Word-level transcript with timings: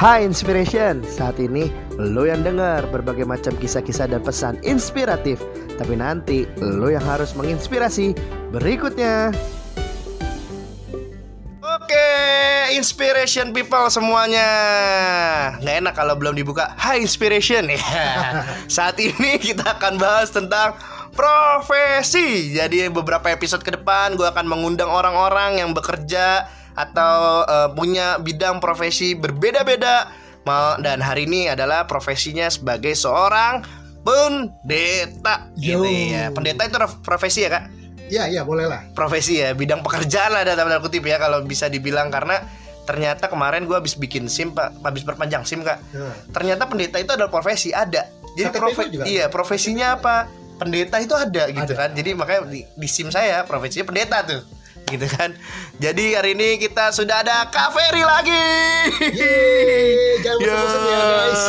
Hai 0.00 0.24
Inspiration, 0.24 1.04
saat 1.04 1.36
ini 1.36 1.68
lo 2.00 2.24
yang 2.24 2.40
dengar 2.40 2.88
berbagai 2.88 3.28
macam 3.28 3.52
kisah-kisah 3.60 4.08
dan 4.08 4.24
pesan 4.24 4.56
inspiratif. 4.64 5.44
Tapi 5.76 5.92
nanti 5.92 6.48
lo 6.56 6.88
yang 6.88 7.04
harus 7.04 7.36
menginspirasi. 7.36 8.16
Berikutnya. 8.48 9.28
Oke, 11.60 12.08
inspiration 12.80 13.52
people 13.52 13.92
semuanya. 13.92 14.48
Nggak 15.60 15.76
enak 15.84 15.92
kalau 15.92 16.16
belum 16.16 16.32
dibuka. 16.32 16.72
Hai 16.80 17.04
inspiration. 17.04 17.68
Ya. 17.76 18.40
Saat 18.72 18.96
ini 19.04 19.36
kita 19.36 19.76
akan 19.76 20.00
bahas 20.00 20.32
tentang 20.32 20.80
profesi 21.20 22.56
Jadi 22.56 22.88
beberapa 22.88 23.28
episode 23.28 23.60
ke 23.60 23.76
depan 23.76 24.16
gue 24.16 24.24
akan 24.24 24.48
mengundang 24.48 24.88
orang-orang 24.88 25.60
yang 25.60 25.76
bekerja 25.76 26.48
atau 26.72 27.44
uh, 27.44 27.68
punya 27.76 28.16
bidang 28.16 28.62
profesi 28.64 29.12
berbeda-beda. 29.12 30.08
Dan 30.80 31.04
hari 31.04 31.28
ini 31.28 31.52
adalah 31.52 31.84
profesinya 31.84 32.48
sebagai 32.48 32.96
seorang 32.96 33.60
pendeta. 34.00 35.52
Gitu 35.60 35.84
ya. 35.84 36.32
Pendeta 36.32 36.64
itu 36.64 36.80
profesi 37.04 37.44
ya 37.44 37.50
kak? 37.52 37.64
Iya 38.10 38.24
iya 38.26 38.42
boleh 38.42 38.66
lah. 38.66 38.88
Profesi 38.96 39.38
ya, 39.38 39.54
bidang 39.54 39.84
pekerjaan 39.84 40.34
lah 40.34 40.42
dalam 40.42 40.66
kutip 40.82 41.04
ya 41.06 41.20
kalau 41.20 41.44
bisa 41.44 41.70
dibilang 41.70 42.10
karena 42.10 42.42
ternyata 42.88 43.30
kemarin 43.30 43.68
gue 43.68 43.76
habis 43.76 43.94
bikin 43.94 44.26
sim 44.26 44.50
pak, 44.50 44.74
habis 44.82 45.06
perpanjang 45.06 45.46
sim 45.46 45.62
kak. 45.62 45.78
Hmm. 45.94 46.10
Ternyata 46.34 46.66
pendeta 46.66 46.96
itu 46.98 47.12
adalah 47.14 47.30
profesi 47.30 47.70
ada. 47.70 48.08
Jadi 48.34 48.50
profesi 48.56 48.98
iya 49.06 49.30
profesinya 49.30 50.00
apa? 50.00 50.26
Pendeta 50.60 51.00
itu 51.00 51.16
ada 51.16 51.48
gitu 51.48 51.72
ada. 51.72 51.88
kan. 51.88 51.90
Jadi 51.96 52.10
makanya 52.12 52.40
di, 52.52 52.60
di 52.68 52.88
sim 52.88 53.08
saya 53.08 53.48
profesinya 53.48 53.88
pendeta 53.88 54.20
tuh 54.20 54.44
gitu 54.90 55.06
kan. 55.06 55.30
Jadi 55.78 56.18
hari 56.18 56.34
ini 56.34 56.58
kita 56.58 56.90
sudah 56.90 57.22
ada 57.22 57.46
Kaveri 57.48 58.02
lagi. 58.02 58.46
Yeay, 59.00 60.20
jangan 60.20 60.38
bosan 60.42 60.82
ya 60.84 61.00
guys. 61.00 61.44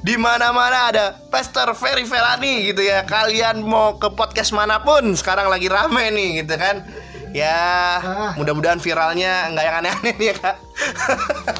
Di 0.00 0.14
mana-mana 0.16 0.78
ada 0.94 1.04
Pastor 1.28 1.74
Ferry 1.74 2.06
Felani 2.06 2.70
gitu 2.70 2.86
ya. 2.86 3.02
Kalian 3.02 3.66
mau 3.66 3.98
ke 3.98 4.08
podcast 4.14 4.54
mana 4.54 4.80
pun 4.80 5.12
sekarang 5.18 5.50
lagi 5.50 5.66
rame 5.66 6.08
nih 6.14 6.46
gitu 6.46 6.54
kan. 6.56 6.86
Ya, 7.32 7.96
ah. 8.04 8.32
mudah-mudahan 8.36 8.76
viralnya 8.76 9.48
nggak 9.56 9.64
yang 9.64 9.76
aneh-aneh 9.80 10.16
ya 10.20 10.34
kak. 10.36 10.56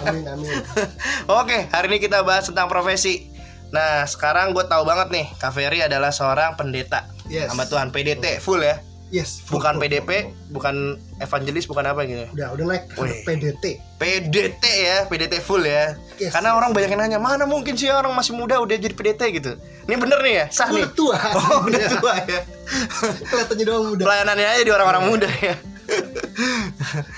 Amin 0.05 0.29
amin. 0.29 0.61
Oke, 1.41 1.65
hari 1.73 1.87
ini 1.89 1.97
kita 1.97 2.21
bahas 2.21 2.45
tentang 2.45 2.69
profesi. 2.69 3.32
Nah, 3.73 4.05
sekarang 4.05 4.53
gue 4.53 4.65
tahu 4.69 4.85
banget 4.85 5.09
nih, 5.09 5.27
Kaveri 5.41 5.81
adalah 5.81 6.13
seorang 6.13 6.55
pendeta. 6.61 7.09
Yes. 7.27 7.49
Sama 7.49 7.65
Tuhan 7.65 7.89
PDT 7.89 8.39
full 8.45 8.61
ya. 8.61 8.77
Yes. 9.13 9.45
Full, 9.45 9.61
bukan 9.61 9.77
full, 9.77 9.85
PDP, 9.85 10.09
full, 10.09 10.33
full. 10.33 10.53
bukan 10.57 10.75
evangelis, 11.21 11.65
bukan 11.69 11.85
apa 11.85 12.01
gitu. 12.09 12.25
Udah, 12.33 12.49
udah 12.57 12.65
naik 12.65 12.85
Wih. 12.97 13.13
PDT. 13.29 13.65
PDT 14.01 14.65
ya, 14.65 14.97
PDT 15.09 15.41
full 15.41 15.65
ya. 15.65 15.97
Yes, 16.17 16.33
Karena 16.33 16.53
yes, 16.53 16.59
orang 16.61 16.71
banyak 16.73 16.91
yang 16.97 17.01
nanya, 17.01 17.21
mana 17.21 17.45
mungkin 17.45 17.77
sih 17.77 17.93
orang 17.93 18.13
masih 18.13 18.37
muda 18.37 18.61
udah 18.61 18.77
jadi 18.77 18.93
PDT 18.93 19.21
gitu. 19.37 19.53
Ini 19.89 19.97
bener 20.01 20.21
nih 20.21 20.35
ya, 20.37 20.45
sah 20.53 20.69
nih. 20.73 20.89
tua. 20.93 21.17
Oh, 21.33 21.69
udah 21.69 21.81
iya. 21.81 21.89
tua 21.93 22.13
ya. 22.25 22.41
Kelihatannya 23.29 23.65
doang 23.69 23.85
muda. 23.93 24.03
Pelayanannya 24.05 24.49
aja 24.49 24.63
di 24.65 24.73
orang-orang 24.73 25.05
muda 25.09 25.29
ya. 25.41 25.55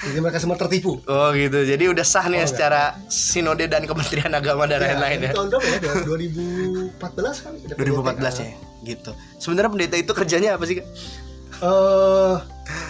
Jadi 0.04 0.18
mereka 0.20 0.38
semua 0.42 0.56
tertipu. 0.58 1.00
Oh 1.06 1.28
gitu. 1.34 1.64
Jadi 1.64 1.84
udah 1.90 2.04
sah 2.06 2.26
nih 2.26 2.40
oh, 2.40 2.42
ya 2.42 2.46
secara 2.46 2.82
sinode 3.06 3.66
dan 3.66 3.86
Kementerian 3.88 4.32
Agama 4.34 4.66
dan 4.68 4.82
iya, 4.82 4.94
lain-lain 4.94 5.30
ya. 5.30 5.32
Tahun 5.32 5.48
berapa 5.50 5.66
ya? 5.66 5.92
2014 6.98 7.44
kan? 7.44 7.52
2014 7.78 8.42
ya. 8.42 8.48
Gitu. 8.84 9.10
Sebenarnya 9.40 9.70
pendeta 9.72 9.96
itu 9.96 10.12
kerjanya 10.12 10.58
apa 10.58 10.64
sih, 10.68 10.78
Kak? 10.82 10.86
uh, 11.62 12.36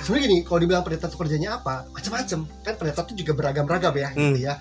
sebenarnya 0.04 0.22
gini 0.30 0.38
kalau 0.46 0.58
dibilang 0.62 0.84
pendeta 0.86 1.10
itu 1.10 1.18
kerjanya 1.18 1.60
apa 1.60 1.84
macam-macam 1.92 2.38
kan 2.62 2.74
pendeta 2.78 3.00
itu 3.10 3.14
juga 3.24 3.32
beragam-ragam 3.36 3.94
ya 3.94 4.08
gitu 4.14 4.20
hmm. 4.20 4.32
gitu 4.32 4.40
ya 4.46 4.54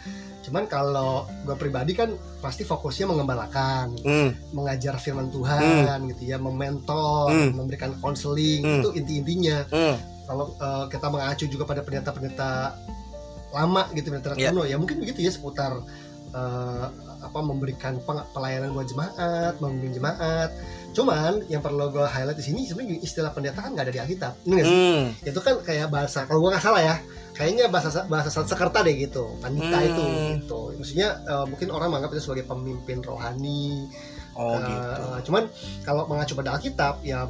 cuman 0.43 0.67
kalau 0.67 1.23
gue 1.47 1.55
pribadi 1.55 1.95
kan 1.95 2.11
pasti 2.43 2.67
fokusnya 2.67 3.07
mengembalakan 3.07 3.95
hmm. 4.03 4.51
mengajar 4.51 4.99
firman 4.99 5.31
Tuhan 5.31 6.03
hmm. 6.03 6.09
gitu 6.15 6.35
ya 6.35 6.37
mementor 6.37 7.31
hmm. 7.31 7.55
memberikan 7.55 7.95
konseling 8.03 8.59
hmm. 8.59 8.83
itu 8.83 8.89
inti-intinya 8.99 9.57
hmm. 9.71 9.95
Kalau 10.25 10.55
uh, 10.59 10.85
kita 10.87 11.07
mengacu 11.11 11.45
juga 11.49 11.63
pada 11.67 11.81
pendeta-pendeta 11.83 12.77
lama 13.53 13.85
gitu 13.93 14.09
pendeta 14.09 14.33
yeah. 14.35 14.49
kuno 14.49 14.65
ya 14.65 14.75
mungkin 14.81 14.97
begitu 15.03 15.21
ya 15.21 15.31
seputar 15.31 15.83
uh, 16.33 16.85
apa 17.23 17.39
memberikan 17.39 18.01
pelayanan 18.33 18.73
buat 18.73 18.89
jemaat 18.89 19.61
membimbing 19.61 20.01
jemaat 20.01 20.49
Cuman 20.93 21.41
yang 21.49 21.65
perlu 21.65 21.89
gue 21.89 22.05
highlight 22.05 22.37
di 22.37 22.45
sini 22.45 22.69
sebenarnya 22.69 23.01
istilah 23.01 23.33
pendeta 23.33 23.65
kan 23.65 23.73
nggak 23.73 23.89
ada 23.89 23.93
di 23.93 23.99
Alkitab. 23.99 24.33
Ini 24.45 24.61
Hmm. 24.61 25.03
Itu 25.25 25.41
kan 25.41 25.57
kayak 25.65 25.89
bahasa 25.89 26.29
kalau 26.29 26.45
gue 26.45 26.53
nggak 26.53 26.63
salah 26.63 26.81
ya, 26.85 26.95
kayaknya 27.33 27.65
bahasa 27.73 28.05
bahasa 28.05 28.29
Sanskerta 28.29 28.85
deh 28.85 28.93
gitu. 28.93 29.25
Pandita 29.41 29.77
hmm. 29.81 29.89
itu 29.89 30.03
gitu. 30.37 30.59
Maksudnya 30.77 31.09
uh, 31.25 31.45
mungkin 31.49 31.73
orang 31.73 31.89
menganggap 31.89 32.13
itu 32.13 32.29
sebagai 32.29 32.45
pemimpin 32.45 33.01
rohani. 33.01 33.89
Oh 34.37 34.53
uh, 34.53 34.61
gitu. 34.61 35.33
Cuman 35.33 35.49
kalau 35.81 36.05
mengacu 36.05 36.37
pada 36.37 36.61
Alkitab 36.61 37.01
ya 37.01 37.25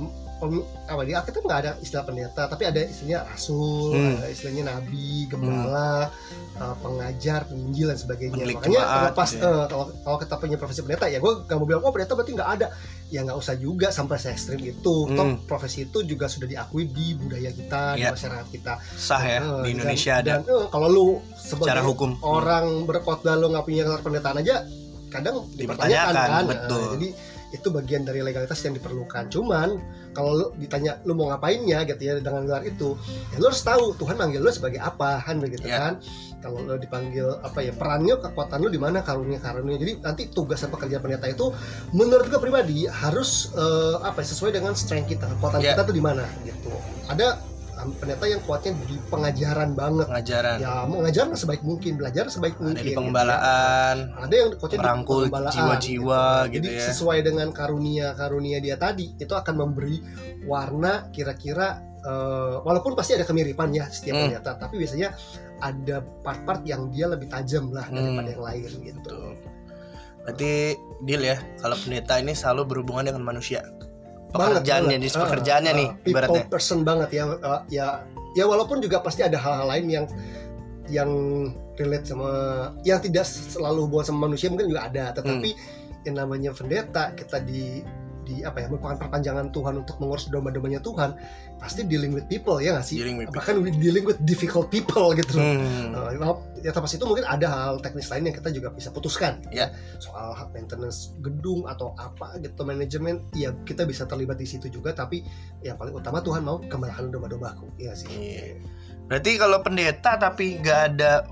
apa 0.88 1.02
di 1.08 1.14
Alkitab 1.16 1.42
nggak 1.44 1.60
ada 1.64 1.72
istilah 1.80 2.04
pendeta 2.04 2.44
tapi 2.48 2.64
ada 2.68 2.80
istilahnya 2.84 3.26
rasul 3.28 3.96
hmm. 3.96 4.20
ada 4.24 4.30
istilahnya 4.30 4.64
nabi 4.68 5.26
gembala 5.32 6.10
hmm. 6.10 6.60
uh, 6.60 6.76
pengajar 6.80 7.48
penginjil 7.48 7.88
dan 7.92 7.98
sebagainya 8.00 8.36
Pemilik 8.36 8.56
makanya 8.60 8.82
kalau 8.84 9.12
pas 9.16 9.30
ya. 9.32 9.42
uh, 9.42 9.66
kalau 9.70 9.86
kalau 10.04 10.18
kita 10.20 10.34
punya 10.40 10.58
profesi 10.60 10.80
pendeta 10.84 11.06
ya 11.08 11.18
gue 11.24 11.34
gak 11.48 11.58
mau 11.58 11.68
bilang 11.68 11.84
oh 11.84 11.92
pendeta 11.92 12.14
berarti 12.14 12.32
nggak 12.36 12.52
ada 12.60 12.68
ya 13.14 13.20
nggak 13.24 13.38
usah 13.38 13.56
juga 13.56 13.88
sampai 13.94 14.18
se 14.18 14.28
ekstrim 14.34 14.60
itu 14.60 14.96
hmm. 15.08 15.18
toh 15.18 15.28
profesi 15.46 15.86
itu 15.88 16.00
juga 16.04 16.26
sudah 16.28 16.48
diakui 16.50 16.90
di 16.90 17.14
budaya 17.14 17.52
kita 17.54 17.82
ya. 17.94 17.98
di 17.98 18.02
iya. 18.04 18.12
masyarakat 18.12 18.48
kita 18.52 18.74
sah 18.98 19.24
ya 19.24 19.40
uh, 19.42 19.62
di 19.64 19.70
Indonesia 19.76 20.16
dan, 20.20 20.42
ada 20.42 20.48
dan 20.48 20.56
uh, 20.56 20.66
kalau 20.74 20.88
lu 20.90 21.08
sebagai 21.36 21.84
hukum 21.86 22.18
orang 22.26 22.84
hmm. 22.84 22.88
berkhotbah 22.90 23.38
lu 23.38 23.54
nggak 23.54 23.66
punya 23.66 23.84
pendetaan 24.02 24.40
aja 24.42 24.66
kadang 25.14 25.46
dipertanyakan, 25.54 26.10
dipertanyakan 26.10 26.30
kan 26.34 26.44
betul. 26.50 26.82
Uh, 26.82 26.92
jadi 26.98 27.10
itu 27.54 27.70
bagian 27.70 28.02
dari 28.02 28.26
legalitas 28.26 28.58
yang 28.66 28.74
diperlukan. 28.74 29.30
Cuman 29.30 29.78
kalau 30.18 30.32
lu 30.34 30.48
ditanya 30.58 30.98
lu 31.06 31.14
mau 31.14 31.30
ngapainnya? 31.30 31.86
gitu 31.86 32.02
ya 32.02 32.18
dengan 32.18 32.50
gelar 32.50 32.66
itu 32.66 32.98
ya 33.30 33.38
lu 33.38 33.46
harus 33.54 33.62
tahu 33.62 33.94
Tuhan 34.02 34.18
manggil 34.18 34.42
lu 34.42 34.50
sebagai 34.50 34.82
apa 34.82 35.22
kan 35.22 35.38
begitu 35.38 35.70
yeah. 35.70 35.94
kan. 35.94 35.94
Kalau 36.42 36.60
lu 36.66 36.76
dipanggil 36.76 37.40
apa 37.40 37.62
ya 37.62 37.72
perannya 37.72 38.18
kekuatan 38.18 38.58
lu 38.60 38.74
di 38.74 38.82
mana 38.82 39.06
karunia 39.06 39.38
karunia. 39.38 39.78
Jadi 39.78 40.02
nanti 40.02 40.22
tugas 40.34 40.66
dan 40.66 40.74
pekerjaan 40.74 41.06
pendeta 41.06 41.30
itu 41.30 41.54
menurut 41.94 42.26
gue 42.28 42.42
pribadi 42.42 42.90
harus 42.90 43.54
uh, 43.54 44.02
apa 44.02 44.26
ya, 44.26 44.28
sesuai 44.34 44.52
dengan 44.58 44.74
strength 44.74 45.14
kita 45.14 45.30
kekuatan 45.38 45.62
yeah. 45.62 45.78
kita 45.78 45.86
tuh 45.86 45.96
di 45.96 46.04
mana 46.04 46.26
gitu. 46.44 46.74
Ada 47.06 47.53
pendeta 47.92 48.26
yang 48.30 48.42
kuatnya 48.48 48.72
di 48.88 48.96
pengajaran 49.12 49.70
banget 49.76 50.08
pengajaran 50.08 50.58
ya 50.64 50.88
mengajar 50.88 51.26
sebaik 51.36 51.62
mungkin 51.66 52.00
belajar 52.00 52.26
sebaik 52.32 52.56
ada 52.56 52.64
mungkin 52.64 52.84
di 52.86 52.94
pengembalaan 52.96 53.96
gitu. 53.98 54.24
ada 54.24 54.34
yang 54.34 54.50
kuatnya 54.56 54.80
merangkul 54.80 55.24
jiwa-jiwa 55.28 56.24
gitu. 56.48 56.54
gitu 56.54 56.64
jadi 56.64 56.70
ya. 56.72 56.84
sesuai 56.94 57.20
dengan 57.26 57.48
karunia 57.52 58.08
karunia 58.16 58.58
dia 58.64 58.80
tadi 58.80 59.18
itu 59.20 59.34
akan 59.34 59.56
memberi 59.60 60.00
warna 60.48 61.12
kira-kira 61.12 61.84
uh, 62.06 62.64
walaupun 62.64 62.96
pasti 62.96 63.18
ada 63.18 63.26
kemiripan 63.28 63.74
ya 63.74 63.88
setiap 63.92 64.16
hmm. 64.16 64.24
pendeta 64.32 64.52
tapi 64.56 64.80
biasanya 64.80 65.10
ada 65.64 66.04
part-part 66.24 66.62
yang 66.68 66.92
dia 66.92 67.08
lebih 67.08 67.32
tajam 67.32 67.72
lah 67.72 67.88
hmm. 67.88 67.96
daripada 67.96 68.30
yang 68.32 68.44
lain 68.44 68.72
gitu 68.84 69.16
berarti 70.24 70.80
deal 71.04 71.24
ya 71.24 71.38
kalau 71.60 71.76
pendeta 71.76 72.16
ini 72.20 72.32
selalu 72.32 72.62
berhubungan 72.64 73.12
dengan 73.12 73.24
manusia 73.28 73.64
pekerjaannya 74.34 74.98
di 74.98 75.08
pekerjaannya 75.10 75.72
uh, 75.72 75.78
nih 75.78 75.90
uh, 75.90 76.10
ibaratnya. 76.10 76.44
Person 76.50 76.82
banget 76.82 77.10
ya 77.14 77.24
uh, 77.30 77.62
ya 77.70 78.02
ya 78.34 78.44
walaupun 78.50 78.82
juga 78.82 79.00
pasti 79.00 79.22
ada 79.22 79.38
hal-hal 79.38 79.70
lain 79.70 79.86
yang 79.88 80.06
yang 80.92 81.12
relate 81.80 82.06
sama 82.10 82.32
yang 82.84 83.00
tidak 83.00 83.24
selalu 83.26 83.88
buat 83.88 84.10
sama 84.10 84.28
manusia 84.28 84.50
mungkin 84.50 84.74
juga 84.74 84.90
ada. 84.90 85.14
Tetapi 85.16 85.50
hmm. 85.54 86.04
yang 86.10 86.16
namanya 86.20 86.50
pendeta 86.52 87.14
kita 87.16 87.40
di 87.46 87.86
di 88.24 88.42
apa 88.42 88.64
ya 88.64 88.68
merupakan 88.72 88.96
perpanjangan 88.96 89.52
Tuhan 89.52 89.84
untuk 89.84 90.00
mengurus 90.00 90.32
domba-dombanya 90.32 90.80
Tuhan 90.80 91.16
pasti 91.60 91.84
dealing 91.84 92.16
with 92.16 92.26
people 92.32 92.58
ya 92.64 92.76
nggak 92.76 92.88
sih 92.88 93.04
dealing 93.04 93.20
with 93.20 93.30
bahkan 93.36 93.60
people. 93.60 93.80
dealing 93.80 94.06
with 94.08 94.20
difficult 94.24 94.68
people 94.72 95.12
gitu 95.14 95.38
hmm. 95.38 95.92
uh, 95.96 96.10
ya 96.64 96.72
pas 96.72 96.88
itu 96.88 97.04
mungkin 97.04 97.28
ada 97.28 97.48
hal 97.52 97.76
teknis 97.84 98.08
lain 98.08 98.32
yang 98.32 98.36
kita 98.36 98.50
juga 98.56 98.72
bisa 98.72 98.90
putuskan 98.90 99.44
ya 99.52 99.72
soal 100.00 100.32
maintenance 100.56 101.14
gedung 101.20 101.68
atau 101.68 101.92
apa 102.00 102.40
gitu 102.40 102.64
manajemen 102.64 103.20
ya 103.36 103.52
kita 103.68 103.84
bisa 103.84 104.08
terlibat 104.08 104.40
di 104.40 104.48
situ 104.48 104.72
juga 104.72 104.96
tapi 104.96 105.24
yang 105.62 105.76
paling 105.76 105.94
utama 105.94 106.24
Tuhan 106.24 106.42
mau 106.48 106.64
kemalahan 106.64 107.12
domba-dombaku 107.12 107.68
ya 107.76 107.92
sih 107.92 108.10
iya. 108.12 108.56
berarti 109.12 109.36
kalau 109.36 109.60
pendeta 109.60 110.16
tapi 110.16 110.64
nggak 110.64 110.82
ada 110.96 111.28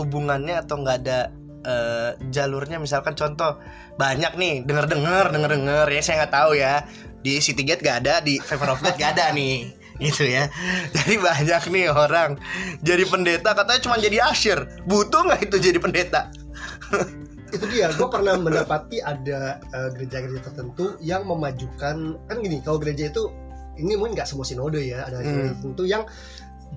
hubungannya 0.00 0.56
atau 0.64 0.80
nggak 0.80 0.96
ada 1.04 1.28
uh, 1.66 2.16
jalurnya 2.32 2.80
misalkan 2.80 3.12
contoh 3.16 3.60
banyak 3.96 4.32
nih 4.36 4.54
denger 4.64 4.86
denger 4.88 5.24
denger 5.32 5.50
denger 5.56 5.86
ya 5.88 6.00
saya 6.00 6.14
nggak 6.24 6.34
tahu 6.34 6.52
ya. 6.56 6.84
Di 7.20 7.36
Citygate 7.36 7.84
gak 7.84 7.96
ada 8.00 8.24
di 8.24 8.40
Favor 8.40 8.72
of 8.72 8.80
God 8.80 8.96
gak 8.96 9.12
ada 9.12 9.28
nih 9.36 9.76
gitu 10.04 10.24
ya. 10.24 10.48
Jadi 10.96 11.20
banyak 11.20 11.62
nih 11.68 11.86
orang 11.92 12.40
jadi 12.80 13.04
pendeta 13.04 13.52
katanya 13.52 13.80
cuma 13.84 13.96
jadi 14.00 14.24
asyir. 14.32 14.58
Butuh 14.88 15.28
nggak 15.28 15.40
itu 15.48 15.56
jadi 15.60 15.78
pendeta? 15.80 16.32
Itu 17.50 17.66
dia 17.66 17.90
gue 17.90 18.06
pernah 18.06 18.38
mendapati 18.38 19.02
ada 19.02 19.58
uh, 19.74 19.90
gereja-gereja 19.90 20.54
tertentu 20.54 20.94
yang 21.02 21.26
memajukan 21.26 22.14
kan 22.30 22.36
gini 22.38 22.62
kalau 22.62 22.78
gereja 22.78 23.10
itu 23.10 23.26
ini 23.74 23.98
mungkin 23.98 24.14
nggak 24.14 24.28
semua 24.28 24.46
sinode 24.46 24.78
ya 24.78 25.02
ada 25.02 25.18
hmm. 25.18 25.58
tertentu 25.58 25.82
yang 25.82 26.06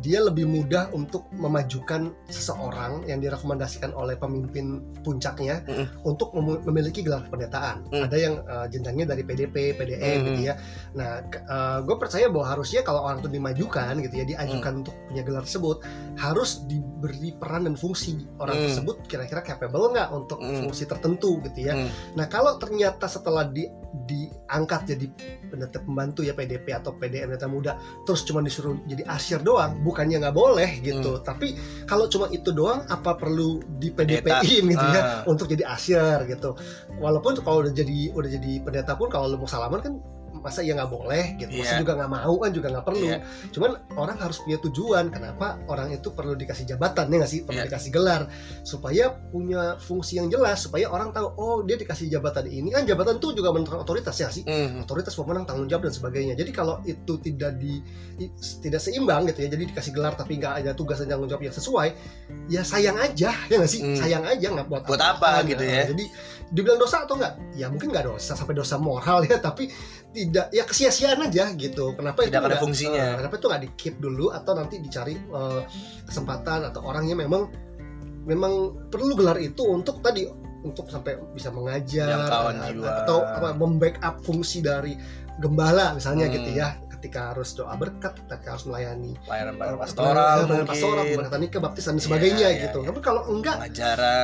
dia 0.01 0.25
lebih 0.25 0.49
mudah 0.49 0.89
untuk 0.95 1.29
memajukan 1.37 2.09
seseorang 2.25 3.05
yang 3.05 3.21
direkomendasikan 3.21 3.93
oleh 3.93 4.17
pemimpin 4.17 4.81
puncaknya 5.05 5.61
mm 5.69 5.73
-mm. 5.73 5.85
untuk 6.07 6.33
mem 6.33 6.65
memiliki 6.65 7.05
gelar 7.05 7.29
pendataan. 7.29 7.85
Mm. 7.93 8.03
Ada 8.09 8.17
yang 8.17 8.35
uh, 8.49 8.65
jenjangnya 8.65 9.13
dari 9.13 9.21
PDP, 9.21 9.77
PDE 9.77 10.01
mm 10.01 10.01
-hmm. 10.01 10.25
gitu 10.33 10.41
ya. 10.49 10.53
Nah, 10.97 11.21
uh, 11.45 11.79
gue 11.85 11.95
percaya 12.01 12.25
bahwa 12.33 12.45
harusnya 12.49 12.81
kalau 12.81 13.05
orang 13.05 13.21
itu 13.21 13.29
dimajukan 13.29 13.93
gitu 14.01 14.15
ya, 14.17 14.25
diajukan 14.25 14.71
mm. 14.73 14.81
untuk 14.81 14.95
punya 15.05 15.21
gelar 15.21 15.43
tersebut, 15.45 15.77
harus 16.17 16.65
diberi 16.65 17.29
peran 17.37 17.69
dan 17.69 17.75
fungsi 17.77 18.25
orang 18.41 18.57
mm. 18.57 18.63
tersebut 18.69 18.95
kira-kira 19.05 19.41
capable 19.45 19.93
nggak 19.93 20.09
untuk 20.09 20.41
mm. 20.41 20.65
fungsi 20.65 20.89
tertentu 20.89 21.37
gitu 21.45 21.69
ya. 21.69 21.77
Mm. 21.77 21.89
Nah, 22.17 22.25
kalau 22.25 22.57
ternyata 22.57 23.05
setelah 23.05 23.45
di 23.45 23.69
diangkat 23.93 24.97
jadi 24.97 25.05
pendeta 25.47 25.79
pembantu 25.79 26.25
ya 26.25 26.33
PDP 26.33 26.73
atau 26.73 26.97
PDM 26.97 27.33
pendeta 27.33 27.47
muda 27.47 27.71
terus 28.03 28.25
cuma 28.25 28.41
disuruh 28.41 28.75
jadi 28.89 29.05
asyir 29.05 29.45
doang 29.45 29.82
bukannya 29.83 30.23
nggak 30.23 30.35
boleh 30.35 30.79
gitu 30.79 31.19
hmm. 31.19 31.23
tapi 31.27 31.53
kalau 31.85 32.07
cuma 32.07 32.31
itu 32.31 32.49
doang 32.55 32.87
apa 32.87 33.19
perlu 33.19 33.59
di 33.77 33.91
PDP-in 33.91 34.63
gitu 34.73 34.85
ya 34.95 35.01
uh. 35.03 35.31
untuk 35.31 35.51
jadi 35.51 35.67
asyir 35.75 36.23
gitu 36.31 36.55
walaupun 36.97 37.37
kalau 37.43 37.61
udah 37.67 37.73
jadi 37.75 38.15
udah 38.15 38.29
jadi 38.31 38.51
pendeta 38.63 38.95
pun 38.95 39.11
kalau 39.11 39.27
lu 39.27 39.37
mau 39.37 39.49
salaman 39.49 39.83
kan 39.83 39.93
masa 40.43 40.59
ya 40.59 40.75
nggak 40.75 40.91
boleh 40.91 41.39
gitu 41.39 41.51
yeah. 41.55 41.63
masa 41.63 41.73
juga 41.79 41.93
nggak 41.95 42.11
mau 42.11 42.33
kan 42.35 42.51
juga 42.51 42.67
nggak 42.75 42.85
perlu 42.85 43.07
yeah. 43.07 43.19
cuman 43.55 43.71
orang 43.95 44.17
harus 44.19 44.37
punya 44.43 44.57
tujuan 44.59 45.05
kenapa 45.07 45.57
orang 45.71 45.95
itu 45.95 46.11
perlu 46.11 46.35
dikasih 46.35 46.67
jabatan 46.67 47.07
ya 47.07 47.15
nggak 47.23 47.31
sih 47.31 47.41
perlu 47.47 47.59
yeah. 47.63 47.67
dikasih 47.71 47.91
gelar 47.95 48.21
supaya 48.67 49.15
punya 49.31 49.79
fungsi 49.79 50.19
yang 50.19 50.27
jelas 50.27 50.67
supaya 50.67 50.91
orang 50.91 51.15
tahu 51.15 51.31
oh 51.39 51.57
dia 51.63 51.79
dikasih 51.79 52.11
jabatan 52.11 52.51
ini 52.51 52.75
kan 52.75 52.83
jabatan 52.83 53.17
itu 53.17 53.31
juga 53.31 53.55
menentukan 53.55 53.81
otoritas 53.87 54.19
ya 54.19 54.27
sih 54.27 54.43
mm. 54.43 54.83
otoritas 54.83 55.15
pemenang 55.15 55.47
tanggung 55.47 55.71
jawab 55.71 55.87
dan 55.87 55.95
sebagainya 55.95 56.33
jadi 56.35 56.51
kalau 56.51 56.83
itu 56.83 57.15
tidak 57.23 57.55
di 57.57 57.79
tidak 58.59 58.83
seimbang 58.83 59.25
gitu 59.31 59.47
ya 59.47 59.49
jadi 59.49 59.63
dikasih 59.71 59.91
gelar 59.95 60.13
tapi 60.19 60.37
nggak 60.37 60.59
ada 60.59 60.71
tugas 60.75 60.99
dan 60.99 61.15
tanggung 61.15 61.31
jawab 61.31 61.47
yang 61.47 61.55
sesuai 61.55 61.95
ya 62.51 62.61
sayang 62.67 62.99
aja 62.99 63.31
ya 63.47 63.55
nggak 63.55 63.71
sih 63.71 63.81
mm. 63.81 63.97
sayang 63.97 64.23
aja 64.27 64.47
nggak 64.51 64.67
buat 64.67 64.83
buat 64.83 64.99
apa, 64.99 65.39
apa 65.39 65.47
gitu 65.47 65.63
ya 65.63 65.87
jadi 65.87 66.05
dibilang 66.53 66.77
dosa 66.77 67.01
atau 67.07 67.17
enggak 67.17 67.33
ya 67.57 67.65
mungkin 67.71 67.89
nggak 67.89 68.05
dosa 68.13 68.37
sampai 68.37 68.53
dosa 68.53 68.77
moral 68.77 69.25
ya 69.25 69.41
tapi 69.47 69.73
tidak 70.13 70.47
ya 70.53 70.63
kesia-siaan 70.63 71.19
aja 71.25 71.49
gitu. 71.57 71.97
Kenapa 71.97 72.23
tidak 72.23 72.45
itu 72.45 72.47
ada 72.53 72.57
fungsinya. 72.61 73.05
uh, 73.09 73.15
kenapa 73.19 73.35
itu 73.41 73.45
nggak 73.49 73.61
di 73.65 73.69
keep 73.73 73.95
dulu 73.97 74.29
atau 74.29 74.53
nanti 74.53 74.75
dicari 74.77 75.17
uh, 75.33 75.65
kesempatan 76.05 76.69
atau 76.69 76.85
orangnya 76.85 77.17
memang 77.17 77.49
memang 78.23 78.87
perlu 78.87 79.17
gelar 79.17 79.41
itu 79.41 79.65
untuk 79.65 79.99
tadi 79.99 80.23
untuk 80.63 80.87
sampai 80.87 81.19
bisa 81.35 81.51
mengajar 81.51 82.07
uh, 82.29 83.03
atau 83.03 83.19
apa 83.25 83.51
membackup 83.57 84.23
fungsi 84.23 84.63
dari 84.63 84.95
gembala 85.41 85.97
misalnya 85.97 86.29
hmm. 86.29 86.35
gitu 86.37 86.51
ya. 86.53 86.69
Ketika 87.03 87.35
harus 87.35 87.51
doa 87.51 87.75
berkat 87.75 88.15
ketika 88.15 88.55
harus 88.55 88.63
melayani 88.63 89.19
pelayanan 89.27 89.59
uh, 89.59 89.75
pastoral 89.75 90.47
pelayanan 90.47 90.63
pastoral 90.63 91.03
berkatan 91.03 91.39
nikah 91.43 91.59
baptisan 91.59 91.91
dan 91.91 91.99
iya, 91.99 92.05
sebagainya 92.07 92.47
yeah, 92.47 92.63
gitu. 92.63 92.79
yeah, 92.79 92.89
tapi 92.95 92.99
kalau 93.03 93.21
enggak 93.27 93.55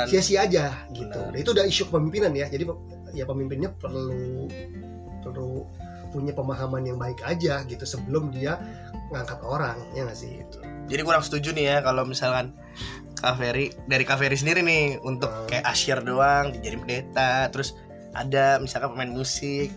sia-sia 0.07 0.47
aja 0.47 0.87
gitu. 0.95 1.19
Nah, 1.19 1.35
itu 1.35 1.51
udah 1.51 1.67
isu 1.67 1.91
kepemimpinan 1.91 2.31
ya. 2.31 2.47
Jadi 2.47 2.63
ya 3.11 3.27
pemimpinnya 3.27 3.75
perlu 3.75 4.47
perlu 5.29 5.63
punya 6.09 6.33
pemahaman 6.33 6.89
yang 6.89 6.97
baik 6.97 7.21
aja 7.21 7.61
gitu 7.69 7.85
sebelum 7.85 8.33
dia 8.33 8.57
ngangkat 9.13 9.39
orang 9.45 9.77
ya 9.93 10.05
nggak 10.05 10.17
sih? 10.17 10.41
Itu 10.41 10.59
jadi 10.89 11.01
kurang 11.05 11.21
setuju 11.21 11.53
nih 11.53 11.65
ya 11.69 11.77
kalau 11.85 12.03
misalkan 12.03 12.51
Kaveri 13.21 13.69
dari 13.85 14.03
Kaveri 14.03 14.35
sendiri 14.35 14.65
nih 14.65 14.97
untuk 15.05 15.29
hmm. 15.29 15.47
kayak 15.53 15.65
asyir 15.69 16.01
doang 16.01 16.49
jadi 16.57 16.75
pendeta 16.81 17.47
terus 17.53 17.77
ada 18.17 18.57
misalkan 18.57 18.97
pemain 18.97 19.13
musik 19.13 19.69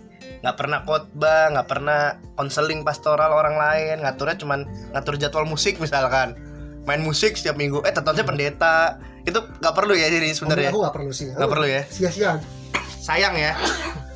nggak 0.42 0.56
pernah 0.56 0.80
khotbah 0.88 1.52
nggak 1.52 1.68
pernah 1.68 2.16
konseling 2.34 2.80
pastoral 2.82 3.30
orang 3.30 3.60
lain 3.60 4.00
ngaturnya 4.00 4.36
cuman 4.40 4.60
ngatur 4.96 5.20
jadwal 5.20 5.46
musik 5.46 5.76
misalkan. 5.78 6.34
Main 6.82 6.98
musik 7.06 7.38
setiap 7.38 7.54
minggu 7.54 7.78
eh 7.86 7.94
tentunya 7.94 8.26
pendeta. 8.26 8.98
Itu 9.22 9.38
nggak 9.62 9.70
perlu 9.70 9.94
ya 9.94 10.10
jadi 10.10 10.34
sebenarnya? 10.34 10.74
Aku 10.74 10.82
nggak 10.82 10.94
perlu 10.98 11.12
sih. 11.14 11.30
Nggak 11.30 11.50
perlu 11.50 11.66
ya? 11.70 11.82
Sia-sia. 11.86 12.42
Sayang 12.98 13.34
ya 13.38 13.54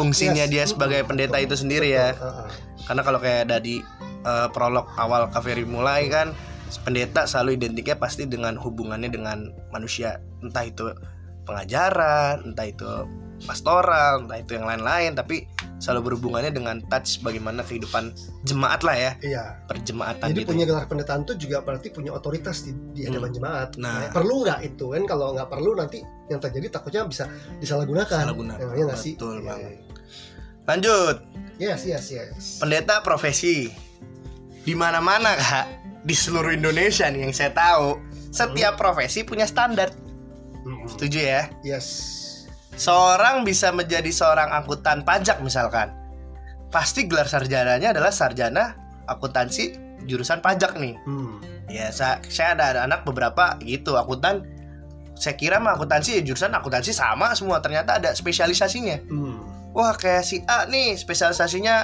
fungsinya 0.00 0.44
yes. 0.48 0.52
dia 0.52 0.64
sebagai 0.64 1.04
pendeta 1.04 1.36
itu 1.36 1.54
sendiri 1.54 1.92
ya. 1.92 2.16
Karena 2.88 3.02
kalau 3.04 3.20
kayak 3.20 3.52
dari 3.52 3.84
uh, 4.24 4.48
prolog 4.48 4.88
awal 4.96 5.28
kaferi 5.28 5.68
mulai 5.68 6.08
kan 6.08 6.32
pendeta 6.86 7.26
selalu 7.26 7.58
identiknya 7.58 7.98
pasti 7.98 8.24
dengan 8.24 8.56
hubungannya 8.56 9.10
dengan 9.12 9.52
manusia. 9.74 10.18
Entah 10.40 10.64
itu 10.64 10.88
pengajaran 11.44 12.52
entah 12.52 12.66
itu 12.68 12.88
pastoral 13.44 14.28
entah 14.28 14.38
itu 14.38 14.56
yang 14.56 14.66
lain-lain. 14.68 15.12
Tapi 15.16 15.44
selalu 15.80 16.12
berhubungannya 16.12 16.52
dengan 16.52 16.76
touch 16.92 17.24
bagaimana 17.24 17.64
kehidupan 17.64 18.12
jemaat 18.44 18.84
lah 18.84 18.96
ya. 18.96 19.12
Iya. 19.24 19.44
Perjemaatan 19.64 20.28
jadi 20.28 20.40
gitu. 20.44 20.52
punya 20.52 20.64
gelar 20.68 20.86
pendetaan 20.86 21.24
itu 21.24 21.34
juga 21.48 21.64
berarti 21.64 21.88
punya 21.88 22.12
otoritas 22.12 22.68
di, 22.68 22.76
di 22.92 23.08
hadapan 23.08 23.32
hmm. 23.32 23.36
jemaat. 23.40 23.68
Nah, 23.80 24.06
nah 24.06 24.12
perlu 24.12 24.44
nggak 24.44 24.60
itu? 24.62 24.92
Kan 24.92 25.04
kalau 25.08 25.32
nggak 25.32 25.48
perlu 25.48 25.72
nanti 25.74 26.04
yang 26.28 26.38
terjadi 26.38 26.68
takutnya 26.68 27.08
bisa 27.08 27.24
disalahgunakan. 27.58 28.28
Salahgunakan. 28.28 28.76
ya, 28.76 28.84
nggak 28.86 29.00
sih? 29.00 29.16
Betul 29.16 29.42
ya, 29.42 29.56
lanjut. 30.70 31.16
Yes 31.58 31.84
yes 31.84 32.06
yes. 32.14 32.62
Pendeta 32.62 33.02
profesi. 33.02 33.68
Di 34.62 34.74
mana 34.78 35.02
mana 35.02 35.34
kak. 35.34 35.66
Di 36.06 36.14
seluruh 36.16 36.54
Indonesia 36.54 37.10
nih 37.10 37.26
yang 37.28 37.34
saya 37.34 37.52
tahu. 37.52 37.98
Setiap 38.30 38.78
hmm. 38.78 38.80
profesi 38.80 39.26
punya 39.26 39.44
standar. 39.44 39.90
Hmm. 40.60 40.84
setuju 40.86 41.18
ya? 41.18 41.42
Yes. 41.64 41.86
Seorang 42.76 43.44
bisa 43.44 43.72
menjadi 43.74 44.08
seorang 44.08 44.48
angkutan 44.52 45.02
pajak 45.02 45.42
misalkan. 45.42 45.92
Pasti 46.70 47.10
gelar 47.10 47.26
sarjananya 47.26 47.90
adalah 47.90 48.14
sarjana 48.14 48.78
akuntansi 49.10 49.74
jurusan 50.06 50.38
pajak 50.40 50.78
nih. 50.78 50.96
Hmm. 51.04 51.42
ya 51.70 51.90
saya, 51.94 52.18
saya 52.26 52.54
ada 52.56 52.86
anak 52.86 53.02
beberapa 53.04 53.58
gitu 53.60 53.98
akuntan. 53.98 54.46
Saya 55.20 55.36
kira 55.36 55.60
mah 55.60 55.76
akuntansi 55.76 56.16
ya 56.16 56.22
jurusan 56.24 56.54
akuntansi 56.56 56.96
sama 56.96 57.36
semua 57.36 57.60
ternyata 57.60 58.00
ada 58.00 58.14
spesialisasinya. 58.16 59.04
Hmm. 59.10 59.49
Wah 59.74 59.94
kayak 59.94 60.24
si 60.26 60.42
A 60.46 60.66
nih 60.66 60.98
spesialisasinya 60.98 61.76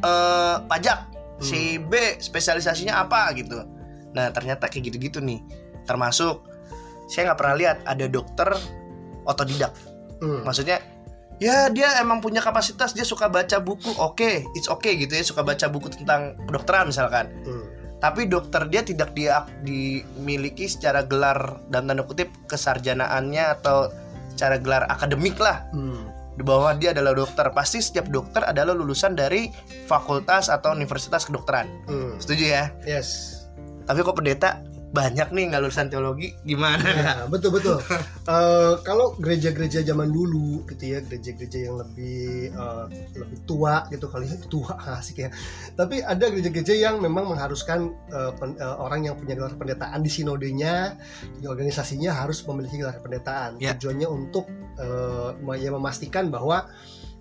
eh, 0.00 0.56
pajak 0.68 0.98
hmm. 1.40 1.44
si 1.44 1.80
B 1.80 2.20
spesialisasinya 2.20 2.96
apa 3.02 3.32
gitu 3.36 3.64
nah 4.12 4.28
ternyata 4.28 4.68
kayak 4.68 4.92
gitu-gitu 4.92 5.24
nih 5.24 5.40
termasuk 5.88 6.44
saya 7.08 7.32
nggak 7.32 7.38
pernah 7.40 7.56
lihat 7.56 7.78
ada 7.88 8.06
dokter 8.06 8.48
otodidak 9.26 9.72
hmm. 10.20 10.44
maksudnya 10.46 10.78
ya 11.42 11.66
dia 11.72 11.98
emang 11.98 12.22
punya 12.22 12.38
kapasitas 12.38 12.94
dia 12.94 13.02
suka 13.02 13.26
baca 13.26 13.58
buku 13.58 13.90
oke 13.98 14.14
okay, 14.14 14.46
it's 14.54 14.70
okay 14.70 14.94
gitu 14.94 15.16
ya 15.16 15.24
suka 15.26 15.42
baca 15.42 15.66
buku 15.66 15.90
tentang 15.90 16.38
kedokteran 16.46 16.92
misalkan 16.92 17.32
hmm. 17.42 17.98
tapi 17.98 18.30
dokter 18.30 18.68
dia 18.70 18.86
tidak 18.86 19.10
dia 19.16 19.42
dimiliki 19.64 20.70
secara 20.70 21.02
gelar 21.02 21.58
dan 21.72 21.90
tanda 21.90 22.04
kutip 22.06 22.30
kesarjanaannya 22.46 23.58
atau 23.58 23.90
secara 24.36 24.56
gelar 24.60 24.84
akademik 24.86 25.34
lah 25.40 25.66
hmm. 25.74 26.11
Di 26.36 26.42
bawah 26.42 26.72
dia 26.76 26.96
adalah 26.96 27.12
dokter. 27.12 27.44
Pasti 27.52 27.84
setiap 27.84 28.08
dokter 28.08 28.40
adalah 28.44 28.72
lulusan 28.72 29.12
dari 29.12 29.52
fakultas 29.84 30.48
atau 30.48 30.72
universitas 30.72 31.28
kedokteran. 31.28 31.68
Hmm. 31.88 32.16
setuju 32.16 32.44
ya? 32.48 32.64
Yes. 32.88 33.42
Tapi 33.84 34.00
kok 34.00 34.16
pendeta 34.16 34.62
banyak 34.92 35.32
nih 35.32 35.44
nggak 35.48 35.62
lulusan 35.64 35.88
teologi 35.88 36.36
gimana? 36.44 36.84
Ya, 36.84 37.14
betul 37.24 37.56
betul. 37.56 37.80
Uh, 38.28 38.76
kalau 38.86 39.16
gereja-gereja 39.16 39.80
zaman 39.80 40.12
dulu 40.12 40.68
gitu 40.68 40.84
ya 40.84 40.98
gereja-gereja 41.00 41.72
yang 41.72 41.80
lebih 41.80 42.52
uh, 42.52 42.86
lebih 43.16 43.38
tua 43.48 43.88
gitu 43.88 44.06
kali 44.12 44.28
tua 44.52 44.76
asik 45.00 45.24
ya. 45.24 45.28
Tapi 45.72 46.04
ada 46.04 46.28
gereja-gereja 46.28 46.76
yang 46.76 47.00
memang 47.00 47.24
mengharuskan 47.32 47.96
uh, 48.12 48.36
pen, 48.36 48.60
uh, 48.60 48.76
orang 48.84 49.08
yang 49.08 49.16
punya 49.16 49.32
gelar 49.32 49.56
pendetaan 49.56 50.04
di 50.04 50.12
sinodenya 50.12 51.00
di 51.40 51.48
organisasinya 51.48 52.12
harus 52.12 52.44
memiliki 52.44 52.76
gelar 52.76 53.00
pendetaan. 53.00 53.56
Ya. 53.58 53.72
tujuannya 53.72 54.08
untuk 54.12 54.44
uh, 54.76 55.32
ya 55.56 55.72
memastikan 55.72 56.28
bahwa 56.28 56.68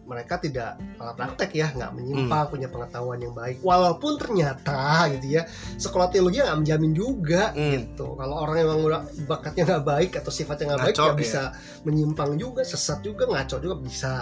mereka 0.01 0.41
tidak 0.41 0.81
malah 0.97 1.13
praktek 1.13 1.51
ya 1.55 1.67
nggak 1.71 1.91
menyimpang 1.93 2.43
hmm. 2.49 2.51
punya 2.51 2.67
pengetahuan 2.67 3.19
yang 3.21 3.35
baik 3.37 3.61
walaupun 3.61 4.17
ternyata 4.17 5.07
gitu 5.13 5.39
ya 5.39 5.45
sekolah 5.77 6.09
teologi 6.09 6.41
nggak 6.41 6.59
menjamin 6.59 6.91
juga 6.91 7.53
hmm. 7.53 7.71
gitu 7.77 8.17
kalau 8.17 8.35
orang 8.43 8.55
yang 8.65 8.81
udah 8.81 9.01
bakatnya 9.29 9.63
nggak 9.71 9.85
baik 9.85 10.11
atau 10.17 10.31
sifatnya 10.33 10.75
nggak 10.75 10.81
baik 10.89 10.95
ya 10.97 11.13
bisa 11.13 11.41
menyimpang 11.85 12.35
juga 12.35 12.65
sesat 12.65 13.05
juga 13.05 13.29
ngaco 13.29 13.55
juga 13.61 13.75
bisa 13.77 14.13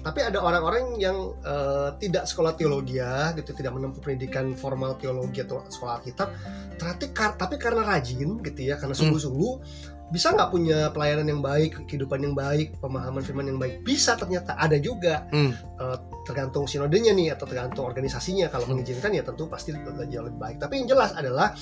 tapi 0.00 0.22
ada 0.22 0.38
orang-orang 0.40 0.96
yang 1.02 1.34
uh, 1.42 1.92
tidak 1.98 2.24
sekolah 2.30 2.54
teologi 2.54 3.02
ya 3.02 3.34
gitu 3.34 3.50
tidak 3.52 3.74
menempuh 3.74 4.00
pendidikan 4.00 4.54
formal 4.54 4.94
teologi 4.96 5.42
atau 5.42 5.66
sekolah 5.66 5.98
kitab 6.06 6.30
ternyata 6.78 7.36
tapi 7.36 7.54
karena 7.58 7.82
rajin 7.82 8.38
gitu 8.42 8.60
ya 8.70 8.78
karena 8.78 8.94
hmm. 8.94 9.02
sungguh-sungguh 9.02 9.54
hmm 9.60 9.93
bisa 10.12 10.32
nggak 10.36 10.50
punya 10.52 10.92
pelayanan 10.92 11.26
yang 11.26 11.40
baik, 11.40 11.88
kehidupan 11.88 12.20
yang 12.20 12.36
baik, 12.36 12.76
pemahaman 12.78 13.24
firman 13.24 13.48
yang 13.48 13.60
baik? 13.60 13.80
Bisa 13.86 14.18
ternyata 14.18 14.56
ada 14.60 14.76
juga. 14.76 15.24
Hmm. 15.32 15.56
Uh, 15.80 15.98
tergantung 16.24 16.64
sinodenya 16.64 17.12
nih 17.12 17.36
atau 17.36 17.44
tergantung 17.44 17.84
organisasinya. 17.84 18.48
Kalau 18.48 18.68
hmm. 18.68 18.80
mengizinkan 18.80 19.12
ya 19.12 19.24
tentu 19.24 19.48
pasti 19.48 19.72
jauh 19.76 20.24
lebih 20.24 20.40
baik. 20.40 20.56
Tapi 20.60 20.84
yang 20.84 20.88
jelas 20.92 21.12
adalah 21.16 21.52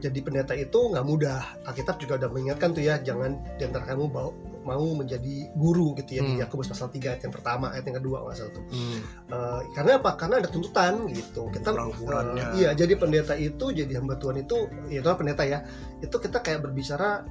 jadi 0.00 0.18
pendeta 0.20 0.52
itu 0.52 0.92
nggak 0.92 1.06
mudah. 1.06 1.40
Alkitab 1.68 1.96
juga 2.00 2.20
udah 2.24 2.30
mengingatkan 2.32 2.76
tuh 2.76 2.84
ya, 2.84 3.00
jangan 3.00 3.40
di 3.56 3.62
antara 3.64 3.84
kamu 3.88 4.08
bawa 4.12 4.30
mau 4.66 4.82
menjadi 4.98 5.46
guru 5.54 5.94
gitu 5.94 6.18
ya 6.18 6.22
di 6.26 6.42
Yakobus 6.42 6.66
pasal 6.66 6.90
3 6.90 6.98
ayat 6.98 7.22
yang 7.22 7.30
pertama 7.30 7.70
ayat 7.70 7.86
yang 7.86 8.02
kedua 8.02 8.26
nggak 8.26 8.34
salah 8.34 8.52
tuh 8.52 8.64
Hmm. 8.66 8.98
Eh, 9.30 9.60
karena 9.78 10.02
apa 10.02 10.18
karena 10.18 10.42
ada 10.42 10.50
tuntutan 10.50 11.06
gitu 11.06 11.46
kita 11.54 11.70
eh, 11.70 12.50
iya 12.58 12.70
jadi 12.74 12.98
pendeta 12.98 13.38
itu 13.38 13.70
jadi 13.70 14.02
hamba 14.02 14.18
Tuhan 14.18 14.42
itu 14.42 14.66
ya 14.90 14.98
itu 14.98 15.08
pendeta 15.14 15.46
ya 15.46 15.62
itu 16.02 16.16
kita 16.18 16.42
kayak 16.42 16.66
berbicara 16.66 17.22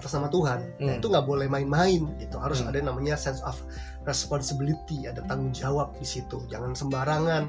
atas 0.00 0.12
nama 0.16 0.28
Tuhan. 0.28 0.58
Nah, 0.80 0.92
Hmm. 0.92 0.98
itu 0.98 1.06
nggak 1.06 1.26
boleh 1.28 1.46
main-main 1.46 2.02
gitu. 2.16 2.36
Harus 2.40 2.64
Hmm. 2.64 2.72
ada 2.72 2.78
namanya 2.80 3.14
sense 3.14 3.44
of 3.44 3.56
responsibility 4.08 5.04
ada 5.04 5.20
tanggung 5.28 5.52
jawab 5.52 5.92
di 5.96 6.08
situ. 6.08 6.40
Jangan 6.48 6.72
sembarangan 6.72 7.42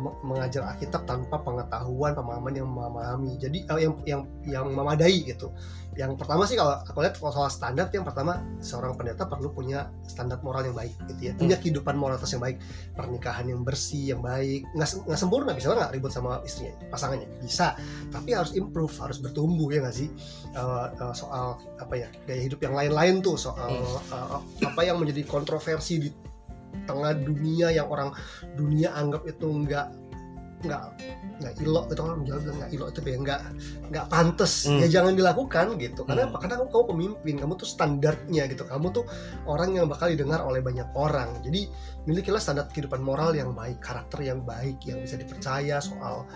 me- 0.00 0.16
mengajar 0.24 0.64
Alkitab 0.64 1.04
tanpa 1.04 1.40
pengetahuan 1.40 2.16
pemahaman 2.16 2.54
yang 2.56 2.68
memahami. 2.68 3.36
Jadi 3.36 3.68
eh, 3.68 3.78
yang 3.84 3.94
yang 4.08 4.20
yang 4.44 4.66
memadai 4.72 5.28
gitu. 5.28 5.52
Yang 5.92 6.16
pertama 6.16 6.48
sih 6.48 6.56
kalau 6.56 6.80
aku 6.80 7.04
lihat 7.04 7.20
kalau 7.20 7.32
soal 7.36 7.52
standar 7.52 7.92
yang 7.92 8.00
pertama 8.00 8.40
seorang 8.64 8.96
pendeta 8.96 9.28
perlu 9.28 9.52
punya 9.52 9.92
standar 10.08 10.40
moral 10.40 10.64
yang 10.64 10.72
baik 10.72 10.96
gitu 11.04 11.20
ya. 11.20 11.32
Punya 11.36 11.60
kehidupan 11.60 12.00
moralitas 12.00 12.32
yang 12.32 12.40
baik. 12.40 12.56
Pernikahan 12.96 13.44
yang 13.44 13.60
bersih 13.60 14.16
yang 14.16 14.24
baik. 14.24 14.64
Nggak 14.72 15.04
nggak 15.04 15.20
sempurna 15.20 15.52
bisa 15.52 15.68
nggak 15.76 15.92
ribut 15.92 16.08
sama 16.08 16.40
istrinya 16.48 16.72
pasangannya? 16.88 17.28
Bisa. 17.44 17.76
Tapi 18.08 18.30
harus 18.32 18.56
improve 18.56 18.94
harus 19.04 19.20
bertumbuh 19.20 19.68
ya 19.68 19.84
nggak 19.84 19.96
sih? 19.96 20.08
Eh, 20.56 20.86
eh, 20.96 21.12
soal 21.12 21.41
apa 21.78 21.94
ya 21.94 22.08
gaya 22.26 22.40
hidup 22.46 22.60
yang 22.62 22.74
lain-lain 22.74 23.20
tuh 23.20 23.36
soal 23.36 23.70
eh, 23.74 24.38
apa 24.66 24.80
yang 24.82 24.96
menjadi 25.02 25.22
kontroversi 25.26 25.94
di 25.98 26.10
tengah 26.88 27.12
dunia 27.14 27.68
yang 27.70 27.86
orang 27.92 28.10
dunia 28.56 28.96
anggap 28.96 29.28
itu 29.28 29.44
nggak 29.44 30.02
nggak 30.62 30.84
nggak 31.42 31.54
ilok 31.66 31.90
itu 31.90 32.00
orang 32.06 32.22
Jawa 32.22 32.38
bilang 32.38 32.56
nggak 32.62 32.72
ilok 32.78 32.88
itu 32.94 33.00
ya 33.02 33.18
nggak 33.18 33.40
nggak 33.90 34.06
pantas. 34.06 34.52
Hmm. 34.70 34.78
ya 34.78 34.86
jangan 34.86 35.12
dilakukan 35.18 35.66
gitu. 35.82 36.00
Karena 36.06 36.30
Hmm. 36.30 36.38
karena 36.38 36.54
kamu, 36.62 36.70
kamu 36.70 36.84
pemimpin 36.94 37.34
kamu 37.42 37.52
tuh 37.58 37.68
standarnya 37.68 38.42
gitu. 38.46 38.62
Kamu 38.62 38.86
tuh 38.94 39.04
orang 39.50 39.74
yang 39.74 39.90
bakal 39.90 40.06
didengar 40.14 40.38
oleh 40.46 40.62
banyak 40.62 40.86
orang. 40.94 41.42
Jadi 41.42 41.66
milikilah 42.06 42.38
standar 42.38 42.70
kehidupan 42.70 43.02
moral 43.02 43.34
yang 43.34 43.50
baik 43.58 43.82
karakter 43.82 44.22
yang 44.22 44.46
baik 44.46 44.78
yang 44.86 45.02
bisa 45.02 45.18
dipercaya 45.18 45.82
soal 45.82 46.30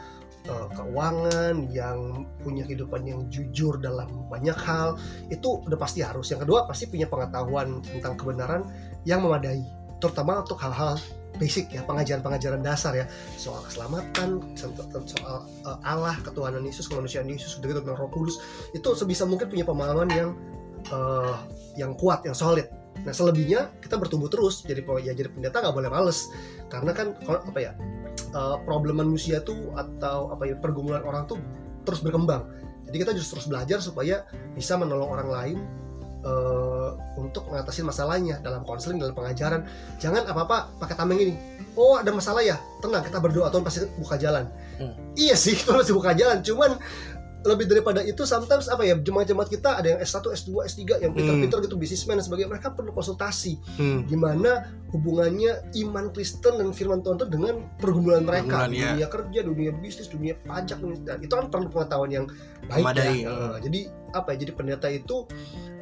eh, 0.46 0.66
keuangan 0.74 1.54
yang 1.74 2.26
punya 2.40 2.62
kehidupan 2.64 3.02
yang 3.04 3.20
jujur 3.28 3.78
dalam 3.82 4.08
banyak 4.30 4.56
hal 4.56 4.96
itu 5.28 5.62
udah 5.66 5.78
pasti 5.78 6.00
harus. 6.02 6.30
Yang 6.30 6.48
kedua 6.48 6.64
pasti 6.70 6.86
punya 6.86 7.10
pengetahuan 7.10 7.82
tentang 7.82 8.14
kebenaran 8.18 8.62
yang 9.06 9.22
memadai 9.22 9.62
terutama 9.98 10.44
untuk 10.44 10.60
hal-hal 10.60 11.00
basic 11.36 11.68
ya 11.68 11.84
pengajaran-pengajaran 11.84 12.64
dasar 12.64 12.92
ya. 12.96 13.06
Soal 13.36 13.60
keselamatan 13.64 14.40
soal, 14.56 15.44
eh, 15.44 15.78
Allah 15.84 16.16
ketuhanan 16.24 16.64
Yesus 16.64 16.88
kemanusiaan 16.88 17.28
Yesus 17.28 17.60
gitu 17.60 17.82
tentang 17.82 17.96
Roh 17.96 18.10
Kudus 18.10 18.40
itu 18.72 18.88
sebisa 18.96 19.28
mungkin 19.28 19.52
punya 19.52 19.64
pemahaman 19.68 20.08
yang 20.12 20.30
eh, 20.88 21.34
yang 21.76 21.92
kuat 21.98 22.24
yang 22.24 22.34
solid. 22.36 22.66
Nah 23.04 23.12
selebihnya 23.12 23.70
kita 23.84 24.00
bertumbuh 24.00 24.32
terus. 24.32 24.64
Jadi 24.64 24.82
ya 25.04 25.12
jadi 25.12 25.28
pendeta 25.28 25.60
nggak 25.60 25.76
boleh 25.76 25.90
males. 25.92 26.26
Karena 26.72 26.90
kan 26.96 27.14
apa 27.22 27.58
ya 27.60 27.72
eh, 28.36 28.56
problem 28.68 29.00
manusia 29.00 29.40
tuh 29.40 29.72
atau 29.72 30.28
apa 30.36 30.44
ya 30.44 30.54
pergumulan 30.60 31.00
orang 31.00 31.24
tuh 31.24 31.40
terus 31.88 32.04
berkembang. 32.04 32.44
Jadi 32.86 32.96
kita 33.02 33.12
justru 33.16 33.40
terus 33.40 33.48
belajar 33.48 33.78
supaya 33.80 34.28
bisa 34.52 34.76
menolong 34.76 35.08
orang 35.08 35.28
lain 35.32 35.58
eh, 36.20 36.90
untuk 37.16 37.48
mengatasi 37.48 37.80
masalahnya 37.80 38.38
dalam 38.44 38.62
konseling 38.68 39.00
dalam 39.00 39.16
pengajaran. 39.16 39.64
Jangan 39.96 40.28
apa 40.28 40.40
apa 40.44 40.56
pakai 40.84 40.94
tameng 41.00 41.18
ini 41.18 41.34
oh 41.76 42.00
ada 42.00 42.10
masalah 42.10 42.40
ya 42.40 42.56
tenang 42.80 43.04
kita 43.04 43.20
berdoa 43.20 43.52
Tuhan 43.52 43.64
pasti 43.64 43.84
buka 44.00 44.16
jalan. 44.16 44.48
Hmm. 44.76 44.92
iya 45.16 45.32
sih 45.32 45.56
Tuhan 45.60 45.80
pasti 45.80 45.94
buka 45.96 46.12
jalan 46.16 46.44
cuman 46.44 46.76
lebih 47.46 47.70
daripada 47.70 48.02
itu 48.02 48.26
sometimes 48.26 48.66
apa 48.66 48.82
ya 48.82 48.98
jemaat-jemaat 48.98 49.48
kita 49.48 49.78
ada 49.78 49.94
yang 49.94 50.00
S1, 50.02 50.26
S2, 50.34 50.50
S3 50.66 50.80
yang 51.00 51.12
pinter-pinter 51.14 51.62
gitu 51.62 51.78
bisnismen 51.78 52.18
dan 52.18 52.24
sebagainya 52.26 52.50
mereka 52.50 52.74
perlu 52.74 52.90
konsultasi 52.90 53.58
Hmm. 53.78 54.02
gimana 54.04 54.66
hubungannya 54.90 55.70
iman 55.86 56.10
Kristen 56.10 56.58
dan 56.58 56.70
firman 56.72 57.00
Tuhan 57.00 57.16
itu 57.16 57.26
dengan 57.28 57.54
pergumulan 57.78 58.22
mereka 58.22 58.66
Pergumulan, 58.66 58.70
iya. 58.74 58.88
dunia 58.92 59.08
kerja, 59.08 59.40
dunia 59.42 59.70
bisnis, 59.72 60.08
dunia 60.08 60.34
pajak 60.42 60.78
dan 61.04 61.18
itu 61.20 61.32
kan 61.32 61.46
perlu 61.46 61.68
pengetahuan 61.70 62.10
yang 62.10 62.26
baik 62.66 62.82
Memadai, 62.82 63.22
ya. 63.22 63.30
ya. 63.30 63.30
Eh, 63.30 63.56
jadi 63.64 63.80
apa 64.12 64.28
ya? 64.32 64.36
Jadi 64.42 64.52
pendeta 64.56 64.88
itu 64.88 65.16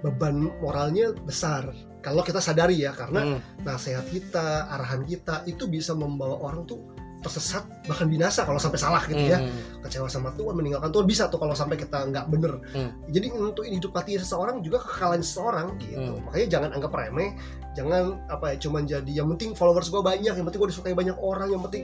beban 0.02 0.36
moralnya 0.60 1.12
besar. 1.14 1.72
Kalau 2.04 2.20
kita 2.20 2.36
sadari 2.36 2.84
ya 2.84 2.92
karena 2.92 3.24
Hmm. 3.24 3.40
nasihat 3.64 4.04
kita, 4.04 4.68
arahan 4.68 5.08
kita 5.08 5.48
itu 5.48 5.64
bisa 5.64 5.96
membawa 5.96 6.36
orang 6.36 6.68
tuh 6.68 6.84
tersesat 7.24 7.64
bahkan 7.88 8.04
binasa 8.04 8.44
kalau 8.44 8.60
sampai 8.60 8.76
salah 8.76 9.00
gitu 9.08 9.24
ya 9.24 9.40
Hmm. 9.40 9.80
kecewa 9.80 10.06
sama 10.06 10.30
Tuhan 10.36 10.54
meninggalkan 10.54 10.92
Tuhan 10.92 11.06
bisa 11.08 11.26
tuh 11.26 11.40
kalau 11.40 11.56
sampai 11.56 11.74
kita 11.74 12.04
nggak 12.04 12.28
bener 12.28 12.60
Hmm. 12.70 12.92
jadi 13.08 13.32
untuk 13.32 13.64
hidup 13.64 13.90
mati 13.90 14.14
seseorang 14.14 14.60
juga 14.60 14.78
kekalahan 14.78 15.24
seseorang 15.24 15.66
gitu 15.80 15.96
Hmm. 15.96 16.20
makanya 16.22 16.46
jangan 16.46 16.70
anggap 16.76 16.92
remeh 16.92 17.32
jangan 17.72 18.20
apa 18.28 18.54
ya 18.54 18.56
cuman 18.60 18.82
jadi 18.84 19.10
yang 19.10 19.26
penting 19.34 19.56
followers 19.56 19.88
gue 19.88 19.98
banyak 19.98 20.30
yang 20.30 20.44
penting 20.44 20.60
gue 20.60 20.70
disukai 20.70 20.94
banyak 20.94 21.16
orang 21.16 21.48
yang 21.50 21.64
penting 21.64 21.82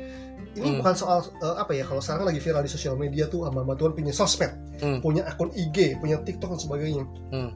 ini 0.53 0.67
Hmm. 0.67 0.79
bukan 0.83 0.95
soal 0.95 1.19
eh, 1.25 1.57
apa 1.57 1.73
ya 1.73 1.83
kalau 1.83 1.99
sekarang 1.99 2.29
lagi 2.29 2.39
viral 2.39 2.61
di 2.61 2.71
sosial 2.71 2.95
media 2.95 3.27
tuh 3.27 3.49
hamba 3.49 3.75
Tuhan 3.75 3.97
punya 3.97 4.13
sosmed 4.13 4.53
Hmm. 4.79 5.01
punya 5.01 5.25
akun 5.25 5.51
IG 5.51 5.97
punya 5.99 6.21
TikTok 6.21 6.53
dan 6.55 6.61
sebagainya 6.61 7.05
Hmm. 7.33 7.51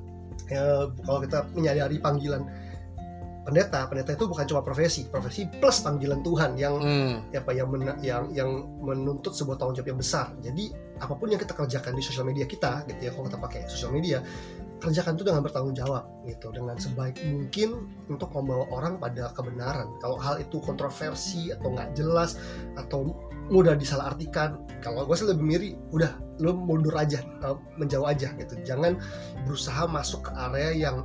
ya, 0.47 0.65
kalau 1.01 1.21
kita 1.21 1.47
menyadari 1.53 1.97
panggilan 1.99 2.43
pendeta 3.45 3.85
pendeta 3.87 4.17
itu 4.17 4.25
bukan 4.25 4.49
cuma 4.49 4.65
profesi 4.65 5.05
profesi 5.13 5.45
plus 5.47 5.85
panggilan 5.85 6.25
Tuhan 6.25 6.57
yang 6.57 6.75
Hmm. 6.81 7.29
apa 7.29 7.53
yang 7.53 7.69
mena- 7.69 8.01
yang 8.01 8.33
yang 8.33 8.51
menuntut 8.81 9.37
sebuah 9.37 9.61
tanggung 9.61 9.77
jawab 9.77 9.95
yang 9.95 10.01
besar. 10.01 10.33
Jadi 10.41 10.73
apa 10.97 11.13
pun 11.13 11.29
yang 11.29 11.39
kita 11.39 11.53
kerjakan 11.53 11.93
di 11.93 12.03
sosial 12.03 12.25
media 12.25 12.49
kita, 12.49 12.89
gitu 12.89 13.01
ya, 13.05 13.11
kalau 13.13 13.27
kita 13.29 13.39
pakai 13.39 13.61
sosial 13.69 13.93
media, 13.93 14.23
kerjakan 14.81 15.17
itu 15.19 15.25
dengan 15.27 15.43
bertanggung 15.43 15.77
jawab, 15.77 16.05
gitu, 16.25 16.55
dengan 16.55 16.77
sebaik 16.79 17.19
mungkin 17.25 17.89
untuk 18.09 18.31
membawa 18.33 18.65
orang 18.71 18.97
pada 18.97 19.33
kebenaran. 19.35 19.91
Kalau 19.99 20.17
hal 20.17 20.41
itu 20.41 20.63
kontroversi 20.63 21.51
atau 21.51 21.75
nggak 21.75 21.99
jelas 21.99 22.39
atau 22.79 23.13
mudah 23.53 23.77
disalahartikan, 23.77 24.57
kalau 24.81 25.05
gue 25.05 25.17
sih 25.19 25.29
lebih 25.29 25.45
miri, 25.45 25.71
udah 25.93 26.17
lo 26.41 26.57
mundur 26.57 26.97
aja, 26.97 27.21
eh, 27.21 27.57
menjauh 27.77 28.09
aja, 28.09 28.33
gitu. 28.41 28.55
Jangan 28.65 28.97
berusaha 29.45 29.85
masuk 29.85 30.29
ke 30.29 30.33
area 30.33 30.89
yang 30.89 31.05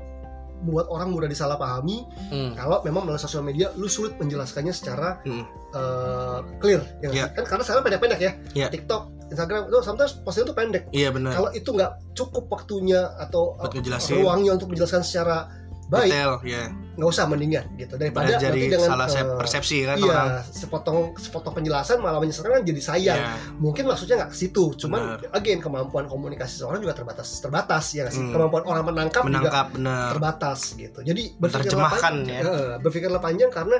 buat 0.61 0.85
orang 0.85 1.09
mudah 1.09 1.25
disalahpahami 1.25 2.03
Hmm. 2.29 2.51
kalau 2.53 2.81
memang 2.81 3.03
melalui 3.03 3.17
sosial 3.17 3.41
media 3.41 3.71
lu 3.73 3.85
sulit 3.85 4.15
menjelaskannya 4.15 4.71
secara 4.71 5.19
Hmm. 5.21 5.43
eh, 5.69 6.39
clear 6.57 6.81
ya 6.99 7.07
nggak 7.07 7.13
Iya. 7.13 7.25
kan 7.31 7.43
karena 7.45 7.63
sekarang 7.63 7.83
pendek-pendek 7.83 8.19
ya 8.19 8.31
Iya. 8.53 8.67
TikTok 8.69 9.03
Instagram 9.29 9.69
itu 9.69 9.77
sometimes 9.79 10.13
posting 10.19 10.43
itu 10.43 10.53
pendek 10.53 10.83
Iya 10.89 11.09
benar. 11.09 11.31
kalau 11.31 11.49
itu 11.51 11.69
nggak 11.69 11.91
cukup 12.13 12.49
waktunya 12.49 13.01
atau 13.15 13.53
Buat 13.55 13.71
ngejelasin. 13.73 14.17
ruangnya 14.17 14.51
untuk 14.53 14.67
menjelaskan 14.67 15.01
secara 15.01 15.47
baik 15.89 16.05
Detail, 16.07 16.31
ya. 16.45 16.63
nggak 16.69 17.09
usah 17.09 17.25
mendingan 17.25 17.65
gitu 17.73 17.97
daripada 17.97 18.29
Benar 18.29 18.37
nanti 18.37 18.45
jadi 18.45 18.61
dengan 18.69 18.79
salah 18.85 19.07
eh, 19.09 19.25
persepsi 19.35 19.77
kan 19.81 19.97
iya 19.97 20.05
orang. 20.05 20.29
sepotong 20.45 20.97
sepotong 21.15 21.53
penjelasan 21.55 21.97
malah 21.97 22.19
menyesatkan 22.19 22.51
kan 22.51 22.63
jadi 22.63 22.81
sayang 22.83 23.17
Iya. 23.17 23.33
mungkin 23.57 23.83
maksudnya 23.83 24.15
nggak 24.19 24.29
ke 24.29 24.37
situ 24.37 24.63
cuman 24.77 25.01
again 25.31 25.57
kemampuan 25.57 26.05
komunikasi 26.05 26.61
seorang 26.61 26.79
juga 26.79 26.93
terbatas 26.93 27.27
terbatas 27.35 27.85
ya 27.91 28.05
sih 28.07 28.21
Hmm. 28.21 28.31
kemampuan 28.31 28.63
orang 28.63 28.85
menangkap, 28.85 29.21
juga 29.21 29.33
Menangkap 29.33 29.67
benar. 29.73 30.09
terbatas 30.11 30.59
gitu. 30.75 30.99
Jadi 30.99 31.23
berpikirlah 31.35 31.89
Menerjemahkan, 31.89 32.13
panjang, 32.19 32.37
ya. 32.37 32.41
Eh, 32.45 32.75
berpikirlah 32.79 33.19
panjang 33.19 33.49
karena 33.49 33.77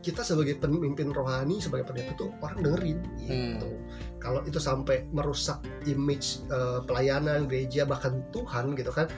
kita 0.00 0.20
sebagai 0.20 0.54
pemimpin 0.58 1.08
rohani, 1.10 1.56
sebagai 1.58 1.84
pendeta 1.84 2.12
itu 2.12 2.28
orang 2.38 2.58
dengerin 2.60 2.98
gitu. 3.18 3.68
Hmm. 3.68 3.84
Kalau 4.16 4.40
itu 4.42 4.56
sampai 4.56 5.04
merusak 5.10 5.58
image 5.84 6.44
eh, 6.46 6.80
pelayanan 6.82 7.44
gereja 7.44 7.84
bahkan 7.84 8.24
Tuhan 8.30 8.72
gitu 8.72 8.88
kan, 8.88 9.08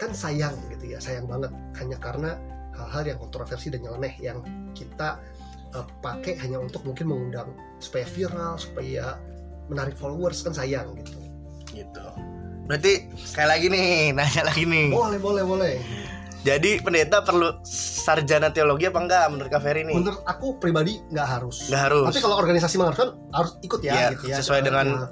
kan 0.00 0.16
sayang 0.16 0.56
gitu 0.72 0.96
ya, 0.96 0.98
sayang 0.98 1.28
banget 1.28 1.52
hanya 1.76 2.00
karena 2.00 2.30
hal-hal 2.72 3.04
yang 3.04 3.18
kontroversi 3.20 3.68
dan 3.68 3.84
nyeleneh 3.84 4.16
yang 4.16 4.40
kita 4.72 5.20
eh, 5.76 5.86
pakai 6.00 6.40
hanya 6.40 6.56
untuk 6.56 6.80
mungkin 6.82 7.12
mengundang 7.12 7.52
supaya 7.78 8.08
viral, 8.08 8.56
supaya 8.56 9.20
menarik 9.68 9.94
followers 9.94 10.40
kan 10.40 10.56
sayang 10.56 10.96
gitu. 10.96 11.12
Gitu. 11.70 12.06
Berarti 12.64 13.12
sekali 13.20 13.48
lagi 13.52 13.66
nih, 13.68 13.88
nanya 14.16 14.42
lagi 14.48 14.64
nih. 14.64 14.88
Boleh, 14.88 15.20
boleh, 15.20 15.44
boleh. 15.44 15.74
Jadi 16.40 16.80
pendeta 16.80 17.20
perlu 17.20 17.60
sarjana 17.68 18.48
teologi 18.48 18.88
apa 18.88 18.96
enggak 18.96 19.28
menurut 19.28 19.52
Kak 19.52 19.60
Ferry 19.60 19.84
nih? 19.84 19.92
Menurut 19.92 20.24
aku 20.24 20.56
pribadi 20.56 20.96
nggak 21.12 21.28
harus. 21.28 21.68
Enggak 21.68 21.82
harus. 21.92 22.06
Tapi 22.08 22.20
kalau 22.24 22.36
organisasi 22.40 22.74
mengharuskan 22.80 23.08
harus 23.36 23.52
ikut 23.60 23.80
ya, 23.84 23.92
Iya, 23.92 24.06
gitu 24.16 24.24
ya. 24.32 24.36
sesuai 24.40 24.60
dengan 24.64 24.86
Nah, 25.04 25.08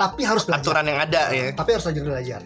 tapi 0.00 0.24
harus 0.24 0.48
belajar. 0.48 0.64
aturan 0.64 0.84
yang 0.88 1.00
ada 1.04 1.22
ya. 1.36 1.52
Tapi 1.52 1.70
harus 1.76 1.84
belajar. 1.84 2.40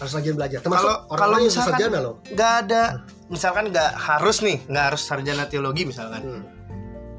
Harus 0.00 0.12
rajin 0.16 0.34
belajar. 0.34 0.58
Termasuk 0.64 0.88
Kalau- 0.88 1.12
orang 1.12 1.20
kalau 1.20 1.36
misalkan- 1.44 1.76
sarjana 1.76 1.98
loh. 2.00 2.14
Enggak 2.24 2.52
ada 2.64 2.82
misalkan 3.28 3.64
enggak 3.68 3.90
harus 3.94 4.36
nih, 4.40 4.58
enggak 4.66 4.84
harus 4.90 5.02
sarjana 5.04 5.44
teologi 5.46 5.82
misalkan. 5.84 6.20
Hmm. 6.24 6.42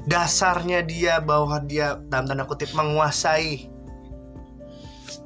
Dasarnya 0.02 0.82
dia 0.82 1.22
bahwa 1.22 1.62
dia 1.62 1.94
dalam 2.10 2.26
tanda 2.26 2.42
kutip 2.42 2.74
menguasai 2.74 3.70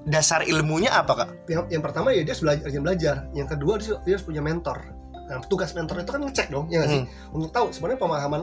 dasar 0.06 0.44
ilmunya 0.46 0.92
apa 0.92 1.12
kak? 1.16 1.28
Yang, 1.48 1.62
yang 1.72 1.82
pertama 1.82 2.12
ya 2.12 2.22
dia 2.22 2.36
harus 2.36 2.44
belajar, 2.44 2.62
rajin 2.68 2.82
belajar. 2.84 3.16
Yang 3.32 3.48
kedua 3.56 3.72
dia, 3.80 3.94
dia 4.04 4.12
harus 4.14 4.26
punya 4.28 4.42
mentor. 4.44 4.78
Nah, 5.26 5.42
tugas 5.44 5.74
mentor 5.74 6.00
itu 6.00 6.10
kan 6.10 6.22
ngecek 6.22 6.48
dong, 6.48 6.70
ya 6.70 6.80
nggak 6.80 6.90
sih? 6.90 7.02
Hmm. 7.02 7.34
Untuk 7.34 7.50
tahu 7.50 7.74
sebenarnya 7.74 7.98
pemahaman 7.98 8.42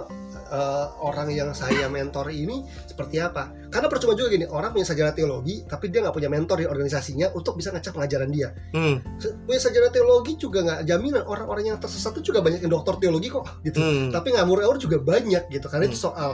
eh, 0.53 0.85
orang 0.99 1.31
yang 1.31 1.49
saya 1.55 1.87
mentor 1.87 2.29
ini 2.29 2.61
seperti 2.85 3.17
apa. 3.17 3.49
karena 3.73 3.89
percuma 3.89 4.13
juga 4.13 4.29
gini 4.29 4.45
orang 4.45 4.69
punya 4.69 4.85
sarjana 4.85 5.09
teologi 5.09 5.65
tapi 5.65 5.89
dia 5.89 6.05
nggak 6.05 6.13
punya 6.13 6.29
mentor 6.29 6.61
di 6.61 6.69
organisasinya 6.69 7.33
untuk 7.33 7.57
bisa 7.57 7.73
ngecek 7.73 7.89
pengajaran 7.89 8.29
dia 8.29 8.53
Hmm. 8.69 9.01
Punya 9.49 9.57
sarjana 9.57 9.89
teologi 9.89 10.37
juga 10.37 10.61
nggak 10.61 10.85
jaminan 10.85 11.25
orang-orang 11.25 11.73
yang 11.73 11.77
tersesat 11.81 12.13
itu 12.13 12.29
juga 12.29 12.45
banyak 12.45 12.61
yang 12.61 12.69
dokter 12.69 13.01
teologi 13.01 13.33
kok 13.33 13.49
gitu 13.65 13.81
Hmm. 13.81 14.13
tapi 14.13 14.37
ngawur-ngawur 14.37 14.77
juga 14.77 15.01
banyak 15.01 15.49
gitu 15.49 15.65
karena 15.65 15.89
itu 15.89 15.97
Hmm. 15.97 16.05
soal 16.05 16.31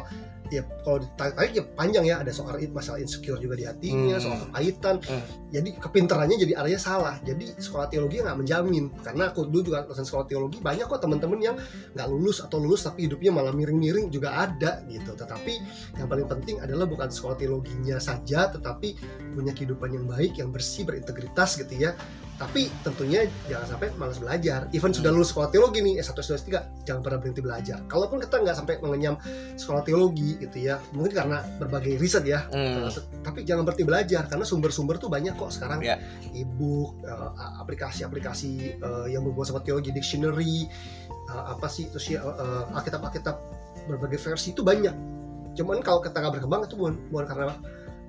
ya 0.50 0.62
kalau 0.84 1.02
ditarik 1.02 1.52
ya 1.54 1.64
panjang 1.78 2.06
ya 2.06 2.16
ada 2.22 2.34
soal 2.34 2.58
masalah 2.74 2.98
insecure 2.98 3.38
juga 3.38 3.56
di 3.56 3.66
hatinya 3.66 4.18
Hmm. 4.18 4.24
soal 4.24 4.38
kepahitan. 4.50 4.96
Hmm. 5.06 5.24
jadi 5.50 5.70
kepintarannya 5.82 6.38
jadi 6.38 6.54
arahnya 6.62 6.78
salah. 6.78 7.18
Jadi 7.26 7.58
sekolah 7.58 7.90
teologi 7.90 8.22
nggak 8.22 8.38
menjamin. 8.38 8.94
Karena 9.02 9.34
aku 9.34 9.50
dulu 9.50 9.66
juga 9.74 9.82
lulusan 9.86 10.06
sekolah 10.06 10.26
teologi 10.30 10.58
banyak 10.62 10.86
kok 10.86 11.02
teman-teman 11.02 11.40
yang 11.42 11.56
nggak 11.98 12.08
lulus 12.10 12.42
atau 12.42 12.62
lulus 12.62 12.86
tapi 12.86 13.10
hidupnya 13.10 13.34
malah 13.34 13.50
miring-miring 13.50 14.14
juga 14.14 14.46
ada 14.46 14.82
gitu. 14.86 15.18
Tetapi 15.18 15.54
yang 15.98 16.06
paling 16.06 16.30
penting 16.30 16.62
adalah 16.62 16.86
bukan 16.86 17.10
sekolah 17.10 17.34
teologinya 17.34 17.98
saja 17.98 18.50
tetapi 18.50 18.94
punya 19.34 19.54
kehidupan 19.58 19.90
yang 19.90 20.06
baik 20.06 20.38
yang 20.38 20.54
bersih 20.54 20.86
berintegritas 20.86 21.58
gitu 21.58 21.74
ya. 21.78 21.98
Tapi 22.40 22.72
tentunya 22.88 23.28
jangan 23.52 23.76
sampai 23.76 23.92
malas 24.00 24.16
belajar. 24.16 24.72
Even 24.72 24.96
sudah 24.96 25.12
lulus 25.12 25.36
sekolah 25.36 25.52
teologi 25.52 25.84
nih 25.84 26.00
S1 26.00 26.24
S2 26.24 26.32
S3 26.40 26.50
jangan 26.88 27.02
pernah 27.04 27.20
berhenti 27.20 27.44
belajar. 27.44 27.84
Kalaupun 27.92 28.24
kita 28.24 28.40
nggak 28.40 28.56
sampai 28.56 28.80
mengenyam 28.80 29.20
sekolah 29.60 29.84
teologi 29.84 30.39
gitu 30.40 30.58
ya. 30.72 30.80
Mungkin 30.96 31.14
karena 31.14 31.44
berbagai 31.60 32.00
riset 32.00 32.24
ya. 32.26 32.48
Hmm. 32.50 32.88
Tapi 33.22 33.44
jangan 33.44 33.68
berhenti 33.68 33.86
belajar 33.86 34.26
karena 34.26 34.46
sumber-sumber 34.48 34.98
tuh 34.98 35.12
banyak 35.12 35.36
kok 35.36 35.52
sekarang. 35.52 35.84
Ya. 35.84 36.00
e-book 36.34 37.00
uh, 37.04 37.36
aplikasi-aplikasi 37.62 38.80
uh, 38.80 39.08
yang 39.12 39.22
berhubungan 39.28 39.56
sama 39.56 39.62
teologi 39.62 39.92
dictionary 39.92 40.66
uh, 41.32 41.54
apa 41.54 41.68
sih 41.68 41.92
terus 41.92 42.08
ya 42.10 42.24
alkitab-alkitab 42.74 43.36
berbagai 43.90 44.20
versi 44.22 44.56
itu 44.56 44.64
banyak. 44.64 44.96
Cuman 45.58 45.82
kalau 45.84 46.00
kita 46.00 46.22
nggak 46.22 46.34
berkembang 46.40 46.62
itu 46.66 46.76
bukan 46.80 46.96
bukan 47.10 47.26
karena 47.28 47.56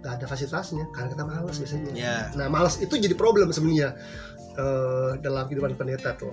nggak 0.00 0.12
ada 0.16 0.26
fasilitasnya 0.28 0.84
karena 0.96 1.08
kita 1.12 1.24
malas 1.28 1.56
biasanya. 1.60 1.90
Ya, 1.92 2.16
nah 2.32 2.48
malas 2.48 2.80
itu 2.80 2.96
jadi 2.96 3.12
problem 3.12 3.52
sebenarnya 3.52 3.96
uh, 4.56 5.16
dalam 5.20 5.44
kehidupan 5.48 5.76
pendeta 5.76 6.16
tuh. 6.16 6.32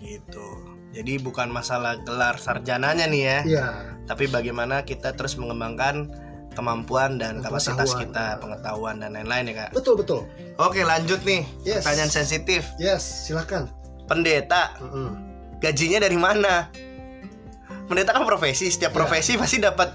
Gitu. 0.00 0.48
Jadi 0.90 1.22
bukan 1.22 1.54
masalah 1.54 2.02
gelar 2.02 2.34
sarjananya 2.34 3.06
nih 3.06 3.22
ya, 3.22 3.38
Iya 3.46 3.66
tapi 4.10 4.26
bagaimana 4.26 4.82
kita 4.82 5.14
terus 5.14 5.38
mengembangkan 5.38 6.10
kemampuan 6.50 7.14
dan 7.14 7.38
kapasitas 7.38 7.94
kita, 7.94 8.42
pengetahuan 8.42 8.98
dan 8.98 9.14
lain-lain 9.14 9.54
ya 9.54 9.54
kak. 9.64 9.70
betul 9.70 9.94
betul 9.94 10.26
Oke 10.58 10.82
lanjut 10.82 11.22
nih, 11.22 11.46
Yes. 11.62 11.86
pertanyaan 11.86 12.10
sensitif. 12.10 12.66
yes 12.76 13.30
silakan 13.30 13.70
Pendeta 14.04 14.74
Mm-mm. 14.82 15.14
gajinya 15.62 16.02
dari 16.02 16.18
mana? 16.18 16.66
Pendeta 17.86 18.10
kan 18.10 18.26
profesi, 18.26 18.66
setiap 18.66 18.90
Ya. 18.90 18.96
profesi 18.98 19.38
pasti 19.38 19.62
dapat 19.62 19.94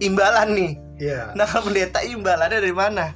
imbalan 0.00 0.48
nih. 0.56 0.72
Iya. 0.98 1.36
Nah 1.36 1.44
kalau 1.44 1.68
pendeta 1.68 2.00
imbalannya 2.00 2.58
dari 2.64 2.72
mana? 2.72 3.12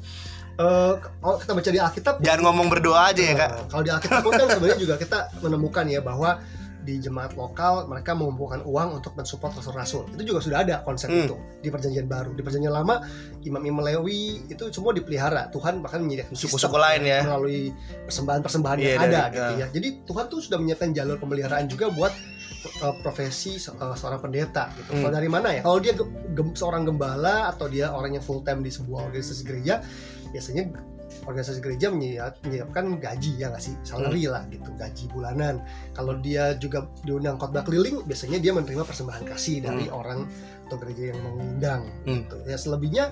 Eh, 0.52 0.92
kalau 1.00 1.37
kita 1.40 1.52
baca 1.57 1.71
di 1.73 1.81
Alkitab 1.81 2.14
Jangan 2.21 2.40
ngomong 2.45 2.69
berdoa 2.69 3.09
aja 3.09 3.23
ya 3.25 3.35
kak. 3.35 3.50
Nah, 3.50 3.64
kalau 3.73 3.83
di 3.83 3.90
Alkitab 3.90 4.19
pun 4.21 4.33
kan 4.37 4.47
sebenarnya 4.52 4.76
juga 4.78 4.95
kita 5.00 5.19
menemukan 5.40 5.85
ya 5.88 6.00
bahwa 6.04 6.31
di 6.83 6.99
jemaat 6.99 7.33
lokal 7.33 7.87
mereka 7.87 8.12
mengumpulkan 8.12 8.62
uang 8.62 8.99
untuk 8.99 9.15
mensupport 9.15 9.55
rasul-rasul. 9.55 10.11
Itu 10.11 10.23
juga 10.25 10.43
sudah 10.43 10.59
ada 10.61 10.83
konsep 10.83 11.07
Hmm. 11.07 11.25
itu 11.25 11.37
di 11.59 11.69
perjanjian 11.69 12.05
baru. 12.05 12.31
Di 12.33 12.43
perjanjian 12.43 12.71
lama 12.71 13.01
imam-imam 13.41 13.81
Lewi 13.81 14.47
itu 14.47 14.65
semua 14.69 14.91
dipelihara. 14.91 15.47
Tuhan 15.49 15.79
bahkan 15.79 15.99
menyediakan 15.99 16.35
Suku-suku 16.35 16.75
lain 16.75 17.03
ya. 17.03 17.23
melalui 17.23 17.71
persembahan-persembahan 18.05 18.77
Iya, 18.77 18.89
yang 18.89 19.01
ada 19.01 19.11
dari- 19.23 19.33
gitu 19.33 19.53
ya. 19.57 19.67
Jadi 19.71 19.89
Tuhan 20.05 20.25
tuh 20.27 20.39
sudah 20.39 20.59
menyiapkan 20.59 20.91
jalur 20.91 21.17
pemeliharaan 21.17 21.67
juga 21.67 21.87
buat 21.89 22.12
uh, 22.81 22.95
profesi 23.01 23.59
uh, 23.59 23.95
seorang 23.95 24.19
pendeta 24.19 24.71
gitu. 24.77 24.91
Hmm. 24.93 25.03
Kalau 25.03 25.15
dari 25.15 25.27
mana 25.27 25.49
ya? 25.51 25.62
Kalau 25.62 25.79
dia 25.79 25.93
ge- 25.93 26.07
gem- 26.33 26.53
seorang 26.53 26.83
gembala 26.83 27.47
atau 27.49 27.67
dia 27.67 27.91
orang 27.91 28.15
yang 28.15 28.23
full 28.23 28.43
time 28.43 28.61
di 28.61 28.71
sebuah 28.71 29.09
organisasi 29.09 29.43
gereja, 29.43 29.83
biasanya 30.31 30.67
organisasi 31.23 31.61
gereja 31.61 31.88
menyiap- 31.88 32.43
menyiapkan 32.43 32.99
gaji 32.99 33.37
ya 33.37 33.49
nggak 33.49 33.62
sih 33.62 33.75
salary 33.83 34.26
Hmm. 34.26 34.33
lah 34.35 34.43
gitu 34.49 34.71
gaji 34.75 35.05
bulanan 35.09 35.55
kalau 35.93 36.19
dia 36.19 36.55
juga 36.55 36.85
diundang 37.02 37.37
khotbah 37.37 37.62
keliling 37.62 38.02
biasanya 38.02 38.38
dia 38.38 38.50
menerima 38.50 38.83
persembahan 38.83 39.25
kasih 39.26 39.62
dari 39.62 39.87
orang 39.87 40.26
atau 40.67 40.76
gereja 40.79 41.14
yang 41.14 41.21
mengundang 41.23 41.83
Hmm. 42.05 42.23
gitu. 42.23 42.37
ya 42.45 42.57
selebihnya 42.57 43.05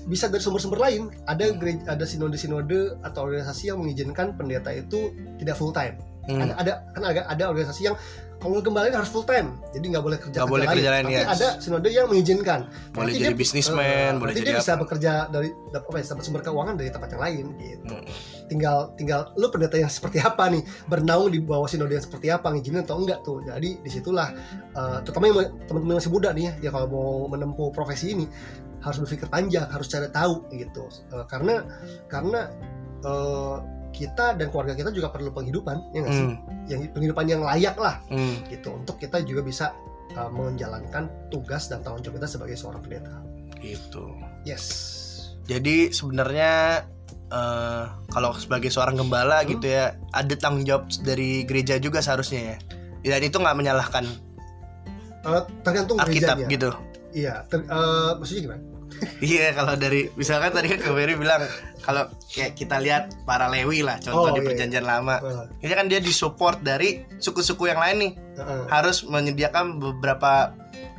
bisa 0.00 0.26
dari 0.26 0.40
sumber-sumber 0.40 0.80
lain 0.80 1.12
ada 1.24 1.44
gereja, 1.52 1.84
ada 1.86 2.04
sinode-sinode 2.04 2.96
atau 3.04 3.20
organisasi 3.22 3.68
yang 3.68 3.78
mengizinkan 3.78 4.32
pendeta 4.32 4.72
itu 4.72 5.12
tidak 5.36 5.54
full 5.54 5.70
time 5.70 6.00
Hmm. 6.30 6.46
ada 6.46 6.54
ada 6.62 6.72
kan 6.94 7.02
ada 7.02 7.20
ada 7.26 7.44
organisasi 7.50 7.90
yang 7.90 7.96
kalau 8.40 8.56
gembala 8.64 8.88
ini 8.88 8.96
harus 8.96 9.12
full 9.12 9.28
time. 9.28 9.60
Jadi 9.76 9.84
nggak 9.92 10.00
boleh 10.00 10.16
kerja 10.16 10.36
Nggak 10.40 10.48
boleh 10.48 10.66
kerja 10.72 10.90
lain, 10.96 11.04
ya. 11.12 11.28
ada 11.28 11.48
sinode 11.60 11.92
yang 11.92 12.08
mengizinkan. 12.08 12.72
Boleh 12.96 13.12
jadi 13.12 13.36
bisnismen, 13.36 14.16
eh, 14.16 14.16
boleh 14.16 14.32
jadi 14.32 14.56
dia 14.56 14.60
bisa 14.64 14.72
bekerja 14.80 15.12
dari 15.28 15.52
apa 15.76 15.96
ya 16.00 16.04
dapat 16.08 16.24
sumber 16.24 16.40
keuangan 16.40 16.74
dari 16.80 16.88
tempat 16.88 17.08
yang 17.12 17.22
lain 17.22 17.44
gitu. 17.60 17.94
Hmm. 18.00 18.04
tinggal 18.50 18.90
tinggal 18.98 19.30
lu 19.38 19.46
pendeta 19.52 19.76
yang 19.76 19.92
seperti 20.00 20.24
apa 20.24 20.48
nih? 20.48 20.64
Bernaung 20.88 21.28
di 21.28 21.44
bawah 21.44 21.68
sinode 21.68 21.92
yang 21.92 22.02
seperti 22.02 22.32
apa 22.32 22.48
ngizinin 22.48 22.80
atau 22.88 22.96
enggak 23.04 23.20
tuh? 23.28 23.44
Jadi 23.44 23.76
di 23.84 23.90
situlah 23.92 24.32
eh, 24.72 24.98
terutama 25.04 25.28
yang 25.28 25.36
teman-teman 25.68 25.92
yang 25.92 26.00
masih 26.00 26.12
muda 26.16 26.28
nih 26.32 26.44
ya 26.48 26.52
ya 26.64 26.70
kalau 26.72 26.88
mau 26.88 27.12
menempuh 27.28 27.68
profesi 27.76 28.16
ini 28.16 28.24
harus 28.80 28.96
berpikir 29.04 29.28
panjang 29.28 29.68
harus 29.68 29.84
cari 29.92 30.08
tahu 30.08 30.48
gitu. 30.56 30.88
Eh, 31.12 31.24
karena 31.28 31.60
karena 32.08 32.48
kita 33.90 34.34
dan 34.34 34.48
keluarga 34.48 34.72
kita 34.72 34.90
juga 34.90 35.08
perlu 35.08 35.30
penghidupan 35.30 35.76
ya 35.90 35.98
nggak 36.00 36.12
sih 36.12 36.26
Hmm. 36.26 36.38
yang 36.66 36.80
penghidupan 36.88 37.24
yang 37.26 37.42
layak 37.42 37.74
lah 37.74 37.98
Hmm. 38.06 38.40
gitu 38.46 38.72
untuk 38.72 38.96
kita 38.96 39.20
juga 39.20 39.40
bisa 39.40 39.66
eh, 40.10 40.26
menjalankan 40.28 41.06
tugas 41.28 41.66
dan 41.66 41.80
tanggung 41.80 42.00
jawab 42.00 42.18
kita 42.18 42.28
sebagai 42.28 42.54
seorang 42.54 42.80
pendeta 42.80 43.14
Gitu. 43.56 44.04
yes 44.42 44.66
Jadi 45.44 45.90
sebenarnya 45.90 46.82
eh, 47.28 47.84
kalau 48.08 48.34
sebagai 48.34 48.68
seorang 48.68 48.94
gembala 48.96 49.40
Hmm. 49.40 49.50
gitu 49.50 49.66
ya 49.68 49.94
ada 50.10 50.34
tanggung 50.34 50.62
jawab 50.62 50.86
dari 51.00 51.42
gereja 51.42 51.76
juga 51.76 51.98
seharusnya 52.00 52.40
ya. 52.44 52.56
Dan 53.02 53.22
itu 53.22 53.36
nggak 53.36 53.54
menyalahkan 53.54 54.04
Eh, 55.20 55.42
tergantung 55.60 55.96
Alkitab 55.96 56.36
gerejanya 56.38 56.48
gitu. 56.48 56.70
iya 57.12 57.34
ter- 57.44 57.62
eh, 57.62 58.10
maksudnya 58.14 58.42
gimana 58.46 58.62
Iya 59.20 59.52
kalau 59.52 59.74
dari 59.76 60.08
misalkan 60.14 60.52
tadi 60.52 60.68
kan 60.68 60.80
Ferry 60.80 61.16
bilang 61.16 61.44
kalau 61.80 62.08
kayak 62.28 62.52
kita 62.56 62.76
lihat 62.80 63.12
para 63.24 63.48
Lewi 63.48 63.80
lah 63.80 63.96
contoh 64.00 64.28
Oh, 64.28 64.36
di 64.36 64.40
iya, 64.40 64.46
perjanjian 64.46 64.84
lama. 64.84 65.16
Eh, 65.20 65.66
Ini 65.68 65.72
kan 65.72 65.86
dia 65.88 66.00
disupport 66.00 66.60
dari 66.60 67.04
suku-suku 67.16 67.68
yang 67.68 67.80
lain 67.80 67.96
nih 67.96 68.12
eh, 68.36 68.64
harus 68.68 69.04
menyediakan 69.04 69.80
beberapa 69.80 70.52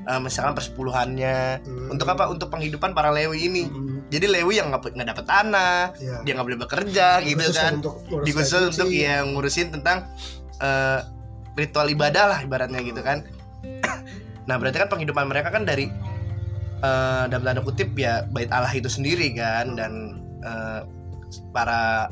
eh, 0.05 0.19
misalkan 0.19 0.53
persepuluhannya 0.53 1.61
hmm, 1.61 1.93
untuk 1.93 2.09
apa 2.09 2.29
untuk 2.29 2.49
penghidupan 2.49 2.93
para 2.93 3.13
Lewi 3.13 3.45
ini. 3.45 3.63
hmm, 3.69 4.09
Jadi 4.09 4.25
Lewi 4.27 4.57
yang 4.57 4.73
nggak 4.73 4.97
nggak 4.97 5.09
dapat 5.13 5.25
tanah, 5.25 5.77
iya. 5.97 6.15
dia 6.25 6.31
nggak 6.33 6.47
boleh 6.49 6.61
bekerja 6.65 7.07
gitu 7.21 7.37
Khusus 7.37 7.57
kan. 7.57 7.73
dikhusus 8.25 8.61
untuk 8.73 8.89
yang 8.89 9.37
ngurusin 9.37 9.69
tentang 9.69 10.09
eh, 10.57 10.99
ritual 11.53 11.85
ibadah 11.85 12.25
lah 12.27 12.39
ibaratnya 12.41 12.81
gitu 12.81 13.01
kan. 13.01 13.21
nah 14.49 14.57
berarti 14.57 14.81
kan 14.81 14.89
penghidupan 14.89 15.29
mereka 15.29 15.53
kan 15.53 15.61
dari 15.63 15.85
eh, 16.81 17.23
dalam 17.29 17.43
tanda 17.45 17.61
kutip 17.61 17.93
ya 17.95 18.25
bait 18.29 18.49
Allah 18.49 18.73
itu 18.73 18.89
sendiri 18.89 19.31
kan 19.37 19.77
dan 19.77 20.21
eh, 20.41 20.81
para 21.55 22.11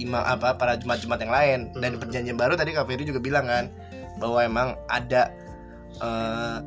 imam 0.00 0.22
apa 0.24 0.56
para 0.56 0.78
jemaat-jemaat 0.80 1.20
yang 1.20 1.34
lain. 1.34 1.60
Dan 1.76 1.98
Hmm. 1.98 2.00
perjanjian 2.00 2.38
baru 2.38 2.54
tadi 2.56 2.72
Kak 2.72 2.88
Ferry 2.88 3.04
juga 3.04 3.20
bilang 3.20 3.46
kan 3.46 3.68
bahwa 4.22 4.40
emang 4.40 4.68
ada 4.88 5.34
eh, 6.00 6.58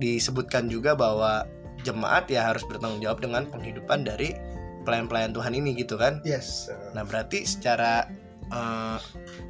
disebutkan 0.00 0.68
juga 0.70 0.96
bahwa 0.96 1.44
jemaat 1.84 2.28
ya 2.28 2.52
harus 2.52 2.64
bertanggung 2.68 3.00
jawab 3.00 3.20
dengan 3.24 3.48
penghidupan 3.48 4.04
dari 4.04 4.36
pelayan-pelayan 4.84 5.32
Tuhan 5.32 5.52
ini 5.56 5.76
gitu 5.76 5.96
kan. 5.96 6.20
Yes. 6.24 6.68
Nah 6.92 7.04
berarti 7.04 7.44
secara 7.44 8.08
eh, 8.52 8.98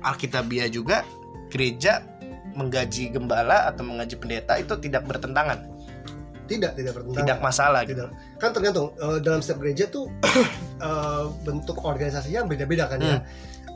alkitabiah 0.07 0.71
juga 0.71 1.03
gereja 1.51 2.07
menggaji 2.55 3.15
gembala 3.15 3.71
atau 3.71 3.87
menggaji 3.87 4.19
pendeta 4.19 4.59
itu 4.59 4.75
tidak 4.83 5.07
bertentangan, 5.07 5.71
tidak 6.51 6.75
tidak 6.75 6.99
bertentangan 6.99 7.23
tidak 7.23 7.39
masalah 7.39 7.81
gitu. 7.87 8.03
tidak 8.03 8.11
kan 8.43 8.51
tergantung 8.51 8.91
eh, 8.99 9.19
dalam 9.23 9.39
setiap 9.39 9.63
gereja 9.63 9.87
tuh 9.87 10.11
eh, 10.83 11.25
bentuk 11.47 11.79
organisasinya 11.79 12.43
beda-beda 12.45 12.91
kan 12.91 12.99
ya. 12.99 13.23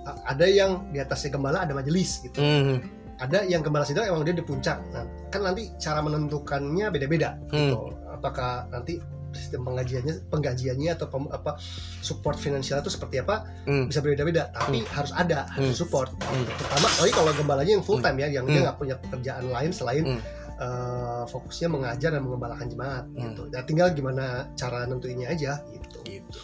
A- 0.05 0.35
ada 0.35 0.45
yang 0.45 0.91
di 0.91 0.99
atasnya 0.99 1.33
gembala 1.33 1.63
ada 1.65 1.73
majelis 1.73 2.21
gitu. 2.21 2.37
Hmm, 2.37 2.83
ada 3.23 3.47
yang 3.47 3.63
gembala 3.63 3.87
sidang 3.87 4.05
emang 4.05 4.27
dia 4.27 4.35
di 4.35 4.43
puncak. 4.43 4.83
Nah 4.91 5.07
kan 5.31 5.41
nanti 5.47 5.71
cara 5.79 6.03
menentukannya 6.03 6.91
beda-beda 6.91 7.39
gitu. 7.49 7.95
Apakah 8.11 8.67
nanti 8.69 8.99
sistem 9.35 9.61
penggajiannya 9.63 10.15
penggajiannya 10.27 10.91
atau 10.93 11.07
pem- 11.07 11.29
apa 11.29 11.59
support 12.01 12.35
finansial 12.35 12.79
itu 12.79 12.89
seperti 12.89 13.19
apa 13.19 13.45
hmm, 13.65 13.87
bisa 13.87 13.99
berbeda-beda 13.99 14.49
tapi 14.49 14.83
harus 14.87 15.13
ada 15.13 15.45
harus 15.51 15.71
Hmm. 15.71 15.77
support 15.77 16.09
Hmm. 16.17 16.47
terutama 16.49 16.87
kali 16.89 17.11
kalau 17.11 17.31
gembalanya 17.33 17.73
yang 17.73 17.83
full 17.83 17.99
time 17.99 18.17
ya 18.17 18.29
yang 18.31 18.45
dia 18.45 18.57
Hmm. 18.57 18.65
nggak 18.65 18.79
punya 18.79 18.95
pekerjaan 18.99 19.45
lain 19.47 19.71
selain 19.71 20.05
Hmm. 20.09 20.21
eh, 20.55 21.23
fokusnya 21.27 21.67
mengajar 21.67 22.11
dan 22.11 22.23
mengembalakan 22.23 22.67
jemaat 22.67 23.05
Hmm. 23.09 23.21
gitu 23.25 23.43
ya 23.49 23.61
tinggal 23.63 23.91
gimana 23.91 24.25
cara 24.55 24.85
nentuinnya 24.85 25.29
aja 25.29 25.59
gitu 25.69 25.99
gitu. 26.05 26.41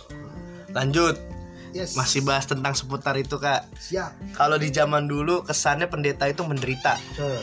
Lanjut, 0.68 1.14
yes 1.70 1.94
masih 1.94 2.20
bahas 2.20 2.42
tentang 2.44 2.72
seputar 2.72 3.14
itu 3.14 3.37
kak. 3.37 3.66
siap 3.76 4.14
Kalau 4.33 4.55
di 4.55 4.68
zaman 4.68 5.05
dulu 5.05 5.42
kesannya 5.42 5.87
pendeta 5.87 6.26
itu 6.26 6.42
menderita. 6.42 6.94
Eh, 7.16 7.42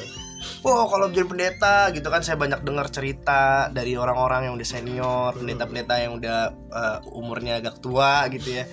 wow 0.65 0.89
kalau 0.89 1.07
jadi 1.10 1.27
pendeta 1.27 1.89
gitu 1.95 2.07
kan 2.12 2.21
saya 2.25 2.36
banyak 2.36 2.62
dengar 2.62 2.88
cerita 2.91 3.71
dari 3.71 3.95
orang-orang 3.95 4.49
yang 4.49 4.53
udah 4.60 4.67
senior 4.67 5.31
pendeta-pendeta 5.38 5.95
yang 6.01 6.19
udah 6.19 6.51
uh, 6.73 6.97
umurnya 7.15 7.63
agak 7.63 7.79
tua 7.79 8.27
gitu 8.33 8.62
ya. 8.62 8.65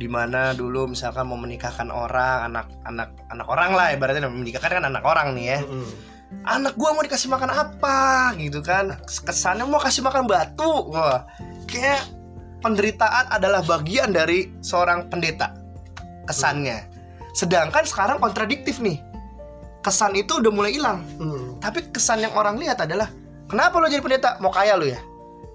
Di 0.00 0.08
mana 0.08 0.56
dulu 0.56 0.88
misalkan 0.88 1.28
mau 1.28 1.36
menikahkan 1.36 1.92
orang 1.92 2.48
anak 2.48 2.66
anak 2.88 3.12
anak 3.28 3.46
orang 3.50 3.70
lah 3.76 3.92
ibaratnya 3.92 4.30
menikahkan 4.32 4.80
kan 4.80 4.84
anak 4.88 5.04
orang 5.04 5.36
nih 5.36 5.46
ya. 5.56 5.60
Mm-hmm. 5.60 5.92
anak 6.46 6.78
gua 6.78 6.94
mau 6.94 7.02
dikasih 7.02 7.26
makan 7.26 7.50
apa 7.50 8.32
gitu 8.38 8.62
kan. 8.62 8.96
Kesannya 9.04 9.66
mau 9.66 9.82
kasih 9.82 10.06
makan 10.06 10.30
batu 10.30 10.94
wah. 10.94 11.26
Kayak 11.66 12.06
penderitaan 12.62 13.28
adalah 13.34 13.66
bagian 13.66 14.14
dari 14.14 14.54
seorang 14.62 15.10
pendeta 15.10 15.52
kesannya. 16.24 16.86
Sedangkan 17.34 17.82
sekarang 17.84 18.22
kontradiktif 18.22 18.78
nih 18.78 19.09
kesan 19.80 20.16
itu 20.16 20.40
udah 20.40 20.52
mulai 20.52 20.72
hilang. 20.76 21.04
Mm. 21.16 21.60
tapi 21.60 21.84
kesan 21.92 22.24
yang 22.24 22.32
orang 22.36 22.56
lihat 22.56 22.80
adalah 22.80 23.08
kenapa 23.48 23.76
lo 23.80 23.88
jadi 23.88 24.00
pendeta? 24.00 24.36
Mau 24.40 24.52
kaya 24.52 24.76
lo 24.76 24.88
ya? 24.88 25.00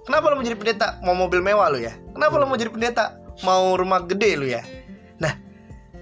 Kenapa 0.06 0.30
lo 0.30 0.38
mau 0.38 0.46
jadi 0.46 0.54
pendeta? 0.54 1.02
Mau 1.02 1.18
mobil 1.18 1.42
mewah 1.42 1.66
lo 1.66 1.78
ya? 1.82 1.94
Kenapa 2.14 2.38
lo 2.38 2.46
mau 2.46 2.54
jadi 2.54 2.70
pendeta? 2.70 3.18
Mau 3.42 3.74
rumah 3.74 4.06
gede 4.06 4.30
lu 4.38 4.46
ya? 4.46 4.62
Nah 5.18 5.34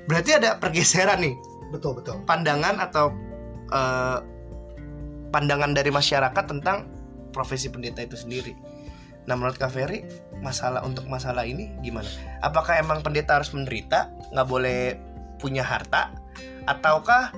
berarti 0.06 0.36
ada 0.36 0.60
pergeseran 0.60 1.24
nih. 1.24 1.34
Betul 1.72 1.98
betul. 1.98 2.20
Pandangan 2.28 2.78
atau 2.84 3.10
uh, 3.72 4.20
pandangan 5.32 5.72
dari 5.72 5.88
masyarakat 5.88 6.44
tentang 6.44 6.86
profesi 7.32 7.72
pendeta 7.72 8.04
itu 8.04 8.14
sendiri. 8.14 8.52
Nah 9.24 9.34
menurut 9.40 9.56
Kak 9.56 9.72
Ferry 9.72 10.04
masalah 10.44 10.84
untuk 10.84 11.08
masalah 11.08 11.48
ini 11.48 11.72
gimana? 11.80 12.06
Apakah 12.44 12.76
emang 12.76 13.00
pendeta 13.00 13.40
harus 13.40 13.50
menderita? 13.56 14.12
Nggak 14.36 14.46
boleh 14.46 14.80
punya 15.40 15.64
harta? 15.64 16.12
Ataukah 16.68 17.32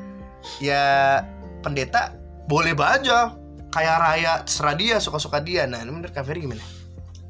ya 0.62 1.20
pendeta 1.60 2.14
boleh 2.46 2.72
baja 2.72 3.34
kayak 3.74 3.96
raya 4.00 4.32
serah 4.46 4.76
dia 4.78 4.96
suka-suka 5.02 5.42
dia 5.42 5.66
nah 5.66 5.82
ini 5.82 5.90
menurut 5.90 6.14
Kak 6.14 6.24
Ferry 6.24 6.46
gimana 6.46 6.62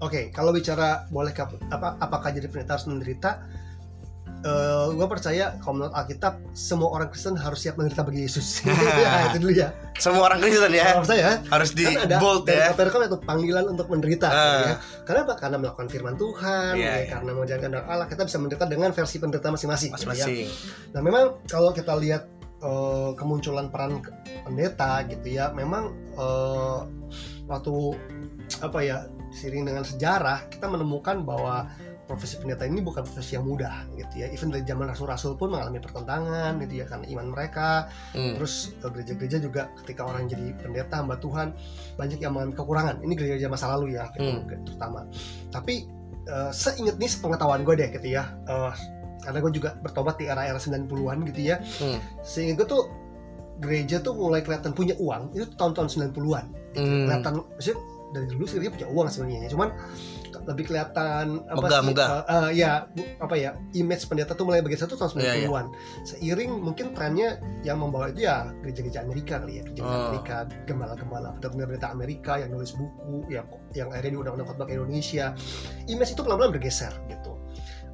Oke, 0.04 0.12
okay, 0.12 0.24
kalau 0.28 0.52
bicara 0.52 1.08
boleh 1.08 1.32
apa 1.72 1.96
apakah 2.04 2.28
jadi 2.28 2.52
pendeta 2.52 2.76
harus 2.76 2.84
menderita? 2.84 3.40
Uh, 4.44 4.92
eh, 4.92 5.00
gue 5.00 5.08
percaya 5.08 5.56
kalau 5.64 5.80
menurut 5.80 5.96
Alkitab 5.96 6.36
semua 6.52 6.92
orang 6.92 7.08
Kristen 7.08 7.32
harus 7.32 7.64
siap 7.64 7.80
menderita 7.80 8.04
bagi 8.04 8.28
Yesus. 8.28 8.60
ya, 9.00 9.32
itu 9.32 9.40
dulu 9.40 9.56
ya. 9.56 9.72
Semua 9.96 10.28
orang 10.28 10.44
Kristen 10.44 10.68
ya. 10.76 11.00
Harus 11.00 11.08
saya 11.08 11.40
harus 11.48 11.72
di 11.72 11.88
kan 11.88 12.12
ada, 12.12 12.20
bold 12.20 12.44
ya. 12.44 12.76
Kan 12.76 13.08
itu 13.08 13.18
panggilan 13.24 13.64
untuk 13.72 13.88
menderita. 13.88 14.28
Uh. 14.28 14.36
Ya. 14.36 14.74
Karena 15.08 15.20
apa? 15.24 15.34
Karena 15.40 15.56
melakukan 15.64 15.88
firman 15.88 16.14
Tuhan, 16.20 16.72
yeah, 16.76 16.84
ya, 16.84 16.92
yeah. 17.00 17.08
karena 17.16 17.30
menjalankan 17.32 17.70
doa 17.72 17.84
Allah, 17.88 18.06
kita 18.12 18.22
bisa 18.28 18.36
menderita 18.36 18.64
dengan 18.68 18.90
versi 18.92 19.16
penderita 19.16 19.48
masing-masing. 19.48 19.90
Masing-masing. 19.96 20.28
Gitu 20.28 20.44
ya. 20.44 20.92
Nah, 20.92 21.00
memang 21.00 21.24
kalau 21.48 21.72
kita 21.72 21.96
lihat 21.96 22.35
uh, 22.66 23.14
kemunculan 23.14 23.70
peran 23.70 24.02
pendeta 24.42 25.06
gitu 25.06 25.38
ya, 25.38 25.54
memang 25.54 25.94
uh, 26.18 26.82
waktu 27.46 27.94
apa 28.58 28.78
ya 28.82 29.06
seiring 29.30 29.70
dengan 29.70 29.86
sejarah 29.86 30.50
kita 30.50 30.66
menemukan 30.66 31.22
bahwa 31.22 31.70
profesi 32.06 32.38
pendeta 32.38 32.62
ini 32.62 32.78
bukan 32.78 33.02
profesi 33.02 33.34
yang 33.34 33.44
mudah 33.44 33.82
gitu 33.98 34.22
ya. 34.22 34.30
Even 34.30 34.54
dari 34.54 34.62
zaman 34.62 34.86
rasul-rasul 34.86 35.34
pun 35.34 35.50
mengalami 35.50 35.82
pertentangan 35.82 36.54
gitu 36.62 36.74
ya 36.80 36.86
karena 36.86 37.06
iman 37.18 37.26
mereka. 37.34 37.90
Hmm. 38.14 38.38
Terus 38.38 38.78
eh, 38.78 38.90
gereja-gereja 38.94 39.38
juga 39.42 39.62
ketika 39.82 40.06
orang 40.06 40.30
jadi 40.30 40.54
pendeta 40.62 41.02
hamba 41.02 41.18
Tuhan 41.18 41.52
banyak 41.98 42.22
yang 42.22 42.32
mengalami 42.38 42.54
kekurangan. 42.54 42.96
Ini 43.02 43.12
gereja-gereja 43.18 43.50
masa 43.50 43.66
lalu 43.74 43.98
ya 43.98 44.06
gitu, 44.14 44.22
hmm. 44.22 44.64
terutama. 44.64 45.10
Tapi 45.50 45.74
uh, 46.30 46.54
seingat 46.54 46.96
nih 46.96 47.10
sepengetahuan 47.10 47.66
gue 47.66 47.74
deh 47.74 47.90
gitu 47.90 48.08
ya. 48.14 48.38
Uh, 48.46 48.70
karena 49.26 49.38
gue 49.42 49.52
juga 49.58 49.74
bertobat 49.82 50.22
di 50.22 50.30
era-era 50.30 50.56
90-an 50.62 51.18
gitu 51.34 51.40
ya. 51.42 51.58
Hmm. 51.82 51.98
Seingat 52.22 52.62
gue 52.62 52.66
tuh 52.70 52.82
gereja 53.58 53.98
tuh 53.98 54.14
mulai 54.14 54.44
kelihatan 54.46 54.70
punya 54.70 54.94
uang 55.02 55.34
itu 55.34 55.50
tahun-tahun 55.58 56.14
90-an. 56.14 56.44
Gitu. 56.72 56.78
Hmm. 56.78 57.04
Kelihatan 57.10 57.32
maksudnya 57.42 57.78
dari 58.14 58.26
dulu 58.30 58.44
sih 58.46 58.62
dia 58.62 58.70
punya 58.70 58.86
uang 58.86 59.06
sebenarnya 59.10 59.50
cuman 59.50 59.68
lebih 60.46 60.70
kelihatan 60.70 61.42
apa 61.50 61.58
megah, 61.58 61.80
sih 61.82 61.86
megah. 61.90 62.08
Uh, 62.08 62.22
uh, 62.30 62.48
ya 62.54 62.70
apa 63.18 63.34
ya 63.34 63.58
image 63.74 64.06
pendeta 64.06 64.32
tuh 64.38 64.46
mulai 64.46 64.62
bagi 64.62 64.78
satu 64.78 64.94
tahun 64.94 65.18
90-an. 65.18 65.26
Yeah, 65.26 65.50
yeah. 65.50 65.66
Seiring 66.06 66.52
mungkin 66.62 66.94
trennya 66.94 67.42
yang 67.66 67.82
membawa 67.82 68.14
itu 68.14 68.30
ya 68.30 68.54
gereja-gereja 68.62 69.02
Amerika 69.02 69.42
kali 69.42 69.58
ya, 69.58 69.62
gereja 69.66 69.82
oh. 69.82 70.14
Amerika, 70.14 70.46
gembala-gembala, 70.70 71.34
pendeta 71.42 71.90
Amerika 71.90 72.38
yang 72.38 72.54
nulis 72.54 72.78
buku, 72.78 73.26
yang 73.26 73.46
yang 73.74 73.90
akhirnya 73.90 74.22
diundang-undang 74.22 74.46
khotbah 74.46 74.70
Indonesia. 74.70 75.34
Image 75.90 76.14
itu 76.14 76.22
pelan-pelan 76.22 76.54
bergeser 76.54 76.94
gitu. 77.10 77.32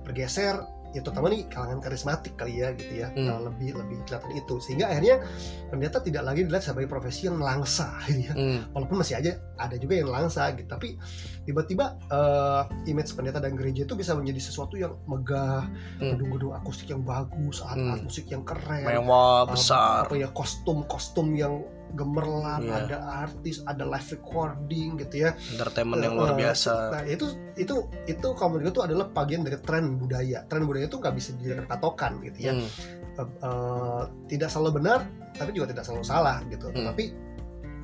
Bergeser 0.05 0.61
ya 0.93 1.01
terutama 1.01 1.33
nih 1.33 1.49
kalangan 1.49 1.81
karismatik 1.81 2.37
kali 2.37 2.61
ya 2.61 2.77
gitu 2.77 2.93
ya 3.01 3.09
hmm. 3.13 3.49
lebih 3.49 3.81
lebih 3.81 3.99
kelihatan 4.05 4.33
itu 4.37 4.55
sehingga 4.61 4.93
akhirnya 4.93 5.25
pendeta 5.73 5.99
tidak 6.05 6.23
lagi 6.29 6.45
dilihat 6.45 6.65
sebagai 6.65 6.89
profesi 6.93 7.29
yang 7.29 7.41
langsa 7.41 7.89
gitu 8.09 8.21
ya 8.29 8.33
hmm. 8.37 8.77
walaupun 8.77 9.01
masih 9.01 9.17
aja 9.19 9.41
ada 9.57 9.77
juga 9.81 9.95
yang 9.97 10.13
langsa 10.13 10.53
gitu 10.53 10.69
tapi 10.69 11.01
tiba-tiba 11.49 11.97
uh, 12.13 12.69
image 12.85 13.17
pendeta 13.17 13.41
dan 13.41 13.57
gereja 13.57 13.89
itu 13.89 13.97
bisa 13.97 14.13
menjadi 14.13 14.41
sesuatu 14.53 14.77
yang 14.77 14.95
megah 15.09 15.67
hmm. 15.99 16.13
gedung-gedung 16.13 16.53
akustik 16.55 16.93
yang 16.93 17.03
bagus 17.03 17.65
alat-alat 17.65 18.05
hmm. 18.05 18.07
musik 18.07 18.27
yang 18.29 18.45
keren 18.45 18.85
mewah 18.85 19.49
besar 19.49 20.07
apa 20.07 20.15
ya 20.15 20.29
kostum-kostum 20.31 21.33
yang 21.35 21.65
gemerlap, 21.93 22.65
yeah. 22.65 22.79
ada 22.85 22.99
artis, 23.25 23.61
ada 23.69 23.85
live 23.85 24.09
recording 24.17 24.97
gitu 25.01 25.29
ya. 25.29 25.31
Entertainment 25.53 26.01
yang 26.01 26.15
luar 26.17 26.35
biasa. 26.35 26.73
Nah, 26.93 27.05
itu 27.05 27.27
itu 27.57 27.87
itu 28.09 28.29
kalau 28.37 28.57
menurut 28.57 28.73
itu 28.73 28.83
adalah 28.83 29.07
bagian 29.13 29.45
dari 29.45 29.61
tren 29.61 30.01
budaya. 30.01 30.45
Tren 30.49 30.65
budaya 30.65 30.89
itu 30.89 30.99
nggak 30.99 31.15
bisa 31.15 31.31
dijadikan 31.37 31.67
patokan 31.69 32.13
gitu 32.25 32.39
ya. 32.51 32.53
Hmm. 32.57 32.69
Uh, 33.13 33.29
uh, 33.45 34.03
tidak 34.25 34.49
selalu 34.49 34.81
benar, 34.81 35.05
tapi 35.37 35.53
juga 35.53 35.77
tidak 35.77 35.85
selalu 35.85 36.05
salah 36.05 36.41
gitu. 36.49 36.73
Hmm. 36.73 36.89
Tapi 36.93 37.05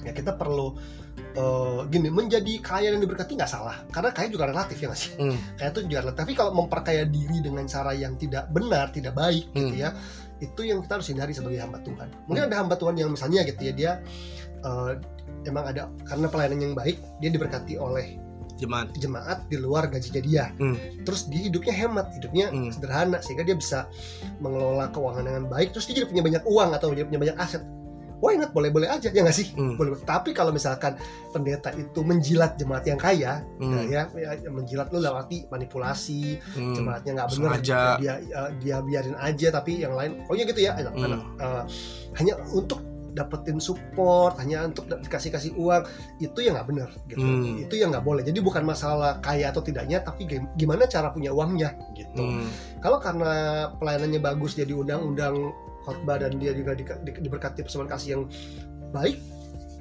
ya 0.06 0.12
kita 0.14 0.38
perlu 0.38 0.78
uh, 1.36 1.80
gini 1.90 2.08
menjadi 2.08 2.62
kaya 2.62 2.94
dan 2.94 3.02
diberkati 3.02 3.34
nggak 3.34 3.50
salah 3.50 3.82
karena 3.90 4.10
kaya 4.14 4.28
juga 4.30 4.46
relatif 4.46 4.78
ya 4.78 4.86
nggak 4.90 5.00
sih 5.00 5.12
hmm. 5.18 5.38
kaya 5.58 5.68
itu 5.74 5.80
juga 5.90 6.00
relatif 6.06 6.20
tapi 6.22 6.32
kalau 6.38 6.52
memperkaya 6.54 7.02
diri 7.04 7.38
dengan 7.42 7.66
cara 7.66 7.92
yang 7.94 8.14
tidak 8.14 8.46
benar 8.54 8.94
tidak 8.94 9.14
baik 9.18 9.50
gitu 9.50 9.58
hmm. 9.58 9.68
gitu 9.74 9.76
ya 9.82 9.90
itu 10.38 10.60
yang 10.66 10.82
kita 10.84 11.00
harus 11.00 11.08
hindari 11.10 11.32
sebagai 11.34 11.58
hamba 11.58 11.82
Tuhan. 11.82 12.08
Mungkin 12.30 12.42
ada 12.50 12.56
hamba 12.62 12.74
Tuhan 12.78 12.94
yang 12.94 13.10
misalnya 13.10 13.42
gitu 13.46 13.60
ya 13.62 13.72
dia 13.74 13.92
uh, 14.62 14.94
emang 15.46 15.64
ada 15.70 15.90
karena 16.06 16.26
pelayanan 16.30 16.60
yang 16.62 16.74
baik 16.74 16.98
dia 17.18 17.30
diberkati 17.30 17.78
oleh 17.78 18.18
jemaat. 18.58 18.90
jemaat 18.98 19.38
di 19.46 19.56
luar 19.58 19.86
gajinya 19.86 20.22
dia. 20.22 20.44
Hmm. 20.58 20.76
terus 21.06 21.30
dia 21.30 21.46
hidupnya 21.46 21.74
hemat 21.74 22.10
hidupnya 22.18 22.50
hmm. 22.50 22.74
sederhana 22.74 23.18
sehingga 23.22 23.46
dia 23.46 23.56
bisa 23.56 23.86
mengelola 24.42 24.90
keuangan 24.90 25.24
dengan 25.24 25.44
baik. 25.46 25.70
Terus 25.72 25.84
dia 25.90 25.94
jadi 26.02 26.06
punya 26.10 26.22
banyak 26.26 26.42
uang 26.44 26.70
atau 26.74 26.88
dia 26.92 27.06
punya 27.06 27.20
banyak 27.22 27.36
aset 27.38 27.62
why 28.18 28.34
not 28.34 28.50
boleh-boleh 28.50 28.90
aja 28.90 29.10
ya 29.10 29.22
nggak 29.22 29.36
sih 29.36 29.54
hmm. 29.54 29.78
boleh 29.78 29.98
tapi 30.02 30.34
kalau 30.34 30.50
misalkan 30.50 30.98
pendeta 31.30 31.70
itu 31.74 32.00
menjilat 32.02 32.58
jemaat 32.58 32.84
yang 32.86 32.98
kaya 32.98 33.42
hmm. 33.62 33.88
ya, 33.90 34.10
ya 34.14 34.50
menjilat 34.50 34.90
lu 34.90 34.98
lewati 34.98 35.46
manipulasi 35.48 36.38
hmm. 36.58 36.74
jemaatnya 36.74 37.12
nggak 37.22 37.28
benar 37.38 37.58
dia 37.62 38.14
uh, 38.34 38.50
dia 38.58 38.76
biarin 38.82 39.16
aja 39.18 39.48
tapi 39.54 39.82
yang 39.82 39.94
lain 39.94 40.18
oh 40.26 40.34
ya 40.34 40.44
gitu 40.46 40.60
ya 40.60 40.74
hmm. 40.74 40.98
anak, 40.98 41.20
uh, 41.38 41.64
hanya 42.18 42.34
untuk 42.50 42.82
dapetin 43.18 43.58
support 43.58 44.38
hanya 44.38 44.68
untuk 44.68 44.86
dikasih 44.86 45.34
kasih 45.34 45.52
uang 45.58 45.82
itu 46.22 46.38
yang 46.38 46.54
nggak 46.54 46.68
benar 46.70 46.90
gitu 47.10 47.24
hmm. 47.24 47.64
itu 47.66 47.74
yang 47.74 47.90
nggak 47.90 48.06
boleh 48.06 48.22
jadi 48.22 48.38
bukan 48.38 48.62
masalah 48.62 49.18
kaya 49.18 49.50
atau 49.50 49.58
tidaknya 49.64 49.98
tapi 50.04 50.28
gimana 50.54 50.86
cara 50.86 51.10
punya 51.10 51.34
uangnya 51.34 51.74
gitu 51.98 52.22
hmm. 52.22 52.46
kalau 52.78 53.02
karena 53.02 53.66
pelayanannya 53.82 54.20
bagus 54.22 54.54
jadi 54.54 54.70
undang-undang 54.70 55.50
khotbah 55.88 56.20
dan 56.20 56.36
dia 56.36 56.52
juga 56.52 56.76
di, 56.76 56.84
di, 56.84 57.10
diberkati 57.24 57.64
persembahan 57.64 57.88
kasih 57.88 58.08
yang 58.20 58.22
baik 58.92 59.16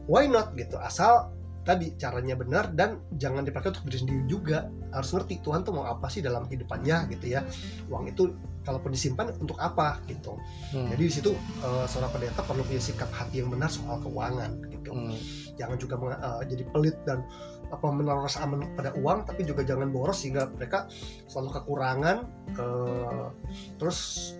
why 0.08 0.26
not 0.26 0.56
gitu? 0.56 0.80
Asal 0.80 1.36
tadi 1.67 1.91
caranya 2.00 2.39
benar 2.39 2.72
dan 2.72 3.04
jangan 3.20 3.43
dipakai 3.43 3.76
untuk 3.76 3.91
diri 3.91 4.00
sendiri 4.00 4.24
juga. 4.26 4.72
Harus 4.96 5.12
ngerti 5.12 5.43
Tuhan 5.43 5.67
tuh 5.67 5.76
mau 5.76 5.86
apa 5.86 6.08
sih 6.08 6.24
dalam 6.24 6.48
kehidupannya 6.48 7.12
gitu 7.12 7.28
ya. 7.28 7.43
Uang 7.91 8.08
itu 8.08 8.32
kalaupun 8.63 8.91
disimpan 8.91 9.32
untuk 9.39 9.56
apa 9.63 10.04
gitu. 10.12 10.36
Hmm. 10.76 10.91
jadi 10.91 11.04
di 11.08 11.13
situ 11.13 11.32
uh, 11.63 11.88
seorang 11.88 12.12
pendeta 12.12 12.43
perlu 12.43 12.67
punya 12.67 12.84
sikap 12.84 13.08
hati 13.15 13.39
yang 13.39 13.48
benar 13.48 13.72
soal 13.72 14.04
keuangan 14.04 14.60
gitu. 14.67 14.91
Hmm. 14.91 15.15
jangan 15.56 15.80
juga 15.80 15.96
uh, 15.96 16.43
jadi 16.43 16.67
pelit 16.76 17.00
dan 17.08 17.24
apa 17.72 17.88
menaruh 17.88 18.28
rasa 18.28 18.43
aman 18.43 18.67
pada 18.76 18.91
uang 19.00 19.24
tapi 19.24 19.48
juga 19.48 19.63
jangan 19.63 19.88
boros 19.88 20.20
sehingga 20.20 20.52
mereka 20.52 20.91
selalu 21.32 21.63
kekurangan 21.63 22.28
uh, 22.60 23.32
terus 23.80 24.36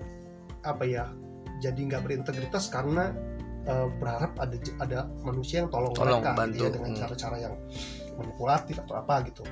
apa 0.68 0.84
ya 0.84 1.08
jadi 1.64 1.78
nggak 1.78 2.02
berintegritas 2.06 2.70
karena 2.70 3.14
uh, 3.68 3.88
berharap 3.98 4.34
ada 4.40 4.56
ada 4.82 5.00
manusia 5.22 5.66
yang 5.66 5.70
tolong, 5.70 5.94
tolong 5.94 6.22
mereka 6.22 6.38
bantu. 6.38 6.54
Gitu 6.54 6.64
ya, 6.64 6.72
dengan 6.74 6.92
hmm. 6.92 7.00
cara-cara 7.00 7.36
hmm. 7.36 7.46
yang 7.46 7.56
manipulatif 8.18 8.76
atau 8.82 8.96
apa 8.98 9.16
gitu 9.30 9.44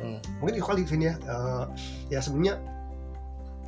hmm. 0.00 0.18
mungkin 0.40 0.54
itu 0.56 0.64
kali 0.64 0.82
Vin 0.88 1.02
ya 1.04 1.14
uh, 1.28 1.68
ya 2.08 2.24
sebenarnya 2.24 2.56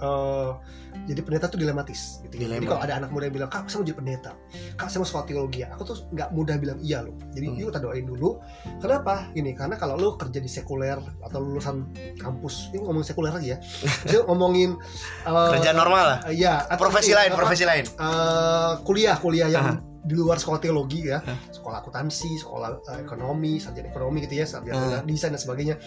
uh, 0.02 0.56
jadi 1.04 1.20
pendeta 1.20 1.46
tuh 1.52 1.60
dilematis 1.60 2.24
gitu 2.24 2.34
ya. 2.40 2.56
Jadi 2.56 2.64
kalau 2.64 2.80
ada 2.80 2.96
anak 2.96 3.12
muda 3.12 3.28
yang 3.28 3.36
bilang, 3.36 3.50
"Kak, 3.52 3.68
saya 3.68 3.84
mau 3.84 3.86
jadi 3.86 3.98
pendeta." 4.00 4.32
"Kak, 4.80 4.88
saya 4.88 5.04
mau 5.04 5.08
sekolah 5.08 5.26
teologi." 5.28 5.60
Aku 5.68 5.82
tuh 5.84 5.96
nggak 6.12 6.28
mudah 6.32 6.56
bilang 6.56 6.78
iya 6.80 7.04
loh. 7.04 7.12
Jadi 7.36 7.46
hmm. 7.52 7.58
yuk 7.60 7.66
kita 7.72 7.80
doain 7.84 8.06
dulu. 8.08 8.40
Kenapa? 8.80 9.28
Gini, 9.36 9.52
karena 9.52 9.76
kalau 9.76 9.94
lu 10.00 10.08
kerja 10.16 10.40
di 10.40 10.48
sekuler 10.48 10.96
atau 11.20 11.38
lulusan 11.44 11.84
kampus, 12.16 12.72
ini 12.72 12.80
ngomong 12.80 13.04
sekuler 13.04 13.32
lagi 13.36 13.52
ya. 13.54 13.58
Jadi 14.08 14.24
ngomongin 14.24 14.80
uh, 15.28 15.52
kerja 15.60 15.76
normal 15.76 16.04
lah. 16.16 16.18
Uh, 16.26 16.34
iya, 16.34 16.64
profesi 16.80 17.12
lain, 17.12 17.30
profesi 17.36 17.64
lain. 17.68 17.84
Uh, 18.00 18.80
kuliah, 18.82 19.20
kuliah 19.20 19.48
yang 19.52 19.84
di 20.06 20.14
luar 20.14 20.38
sekolah 20.38 20.62
teologi 20.62 21.10
ya 21.10 21.18
sekolah 21.50 21.82
akuntansi 21.82 22.38
sekolah 22.38 22.78
uh, 22.78 22.98
ekonomi 23.02 23.58
sarjana 23.58 23.90
ekonomi 23.90 24.22
gitu 24.22 24.38
ya 24.38 24.46
sarjana 24.46 25.02
hmm. 25.02 25.10
desain 25.10 25.34
dan 25.34 25.42
sebagainya 25.42 25.82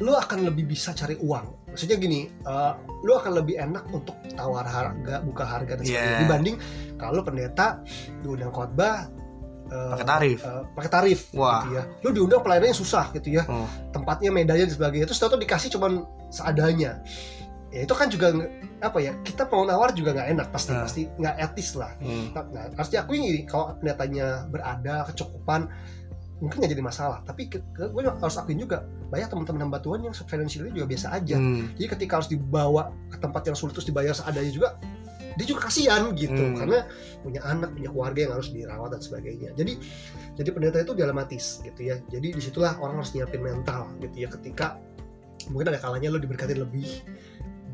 lu 0.00 0.16
akan 0.16 0.48
lebih 0.48 0.64
bisa 0.64 0.96
cari 0.96 1.16
uang 1.20 1.70
maksudnya 1.70 1.96
gini 2.00 2.26
uh, 2.48 2.72
lu 3.04 3.14
akan 3.20 3.44
lebih 3.44 3.60
enak 3.60 3.84
untuk 3.92 4.16
tawar 4.32 4.64
harga 4.64 5.20
buka 5.20 5.44
harga 5.44 5.76
dan 5.76 5.84
sebagainya 5.84 6.12
yeah. 6.16 6.22
dibanding 6.24 6.56
kalau 6.96 7.20
pendeta 7.20 7.84
diundang 8.24 8.50
khotbah 8.50 9.12
uh, 9.68 9.92
pakai 9.94 10.08
tarif 10.08 10.38
uh, 10.42 10.62
pakai 10.72 10.90
tarif 10.90 11.20
Wah. 11.36 11.62
gitu 11.62 11.68
ya 11.76 11.82
lu 12.02 12.08
diundang 12.16 12.40
pelayanannya 12.40 12.76
susah 12.76 13.12
gitu 13.12 13.28
ya 13.36 13.44
oh. 13.46 13.68
tempatnya 13.92 14.32
medanya 14.32 14.64
dan 14.66 14.74
sebagainya 14.74 15.06
terus 15.06 15.20
tahu 15.20 15.36
dikasih 15.36 15.68
cuman 15.76 16.08
seadanya 16.32 17.04
ya 17.70 17.86
itu 17.86 17.94
kan 17.94 18.10
juga 18.10 18.34
apa 18.82 18.98
ya 18.98 19.14
kita 19.22 19.46
mau 19.46 19.62
nawar 19.62 19.94
juga 19.94 20.10
nggak 20.10 20.28
enak 20.34 20.48
pasti 20.50 20.72
nah. 20.74 20.82
pasti 20.82 21.02
nggak 21.06 21.36
etis 21.38 21.78
lah 21.78 21.94
hmm. 22.02 22.34
nah 22.34 22.66
aku 22.82 23.12
ini 23.14 23.46
kalau 23.46 23.78
pendetanya 23.78 24.50
berada 24.50 25.06
kecukupan 25.06 25.70
mungkin 26.40 26.56
nggak 26.64 26.72
jadi 26.72 26.84
masalah 26.84 27.20
tapi 27.28 27.52
ke, 27.52 27.60
ke, 27.76 27.92
gue 27.92 28.02
harus 28.02 28.36
akuin 28.40 28.56
juga 28.56 28.88
banyak 29.12 29.28
teman-teman 29.28 29.68
hamba 29.68 29.78
Tuhan 29.84 30.08
yang 30.08 30.14
financialnya 30.16 30.72
juga 30.72 30.88
biasa 30.88 31.06
aja. 31.12 31.36
Hmm. 31.36 31.68
jadi 31.76 31.86
ketika 31.96 32.12
harus 32.20 32.28
dibawa 32.32 32.90
ke 33.12 33.16
tempat 33.20 33.42
yang 33.52 33.56
sulit 33.56 33.76
terus 33.76 33.86
dibayar 33.86 34.16
seadanya 34.16 34.52
juga 34.52 34.80
dia 35.38 35.46
juga 35.46 35.70
kasihan 35.70 36.10
gitu. 36.16 36.36
Hmm. 36.36 36.56
karena 36.58 36.78
punya 37.22 37.40
anak 37.46 37.70
punya 37.76 37.88
keluarga 37.92 38.20
yang 38.26 38.32
harus 38.34 38.48
dirawat 38.50 38.90
dan 38.92 39.00
sebagainya. 39.00 39.50
Jadi 39.54 39.72
jadi 40.36 40.48
pendeta 40.50 40.78
itu 40.82 40.92
dilematis 40.96 41.44
gitu 41.62 41.80
ya. 41.80 41.96
Jadi 42.10 42.34
di 42.34 42.40
situlah 42.42 42.76
orang 42.82 43.00
harus 43.00 43.14
nyiapin 43.14 43.40
mental 43.40 43.88
gitu 44.02 44.26
ya. 44.26 44.28
Ketika 44.28 44.80
mungkin 45.48 45.72
ada 45.72 45.80
kalanya 45.80 46.12
lo 46.12 46.18
diberkati 46.20 46.58
lebih 46.58 47.04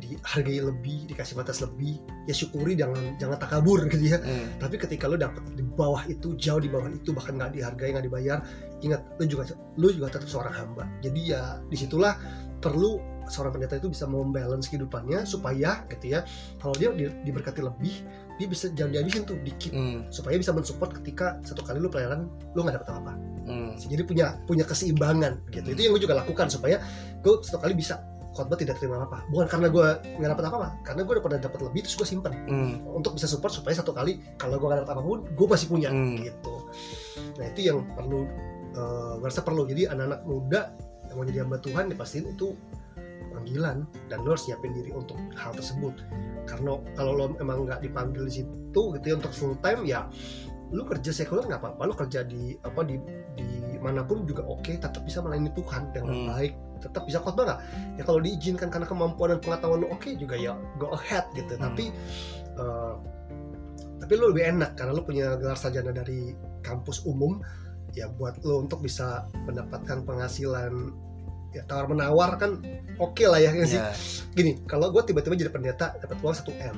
dihargai 0.07 0.63
lebih 0.63 1.11
dikasih 1.11 1.35
batas 1.35 1.59
lebih 1.59 1.99
ya 2.31 2.35
syukuri 2.35 2.79
jangan 2.79 3.19
jangan 3.19 3.39
takabur 3.43 3.83
gitu 3.91 4.15
ya 4.15 4.19
hmm. 4.23 4.63
tapi 4.63 4.79
ketika 4.79 5.11
lo 5.11 5.19
dapet 5.19 5.43
di 5.59 5.67
bawah 5.67 6.07
itu 6.07 6.39
jauh 6.39 6.63
di 6.63 6.71
bawah 6.71 6.87
itu 6.87 7.11
bahkan 7.11 7.35
nggak 7.35 7.59
dihargai 7.59 7.91
nggak 7.99 8.07
dibayar 8.07 8.39
ingat 8.87 9.03
lo 9.19 9.25
juga 9.27 9.43
lo 9.75 9.89
juga 9.91 10.07
tetap 10.15 10.31
seorang 10.31 10.55
hamba 10.55 10.85
jadi 11.03 11.21
ya 11.21 11.43
di 11.67 11.77
situlah 11.77 12.15
perlu 12.63 13.03
seorang 13.27 13.59
pendeta 13.59 13.77
itu 13.83 13.91
bisa 13.91 14.07
membalance 14.07 14.71
kehidupannya 14.71 15.27
supaya 15.27 15.83
gitu 15.91 16.15
ya 16.15 16.23
kalau 16.63 16.75
dia 16.79 16.95
di, 16.95 17.11
diberkati 17.27 17.59
lebih 17.59 18.07
dia 18.37 18.47
bisa 18.47 18.71
jangan 18.71 18.95
dihabisin 18.95 19.25
tuh 19.27 19.37
dikit 19.43 19.73
hmm. 19.75 20.13
supaya 20.15 20.39
bisa 20.39 20.55
mensupport 20.55 20.95
ketika 21.03 21.41
satu 21.43 21.65
kali 21.67 21.83
lu 21.83 21.91
pelayanan 21.91 22.31
lu 22.55 22.63
nggak 22.63 22.79
dapet 22.79 22.89
apa-apa 22.93 23.15
hmm. 23.49 23.71
jadi 23.83 24.03
punya 24.07 24.27
punya 24.47 24.65
keseimbangan 24.65 25.43
gitu 25.51 25.67
hmm. 25.67 25.75
itu 25.75 25.81
yang 25.83 25.93
gue 25.99 26.03
juga 26.07 26.17
lakukan 26.23 26.47
supaya 26.47 26.79
gue 27.21 27.35
satu 27.43 27.59
kali 27.59 27.75
bisa 27.75 27.99
khotbah 28.37 28.59
tidak 28.61 28.77
terima 28.77 29.09
apa 29.09 29.25
bukan 29.33 29.49
karena 29.49 29.73
gue 29.73 29.87
nggak 30.21 30.31
dapat 30.37 30.45
apa-apa 30.53 30.69
karena 30.85 31.01
gue 31.03 31.13
udah 31.17 31.25
pernah 31.25 31.41
dapat 31.41 31.61
lebih 31.65 31.81
terus 31.89 31.97
gue 31.97 32.09
simpen. 32.09 32.33
Hmm. 32.47 32.85
untuk 32.93 33.17
bisa 33.17 33.25
support 33.25 33.51
supaya 33.57 33.73
satu 33.73 33.97
kali 33.97 34.21
kalau 34.37 34.61
gue 34.61 34.69
nggak 34.69 34.85
dapat 34.85 34.93
apa 34.93 35.03
pun 35.03 35.19
gue 35.25 35.47
pasti 35.49 35.67
punya 35.67 35.89
hmm. 35.89 36.17
gitu. 36.21 36.55
Nah 37.41 37.45
itu 37.49 37.61
yang 37.73 37.89
perlu 37.97 38.29
uh, 38.77 39.17
gue 39.19 39.27
rasa 39.27 39.41
perlu. 39.41 39.65
Jadi 39.65 39.89
anak-anak 39.89 40.21
muda 40.29 40.61
yang 41.09 41.17
mau 41.17 41.25
jadi 41.25 41.39
hamba 41.43 41.59
Tuhan 41.65 41.85
dipastiin 41.89 42.27
itu 42.37 42.53
panggilan 43.33 43.85
dan 44.09 44.25
lo 44.25 44.33
harus 44.33 44.49
siapin 44.49 44.73
diri 44.77 44.93
untuk 44.93 45.17
hal 45.37 45.57
tersebut. 45.57 45.97
Karena 46.45 46.77
kalau 46.95 47.13
lo 47.17 47.25
emang 47.41 47.65
nggak 47.65 47.81
dipanggil 47.81 48.29
di 48.29 48.43
situ 48.45 48.83
gitu 49.01 49.05
ya 49.05 49.15
untuk 49.17 49.33
full 49.33 49.57
time 49.65 49.89
ya 49.89 50.05
lu 50.75 50.83
kerja 50.83 51.15
sekuler 51.15 51.47
nggak 51.47 51.63
apa-apa 51.63 51.83
lu 51.87 51.95
kerja 51.95 52.27
di 52.27 52.59
apa 52.67 52.83
di 52.83 52.99
di 53.39 53.79
mana 53.79 54.03
pun 54.03 54.27
juga 54.27 54.43
oke 54.43 54.67
okay, 54.67 54.75
tetap 54.83 55.07
bisa 55.07 55.23
melayani 55.23 55.55
Tuhan 55.55 55.95
dengan 55.95 56.15
hmm. 56.15 56.27
baik 56.27 56.53
tetap 56.83 57.03
bisa 57.07 57.23
khotbah 57.23 57.45
nggak 57.47 57.61
ya 57.99 58.03
kalau 58.03 58.19
diizinkan 58.19 58.69
karena 58.69 58.87
kemampuan 58.89 59.37
dan 59.37 59.41
pengetahuan 59.41 59.87
lo 59.87 59.89
oke 59.95 60.03
okay 60.03 60.19
juga 60.19 60.35
ya 60.35 60.59
go 60.83 60.91
ahead 60.91 61.25
gitu 61.39 61.55
hmm. 61.55 61.63
tapi 61.63 61.85
uh, 62.59 62.99
tapi 64.03 64.13
lo 64.19 64.35
lebih 64.35 64.59
enak 64.59 64.75
karena 64.75 64.93
lo 64.93 65.03
punya 65.07 65.39
gelar 65.39 65.57
sarjana 65.57 65.95
dari 65.95 66.35
kampus 66.67 67.07
umum 67.07 67.39
ya 67.95 68.11
buat 68.11 68.43
lo 68.43 68.67
untuk 68.67 68.83
bisa 68.83 69.25
mendapatkan 69.47 70.03
penghasilan 70.03 70.93
ya 71.55 71.63
tawar 71.65 71.89
menawar 71.89 72.37
kan 72.37 72.61
oke 73.01 73.17
okay 73.17 73.27
lah 73.31 73.41
ya 73.41 73.55
yeah. 73.55 73.65
sih 73.65 73.81
iya. 73.81 73.95
gini 74.37 74.53
kalau 74.69 74.93
gue 74.93 75.01
tiba-tiba 75.07 75.39
jadi 75.39 75.53
pendeta 75.55 75.97
dapat 75.97 76.19
uang 76.21 76.37
satu 76.37 76.53
m 76.53 76.77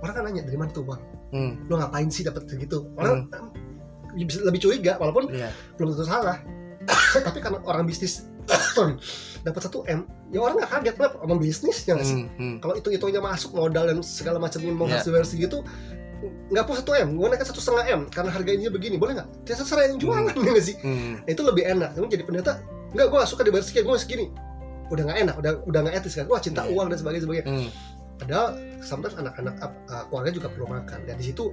orang 0.00 0.14
kan 0.14 0.22
nanya 0.24 0.42
dari 0.46 0.56
mana 0.56 0.72
tuh 0.72 0.86
bang 0.88 1.02
hmm. 1.32 1.70
lo 1.70 1.74
ngapain 1.80 2.08
sih 2.12 2.22
dapat 2.22 2.46
segitu 2.46 2.86
orang 2.98 3.26
hmm. 3.30 4.44
lebih 4.46 4.60
curiga 4.62 4.96
walaupun 5.00 5.30
yeah. 5.32 5.50
belum 5.76 5.94
tentu 5.94 6.06
salah 6.06 6.38
tapi 7.26 7.38
karena 7.42 7.58
orang 7.66 7.84
bisnis 7.88 8.28
dapat 9.46 9.60
satu 9.62 9.82
m 9.86 10.06
ya 10.30 10.38
orang 10.42 10.62
nggak 10.62 10.70
kaget 10.70 10.96
lah 11.02 11.10
sama 11.18 11.34
bisnisnya 11.38 11.92
nggak 11.98 12.06
sih 12.06 12.18
hmm, 12.22 12.30
hmm. 12.38 12.56
kalau 12.62 12.74
itu 12.78 12.88
hitungnya 12.94 13.22
masuk 13.22 13.50
modal 13.54 13.84
dan 13.86 13.98
segala 14.02 14.38
macam 14.38 14.62
mau 14.74 14.86
yeah. 14.86 15.02
hasil 15.02 15.12
segitu 15.26 15.62
nggak 16.50 16.64
puas 16.64 16.80
satu 16.80 16.96
m 16.96 17.18
gue 17.18 17.26
naik 17.28 17.44
satu 17.44 17.60
setengah 17.60 17.84
m 17.92 18.00
karena 18.08 18.30
harga 18.32 18.50
ini 18.50 18.70
begini 18.72 18.96
boleh 18.96 19.20
nggak 19.20 19.28
sesuai 19.46 19.92
yang 19.94 19.98
jualan 20.00 20.32
hmm. 20.32 20.42
nggak 20.54 20.64
sih 20.64 20.76
hmm. 20.78 21.26
nah, 21.26 21.30
itu 21.30 21.42
lebih 21.42 21.64
enak 21.66 21.90
kamu 21.94 22.06
jadi 22.08 22.24
pendeta 22.24 22.52
nggak 22.94 23.06
gue 23.10 23.20
suka 23.26 23.42
dibayar 23.44 23.64
sekian 23.66 23.84
gue 23.84 23.98
segini 23.98 24.26
udah 24.86 25.02
nggak 25.02 25.18
enak 25.26 25.34
udah 25.42 25.52
udah 25.66 25.80
nggak 25.82 25.94
etis 25.98 26.14
kan 26.14 26.26
wah 26.30 26.38
cinta 26.38 26.62
yeah. 26.62 26.74
uang 26.74 26.86
dan 26.88 26.98
sebagainya 27.02 27.24
sebagainya 27.26 27.46
hmm 27.50 27.95
padahal 28.16 28.56
sometimes 28.80 29.16
anak-anak 29.20 29.60
uh, 29.60 30.04
keluarga 30.08 30.30
juga 30.32 30.48
perlu 30.52 30.66
makan 30.72 31.04
dan 31.04 31.16
di 31.20 31.24
situ 31.32 31.52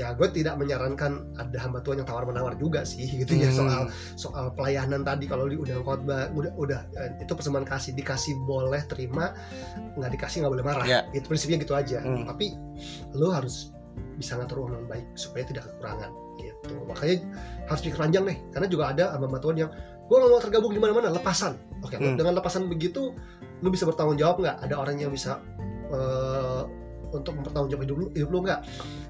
ya 0.00 0.16
gue 0.16 0.28
tidak 0.32 0.56
menyarankan 0.56 1.36
ada 1.36 1.58
hamba 1.60 1.84
Tuhan 1.84 2.00
yang 2.00 2.08
tawar 2.08 2.24
menawar 2.24 2.56
juga 2.56 2.84
sih 2.88 3.04
gitu 3.20 3.36
ya 3.36 3.52
hmm. 3.52 3.58
soal 3.58 3.82
soal 4.16 4.46
pelayanan 4.56 5.04
tadi 5.04 5.28
kalau 5.28 5.46
di 5.46 5.60
undang 5.60 5.84
khotbah 5.84 6.32
udah 6.32 6.52
udah 6.56 6.80
uh, 6.96 7.10
itu 7.20 7.32
persembahan 7.32 7.68
kasih 7.68 7.92
dikasih 7.96 8.34
boleh 8.48 8.80
terima 8.88 9.36
nggak 10.00 10.10
dikasih 10.16 10.44
nggak 10.44 10.52
boleh 10.56 10.66
marah 10.66 10.86
yeah. 10.88 11.02
itu 11.12 11.28
prinsipnya 11.28 11.60
gitu 11.60 11.76
aja 11.76 12.00
hmm. 12.00 12.24
tapi 12.24 12.56
lo 13.12 13.32
harus 13.32 13.76
bisa 14.16 14.36
ngatur 14.36 14.64
uang 14.64 14.70
dengan 14.76 14.86
baik 14.88 15.06
supaya 15.16 15.44
tidak 15.48 15.64
kekurangan 15.68 16.10
gitu 16.40 16.74
makanya 16.88 17.16
harus 17.68 17.80
pikir 17.84 17.98
panjang 18.00 18.24
nih 18.24 18.38
karena 18.52 18.66
juga 18.68 18.84
ada 18.92 19.04
hamba 19.16 19.40
Tuhan 19.40 19.56
yang 19.60 19.70
gue 20.10 20.16
nggak 20.16 20.30
mau 20.30 20.42
tergabung 20.42 20.72
di 20.74 20.80
mana-mana 20.80 21.12
lepasan 21.12 21.54
oke 21.84 21.92
okay, 21.92 21.98
hmm. 22.00 22.16
dengan 22.16 22.34
lepasan 22.40 22.66
begitu 22.66 23.12
lu 23.60 23.68
bisa 23.68 23.84
bertanggung 23.84 24.16
jawab 24.16 24.40
nggak 24.40 24.56
ada 24.64 24.74
orang 24.74 24.96
yang 24.98 25.12
bisa 25.12 25.38
uh, 25.90 26.62
untuk 27.10 27.34
mempertanggungjawabkan 27.42 27.86
hidup 27.90 27.98
lu, 27.98 28.06
hidup 28.14 28.30
lu 28.30 28.38
nggak 28.46 28.60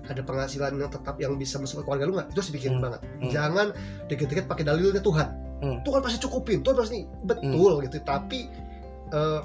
ada 0.09 0.23
penghasilan 0.25 0.73
yang 0.81 0.91
tetap 0.91 1.17
yang 1.21 1.37
bisa 1.37 1.61
masuk 1.61 1.83
ke 1.83 1.85
keluarga 1.85 2.05
lu 2.09 2.15
nggak 2.17 2.29
itu 2.33 2.39
harus 2.41 2.51
hmm. 2.53 2.81
banget 2.81 3.01
hmm. 3.01 3.31
jangan 3.31 3.67
dikit-dikit 4.09 4.45
pakai 4.49 4.65
dalilnya 4.65 5.03
Tuhan 5.05 5.29
hmm. 5.61 5.79
Tuhan 5.85 6.01
pasti 6.01 6.19
cukupin 6.25 6.65
Tuhan 6.65 6.77
pasti 6.81 7.05
betul 7.25 7.73
hmm. 7.79 7.85
gitu 7.89 7.97
tapi 8.03 8.49
uh, 9.13 9.45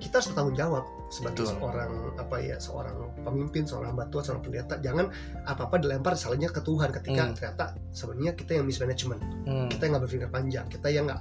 kita 0.00 0.18
harus 0.18 0.28
bertanggung 0.32 0.56
jawab 0.56 0.84
sebagai 1.10 1.42
Betul. 1.42 1.58
seorang 1.58 1.92
apa 2.16 2.36
ya 2.38 2.56
seorang 2.62 2.96
pemimpin 3.26 3.66
seorang 3.66 3.92
hamba 3.92 4.06
Tuhan 4.14 4.24
seorang 4.30 4.42
pendeta 4.46 4.74
jangan 4.78 5.10
apa 5.42 5.66
apa 5.66 5.76
dilempar 5.82 6.14
salahnya 6.14 6.48
ke 6.54 6.62
Tuhan 6.62 6.94
ketika 6.94 7.22
hmm. 7.26 7.34
ternyata 7.34 7.66
sebenarnya 7.90 8.32
kita 8.38 8.50
yang 8.62 8.64
mismanagement 8.64 9.20
hmm. 9.44 9.68
kita 9.74 9.82
yang 9.84 9.92
nggak 9.98 10.04
berpikir 10.06 10.30
panjang 10.30 10.66
kita 10.70 10.88
yang 10.88 11.04
nggak 11.10 11.20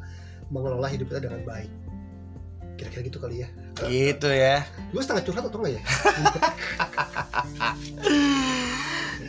mengelola 0.53 0.87
hidup 0.87 1.09
kita 1.09 1.25
dengan 1.25 1.41
baik 1.43 1.69
kira-kira 2.79 3.03
gitu 3.03 3.19
kali 3.19 3.43
ya. 3.43 3.47
Gitu 3.83 4.29
ya. 4.31 4.63
Gue 4.95 5.03
setengah 5.03 5.23
curhat 5.27 5.43
atau 5.51 5.59
enggak 5.59 5.75
ya? 5.75 5.81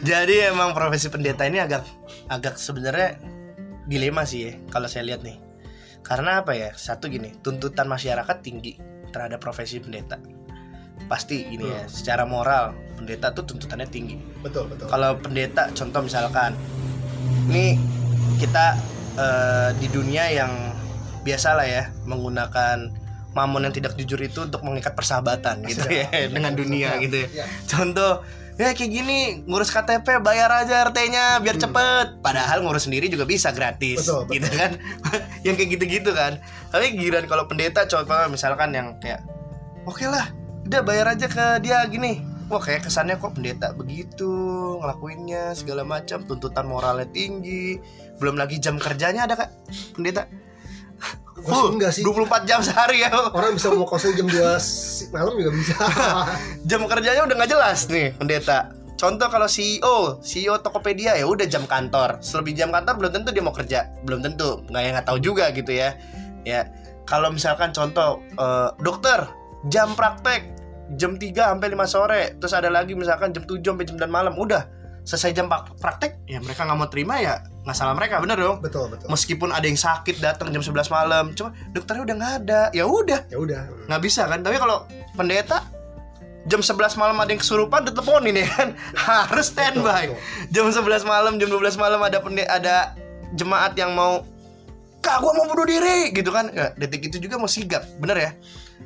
Jadi 0.15 0.35
emang 0.49 0.71
profesi 0.73 1.11
pendeta 1.11 1.45
ini 1.45 1.59
agak 1.59 1.83
agak 2.31 2.57
sebenarnya 2.57 3.19
dilema 3.91 4.23
sih 4.23 4.47
ya 4.47 4.53
kalau 4.71 4.87
saya 4.87 5.11
lihat 5.11 5.27
nih. 5.27 5.43
Karena 6.07 6.47
apa 6.47 6.55
ya? 6.55 6.71
Satu 6.79 7.11
gini 7.11 7.35
tuntutan 7.43 7.91
masyarakat 7.91 8.37
tinggi 8.41 8.79
terhadap 9.11 9.43
profesi 9.43 9.83
pendeta. 9.83 10.23
Pasti 11.11 11.51
ini 11.51 11.67
ya 11.67 11.83
hmm. 11.85 11.91
secara 11.91 12.23
moral 12.23 12.71
pendeta 12.95 13.35
tuh 13.35 13.43
tuntutannya 13.51 13.91
tinggi. 13.91 14.17
Betul 14.47 14.71
betul. 14.71 14.87
Kalau 14.87 15.19
pendeta 15.19 15.69
contoh 15.75 16.07
misalkan 16.07 16.55
ini 17.51 17.77
kita 18.39 18.79
uh, 19.19 19.71
di 19.77 19.91
dunia 19.91 20.31
yang 20.31 20.53
biasa 21.21 21.53
lah 21.53 21.67
ya 21.69 21.85
menggunakan 22.09 23.00
mamon 23.33 23.66
yang 23.71 23.75
tidak 23.75 23.95
jujur 23.95 24.19
itu 24.19 24.43
untuk 24.43 24.62
mengikat 24.66 24.99
persahabatan 24.99 25.62
gitu 25.66 25.87
ya 25.87 26.11
dengan 26.35 26.53
dunia 26.55 26.99
gitu 26.99 27.27
ya. 27.27 27.47
Contoh 27.66 28.27
ya 28.61 28.77
kayak 28.77 28.93
gini 28.93 29.40
ngurus 29.49 29.73
KTP 29.73 30.21
bayar 30.21 30.53
aja 30.53 30.85
RT-nya 30.90 31.40
biar 31.40 31.57
hmm. 31.57 31.64
cepet. 31.64 32.07
Padahal 32.21 32.66
ngurus 32.66 32.90
sendiri 32.90 33.07
juga 33.07 33.25
bisa 33.25 33.55
gratis 33.55 34.03
betul, 34.03 34.27
betul. 34.27 34.35
gitu 34.37 34.49
kan? 34.59 34.71
Yang 35.47 35.55
kayak 35.62 35.71
gitu-gitu 35.79 36.11
kan. 36.12 36.33
Tapi 36.75 36.87
giran 36.99 37.25
kalau 37.31 37.47
pendeta 37.47 37.87
contoh 37.87 38.19
misalkan 38.29 38.75
yang 38.75 38.95
kayak 39.01 39.23
oke 39.87 39.99
okay 39.99 40.07
lah 40.11 40.31
udah 40.66 40.81
bayar 40.85 41.14
aja 41.14 41.27
ke 41.31 41.62
dia 41.62 41.83
gini. 41.87 42.23
Wah 42.51 42.59
kayak 42.59 42.90
kesannya 42.90 43.14
kok 43.14 43.38
pendeta 43.38 43.71
begitu 43.79 44.27
ngelakuinnya 44.83 45.55
segala 45.55 45.87
macam 45.87 46.27
tuntutan 46.27 46.66
moralnya 46.66 47.07
tinggi 47.14 47.79
belum 48.21 48.37
lagi 48.37 48.61
jam 48.61 48.77
kerjanya 48.77 49.25
ada 49.25 49.35
kak 49.38 49.51
pendeta 49.97 50.29
Full, 51.44 51.76
enggak 51.76 51.92
sih? 51.96 52.03
24 52.05 52.48
jam 52.48 52.61
sehari 52.61 53.05
ya. 53.05 53.11
Orang 53.33 53.57
bisa 53.57 53.72
mau 53.72 53.88
kosong 53.88 54.16
jam 54.16 54.26
2 54.29 54.37
malam 55.14 55.35
juga 55.37 55.50
bisa. 55.57 55.74
Jam 56.70 56.85
kerjanya 56.87 57.22
udah 57.26 57.37
gak 57.40 57.50
jelas 57.50 57.79
nih 57.90 58.14
pendeta. 58.14 58.70
Contoh 59.00 59.33
kalau 59.33 59.48
CEO, 59.48 60.20
CEO 60.20 60.61
Tokopedia 60.61 61.16
ya 61.16 61.24
udah 61.24 61.48
jam 61.48 61.64
kantor. 61.64 62.20
Selebih 62.20 62.53
jam 62.53 62.68
kantor 62.68 63.00
belum 63.00 63.12
tentu 63.16 63.33
dia 63.33 63.40
mau 63.40 63.57
kerja, 63.57 63.88
belum 64.05 64.20
tentu. 64.20 64.61
Nggak 64.68 64.83
yang 64.85 64.94
nggak 65.00 65.09
tahu 65.09 65.18
juga 65.24 65.48
gitu 65.57 65.72
ya. 65.72 65.96
Ya, 66.44 66.68
kalau 67.09 67.33
misalkan 67.33 67.72
contoh 67.72 68.20
uh, 68.37 68.76
dokter 68.76 69.24
jam 69.72 69.96
praktek 69.96 70.53
jam 71.00 71.16
3 71.16 71.33
sampai 71.33 71.68
5 71.72 71.81
sore, 71.88 72.22
terus 72.37 72.53
ada 72.53 72.68
lagi 72.68 72.92
misalkan 72.92 73.33
jam 73.33 73.48
7 73.48 73.64
sampai 73.64 73.88
jam 73.88 73.96
9 73.96 74.12
malam, 74.12 74.37
udah 74.37 74.68
selesai 75.11 75.35
jam 75.35 75.51
praktek 75.51 76.23
ya 76.31 76.38
mereka 76.38 76.62
nggak 76.62 76.79
mau 76.79 76.87
terima 76.87 77.18
ya 77.18 77.42
nggak 77.66 77.75
salah 77.75 77.99
mereka 77.99 78.23
bener 78.23 78.38
dong. 78.38 78.62
Betul 78.62 78.87
betul. 78.94 79.11
Meskipun 79.11 79.51
ada 79.51 79.66
yang 79.66 79.75
sakit 79.75 80.23
datang 80.23 80.55
jam 80.55 80.62
11 80.62 80.87
malam 80.87 81.35
cuma 81.35 81.51
dokternya 81.75 82.03
udah 82.07 82.14
nggak 82.23 82.35
ada 82.46 82.61
ya 82.70 82.87
udah. 82.87 83.20
Ya 83.27 83.38
udah. 83.42 83.61
Nggak 83.90 84.01
bisa 84.07 84.31
kan 84.31 84.46
tapi 84.46 84.62
kalau 84.62 84.87
pendeta 85.18 85.66
jam 86.46 86.62
11 86.62 86.94
malam 86.94 87.18
ada 87.18 87.27
yang 87.35 87.42
kesurupan 87.42 87.90
diteleponin 87.90 88.38
ya 88.38 88.46
kan? 88.55 88.68
Harus 89.35 89.51
standby. 89.51 90.14
jam 90.55 90.70
11 90.70 91.03
malam 91.03 91.42
jam 91.42 91.51
12 91.51 91.75
malam 91.75 92.01
ada 92.07 92.23
pendeta 92.23 92.55
ada 92.55 92.77
jemaat 93.35 93.75
yang 93.75 93.90
mau 93.99 94.23
kak 95.03 95.18
gua 95.18 95.35
mau 95.35 95.51
bunuh 95.51 95.66
diri 95.66 96.14
gitu 96.14 96.31
kan? 96.31 96.55
Ya, 96.55 96.70
detik 96.79 97.11
itu 97.11 97.18
juga 97.18 97.35
mau 97.35 97.51
sigap 97.51 97.83
bener 97.99 98.14
ya? 98.14 98.31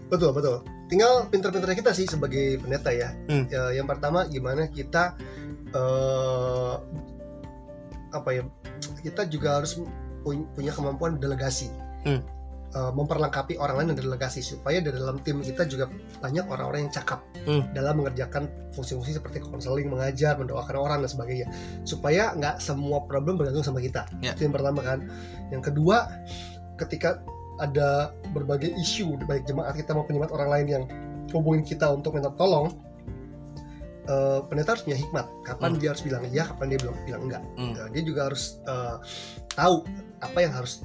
Betul 0.08 0.32
betul. 0.32 0.64
Tinggal 0.88 1.28
pinter-pinternya 1.28 1.76
kita 1.76 1.92
sih 1.92 2.08
sebagai 2.08 2.64
pendeta 2.64 2.88
ya. 2.96 3.12
Hmm. 3.28 3.44
ya 3.52 3.76
yang 3.76 3.84
pertama 3.84 4.24
gimana 4.24 4.72
kita 4.72 5.20
uh, 5.74 6.80
apa 8.14 8.30
ya 8.30 8.42
kita 9.02 9.26
juga 9.26 9.60
harus 9.60 9.82
punya 10.24 10.72
kemampuan 10.72 11.20
delegasi 11.20 11.68
hmm. 12.06 12.22
uh, 12.72 12.92
memperlengkapi 12.94 13.58
orang 13.60 13.82
lain 13.82 13.88
dan 13.92 14.06
delegasi 14.06 14.40
supaya 14.40 14.80
di 14.80 14.88
dalam 14.88 15.20
tim 15.20 15.42
kita 15.42 15.68
juga 15.68 15.90
banyak 16.22 16.46
orang-orang 16.48 16.88
yang 16.88 16.94
cakap 16.94 17.20
hmm. 17.44 17.74
dalam 17.76 18.00
mengerjakan 18.00 18.48
fungsi-fungsi 18.72 19.18
seperti 19.18 19.42
konseling 19.44 19.90
mengajar 19.90 20.38
mendoakan 20.38 20.76
orang 20.78 20.98
dan 21.04 21.10
sebagainya 21.10 21.46
supaya 21.84 22.32
nggak 22.38 22.62
semua 22.62 23.04
problem 23.04 23.36
bergantung 23.36 23.66
sama 23.66 23.82
kita 23.82 24.06
yeah. 24.22 24.32
itu 24.32 24.48
yang 24.48 24.54
pertama 24.54 24.80
kan 24.80 25.04
yang 25.52 25.60
kedua 25.60 26.08
ketika 26.80 27.20
ada 27.62 28.10
berbagai 28.34 28.74
isu 28.82 29.14
baik 29.30 29.46
jemaat 29.46 29.78
kita 29.78 29.94
maupun 29.94 30.18
jemaat 30.18 30.32
orang 30.34 30.50
lain 30.50 30.66
yang 30.66 30.84
hubungin 31.30 31.62
kita 31.66 31.86
untuk 31.90 32.14
minta 32.14 32.30
tolong 32.34 32.74
uh, 34.08 34.40
pendeta 34.46 34.76
harus 34.76 34.84
punya 34.84 34.98
hikmat 34.98 35.26
kapan 35.44 35.70
hmm. 35.74 35.80
dia 35.80 35.88
harus 35.92 36.02
bilang 36.04 36.22
iya 36.28 36.44
kapan 36.48 36.66
dia 36.72 36.78
bilang 36.80 36.96
bilang 37.04 37.22
enggak 37.28 37.42
hmm. 37.56 37.72
uh, 37.76 37.88
dia 37.92 38.02
juga 38.02 38.20
harus 38.32 38.44
uh, 38.68 38.96
tahu 39.54 39.76
apa 40.20 40.38
yang 40.40 40.52
harus 40.54 40.84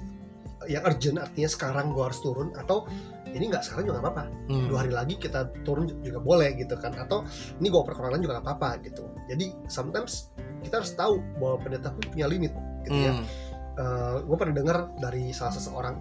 yang 0.67 0.83
urgent 0.83 1.17
artinya 1.17 1.49
sekarang 1.49 1.85
gua 1.95 2.11
harus 2.11 2.19
turun 2.19 2.51
atau 2.53 2.85
ini 3.29 3.45
nggak 3.47 3.63
sekarang 3.63 3.89
juga 3.89 3.93
nggak 3.99 4.05
apa-apa 4.09 4.25
hmm. 4.51 4.67
dua 4.67 4.77
hari 4.85 4.91
lagi 4.93 5.15
kita 5.15 5.49
turun 5.63 5.87
juga 6.03 6.19
boleh 6.19 6.51
gitu 6.59 6.75
kan 6.77 6.93
atau 6.97 7.23
ini 7.63 7.67
gua 7.71 7.87
oper 7.87 7.95
lain 7.95 8.21
juga 8.21 8.39
nggak 8.39 8.45
apa-apa 8.45 8.69
gitu 8.83 9.07
jadi 9.31 9.55
sometimes 9.71 10.33
kita 10.61 10.83
harus 10.83 10.91
tahu 10.93 11.23
bahwa 11.39 11.55
pendeta 11.63 11.95
pun 11.95 12.03
punya 12.11 12.27
limit 12.27 12.51
gitu 12.83 12.99
ya. 12.99 13.13
hmm. 13.15 13.23
ya 13.23 13.47
uh, 13.79 14.15
gue 14.27 14.35
pernah 14.35 14.55
dengar 14.55 14.77
dari 14.99 15.31
salah 15.31 15.55
seseorang 15.55 15.95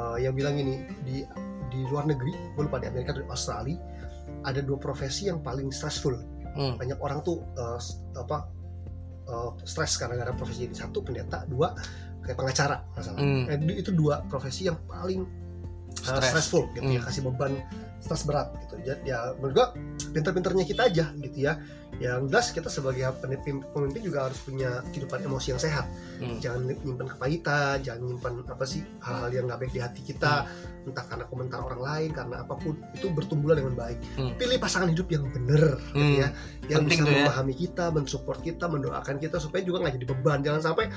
uh, 0.00 0.16
yang 0.16 0.32
bilang 0.32 0.56
ini 0.56 0.88
di 1.04 1.22
di 1.68 1.80
luar 1.90 2.08
negeri 2.08 2.32
gue 2.56 2.62
lupa 2.64 2.80
di 2.80 2.88
Amerika 2.88 3.12
atau 3.12 3.22
di 3.22 3.30
Australia 3.30 3.78
ada 4.44 4.60
dua 4.60 4.76
profesi 4.80 5.28
yang 5.28 5.40
paling 5.40 5.72
stressful 5.72 6.16
hmm. 6.54 6.74
banyak 6.80 6.98
orang 7.02 7.20
tuh 7.20 7.42
uh, 7.58 7.78
apa 8.18 8.48
uh, 9.28 9.50
stres 9.62 9.98
karena 9.98 10.18
gara 10.18 10.32
profesi 10.32 10.70
ini 10.70 10.74
satu 10.74 11.02
pendeta 11.02 11.44
dua 11.46 11.74
kayak 12.24 12.38
pengacara 12.40 12.76
masalah 12.96 13.20
hmm. 13.20 13.44
eh, 13.52 13.78
itu 13.78 13.90
dua 13.92 14.24
profesi 14.26 14.66
yang 14.70 14.78
paling 14.88 15.28
stressful 15.94 16.66
gitu 16.74 16.82
ya, 16.82 16.82
hmm. 16.82 16.96
ya 16.98 17.00
kasih 17.06 17.22
beban 17.28 17.52
stres 18.04 18.28
berat 18.28 18.52
gitu 18.68 18.76
jadi 18.84 19.00
ya 19.08 19.18
menurut 19.40 19.54
gua 19.56 19.66
pinter-pinternya 20.12 20.64
kita 20.68 20.82
aja 20.92 21.04
gitu 21.16 21.38
ya 21.40 21.56
yang 22.02 22.26
jelas 22.26 22.50
kita 22.50 22.66
sebagai 22.66 23.06
pemimpin 23.22 24.02
juga 24.02 24.26
harus 24.26 24.38
punya 24.42 24.82
kehidupan 24.90 25.22
emosi 25.22 25.54
yang 25.54 25.60
sehat 25.62 25.86
hmm. 26.18 26.42
jangan 26.42 26.74
nyimpan 26.82 27.06
kepahitan 27.14 27.76
jangan 27.86 28.02
nyimpan 28.02 28.32
apa 28.50 28.64
sih 28.66 28.82
hal-hal 28.98 29.30
yang 29.30 29.44
nggak 29.46 29.60
baik 29.62 29.72
di 29.74 29.80
hati 29.82 30.00
kita 30.02 30.42
hmm. 30.46 30.90
entah 30.90 31.04
karena 31.06 31.24
komentar 31.30 31.60
orang 31.62 31.80
lain 31.82 32.10
karena 32.10 32.36
apa 32.42 32.54
pun 32.58 32.74
itu 32.98 33.06
bertumbuh 33.14 33.54
dengan 33.54 33.78
baik 33.78 33.98
hmm. 34.18 34.34
pilih 34.34 34.58
pasangan 34.58 34.90
hidup 34.90 35.06
yang 35.06 35.24
bener 35.30 35.78
gitu 35.78 35.94
hmm. 35.94 36.02
gitu 36.02 36.18
ya 36.18 36.28
yang 36.64 36.82
Penting 36.88 37.00
bisa 37.04 37.12
ya. 37.12 37.16
memahami 37.28 37.54
ya. 37.54 37.58
kita 37.68 37.84
mensupport 37.92 38.38
kita 38.42 38.64
mendoakan 38.66 39.16
kita 39.20 39.36
supaya 39.38 39.60
juga 39.62 39.86
nggak 39.86 39.94
jadi 40.00 40.06
beban 40.10 40.38
jangan 40.42 40.60
sampai 40.64 40.90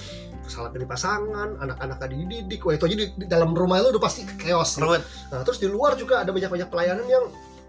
salah 0.47 0.71
pilih 0.73 0.87
pasangan 0.89 1.59
anak-anak 1.61 1.97
dididik 2.07 2.63
wah 2.63 2.73
itu 2.73 2.87
aja 2.87 2.95
di, 2.95 3.05
di 3.19 3.25
dalam 3.27 3.51
rumah 3.51 3.83
lo 3.83 3.91
udah 3.93 4.01
pasti 4.01 4.25
chaos 4.39 4.79
nah 4.79 5.43
terus 5.43 5.59
di 5.59 5.67
luar 5.67 5.99
juga 5.99 6.23
ada 6.23 6.31
banyak-banyak 6.31 6.69
pelayanan 6.71 6.96
yang 7.05 7.25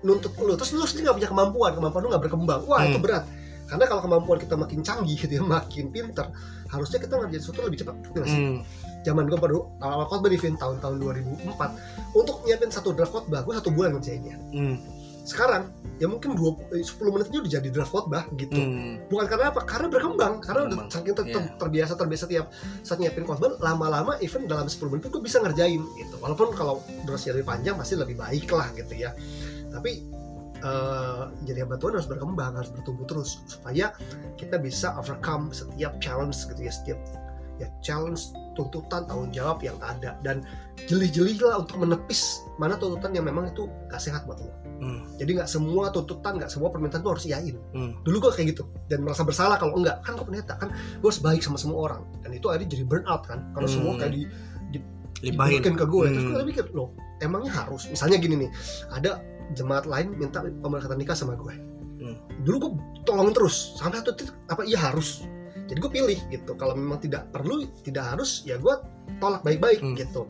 nuntut 0.07 0.33
lu 0.39 0.55
terus 0.55 0.71
lu 0.73 0.87
sendiri 0.87 1.11
gak 1.11 1.17
punya 1.19 1.31
kemampuan 1.31 1.71
kemampuan 1.75 2.01
lu 2.07 2.09
gak 2.15 2.23
berkembang 2.25 2.63
wah 2.65 2.81
hmm. 2.81 2.91
itu 2.95 2.99
berat 3.03 3.25
karena 3.69 3.85
kalau 3.85 4.01
kemampuan 4.01 4.39
kita 4.41 4.55
makin 4.57 4.81
canggih 4.81 5.19
gitu 5.19 5.33
ya 5.39 5.43
makin 5.59 5.93
pinter 5.93 6.27
harusnya 6.73 6.99
kita 7.03 7.15
ngerjain 7.19 7.43
sesuatu 7.43 7.61
lebih 7.67 7.79
cepat 7.83 7.95
gitu 8.01 8.21
hmm. 8.23 8.57
zaman 9.03 9.25
gue 9.27 9.39
baru 9.39 9.59
awal 9.83 10.07
khotbah 10.07 10.31
di 10.31 10.39
tahun-tahun 10.39 10.95
2004 11.03 12.17
untuk 12.17 12.37
nyiapin 12.47 12.71
satu 12.71 12.95
draft 12.95 13.13
khotbah 13.13 13.43
gue 13.43 13.55
satu 13.59 13.71
bulan 13.75 13.99
ngerjainnya 13.99 14.37
hmm. 14.55 14.77
Sekarang 15.29 15.69
ya 16.01 16.09
mungkin 16.09 16.33
20, 16.33 16.73
10 16.73 16.89
eh, 16.89 17.11
menit 17.13 17.27
aja 17.29 17.39
udah 17.43 17.53
jadi 17.61 17.69
draft 17.69 17.93
khotbah 17.93 18.25
gitu 18.39 18.57
hmm. 18.57 19.13
bukan 19.13 19.27
karena 19.29 19.53
apa 19.53 19.61
karena 19.69 19.87
berkembang 19.93 20.35
karena 20.41 20.61
udah 20.71 20.79
saking 20.89 21.13
ter 21.13 21.25
yeah. 21.29 21.45
terbiasa 21.61 21.93
terbiasa 21.99 22.25
tiap 22.31 22.47
saat 22.81 22.99
nyiapin 23.03 23.29
khotbah 23.29 23.61
lama-lama 23.61 24.17
even 24.25 24.49
dalam 24.49 24.71
10 24.71 24.81
menit 24.89 25.11
gue 25.11 25.21
bisa 25.21 25.43
ngerjain 25.45 25.83
gitu 26.01 26.17
walaupun 26.23 26.55
kalau 26.57 26.81
durasi 27.05 27.35
lebih 27.35 27.51
panjang 27.51 27.77
pasti 27.77 27.99
lebih 27.99 28.17
baik 28.17 28.49
lah 28.49 28.73
gitu 28.73 28.95
ya 28.97 29.13
tapi 29.69 30.07
uh, 30.65 31.29
jadi 31.45 31.67
hamba 31.67 31.77
Tuhan 31.77 31.99
harus 31.99 32.09
berkembang 32.09 32.57
harus 32.57 32.71
bertumbuh 32.73 33.05
terus 33.05 33.43
supaya 33.51 33.93
kita 34.41 34.57
bisa 34.57 34.95
overcome 34.97 35.51
setiap 35.53 35.99
challenge 36.01 36.39
gitu 36.49 36.63
ya 36.63 36.73
setiap 36.73 36.99
ya 37.59 37.69
challenge 37.83 38.33
tuntutan 38.55 39.07
tanggung 39.07 39.31
jawab 39.31 39.63
yang 39.63 39.79
ada 39.83 40.19
dan 40.23 40.43
jeli-jeli 40.87 41.39
lah 41.39 41.63
untuk 41.63 41.83
menepis 41.83 42.43
mana 42.59 42.79
tuntutan 42.79 43.15
yang 43.15 43.27
memang 43.27 43.51
itu 43.51 43.67
gak 43.91 44.03
sehat 44.03 44.27
buat 44.27 44.39
lo 44.43 44.51
hmm. 44.83 45.19
jadi 45.19 45.43
nggak 45.43 45.51
semua 45.51 45.91
tuntutan 45.91 46.39
nggak 46.39 46.51
semua 46.51 46.71
permintaan 46.71 47.03
tuh 47.03 47.13
harus 47.19 47.27
yain 47.27 47.59
hmm. 47.75 48.03
dulu 48.07 48.29
gue 48.29 48.33
kayak 48.35 48.55
gitu 48.55 48.65
dan 48.87 49.03
merasa 49.03 49.23
bersalah 49.27 49.59
kalau 49.59 49.75
enggak 49.79 49.99
kan 50.07 50.15
gue 50.15 50.27
pendeta 50.27 50.55
kan 50.59 50.71
gue 50.73 51.09
harus 51.09 51.23
baik 51.23 51.43
sama 51.43 51.59
semua 51.59 51.91
orang 51.91 52.03
dan 52.23 52.31
itu 52.35 52.47
akhirnya 52.51 52.71
jadi 52.79 52.85
burnout 52.87 53.23
kan 53.27 53.47
kalau 53.55 53.67
hmm. 53.67 53.75
semua 53.75 53.93
kayak 53.99 54.13
di, 54.15 54.23
di 54.71 54.79
Limpahin. 55.19 55.63
ke 55.63 55.87
gue 55.87 56.07
hmm. 56.07 56.15
terus 56.15 56.25
gue 56.31 56.43
mikir 56.47 56.65
loh 56.75 56.95
emangnya 57.19 57.53
harus 57.53 57.91
misalnya 57.91 58.19
gini 58.23 58.47
nih 58.47 58.51
ada 58.95 59.23
jemaat 59.59 59.85
lain 59.89 60.15
minta 60.15 60.45
pemberkatan 60.45 60.99
nikah 60.99 61.17
sama 61.19 61.35
gue 61.35 61.55
hmm. 62.03 62.47
dulu 62.47 62.57
gue 62.63 62.71
tolongin 63.03 63.35
terus 63.35 63.75
sampai 63.79 64.03
satu 64.03 64.15
titik 64.15 64.35
apa 64.47 64.63
iya 64.63 64.79
harus 64.79 65.27
jadi 65.69 65.79
gue 65.79 65.93
pilih 65.93 66.19
gitu 66.33 66.53
kalau 66.57 66.73
memang 66.73 66.99
tidak 66.99 67.29
perlu 67.29 67.69
tidak 67.85 68.17
harus 68.17 68.43
ya 68.49 68.57
gue 68.57 68.75
tolak 69.21 69.45
baik-baik 69.45 69.85
hmm. 69.85 69.95
gitu 70.01 70.25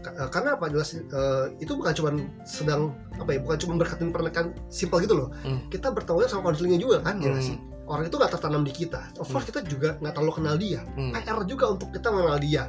eh, 0.00 0.28
karena 0.32 0.56
apa 0.56 0.72
jelas 0.72 0.96
uh, 1.12 1.52
itu 1.60 1.72
bukan 1.76 1.92
cuma 1.92 2.10
sedang 2.48 2.96
apa 3.20 3.36
ya 3.36 3.40
bukan 3.44 3.58
cuma 3.60 3.72
berkatin 3.76 4.10
pernikahan 4.10 4.56
simpel 4.72 5.04
gitu 5.04 5.14
loh 5.14 5.28
hmm. 5.44 5.68
kita 5.68 5.92
bertanggung 5.92 6.28
sama 6.28 6.48
konselingnya 6.48 6.80
juga 6.80 7.04
kan 7.04 7.20
ya 7.20 7.36
hmm. 7.36 7.44
sih 7.44 7.56
orang 7.88 8.04
itu 8.08 8.16
nggak 8.20 8.32
tertanam 8.36 8.62
di 8.64 8.72
kita 8.72 9.02
of 9.16 9.28
course 9.28 9.48
hmm. 9.48 9.52
kita 9.52 9.60
juga 9.68 9.88
nggak 10.00 10.12
terlalu 10.16 10.32
kenal 10.36 10.54
dia 10.60 10.80
hmm. 10.84 11.12
PR 11.16 11.38
juga 11.48 11.64
untuk 11.72 11.88
kita 11.92 12.08
mengenal 12.12 12.38
dia 12.40 12.64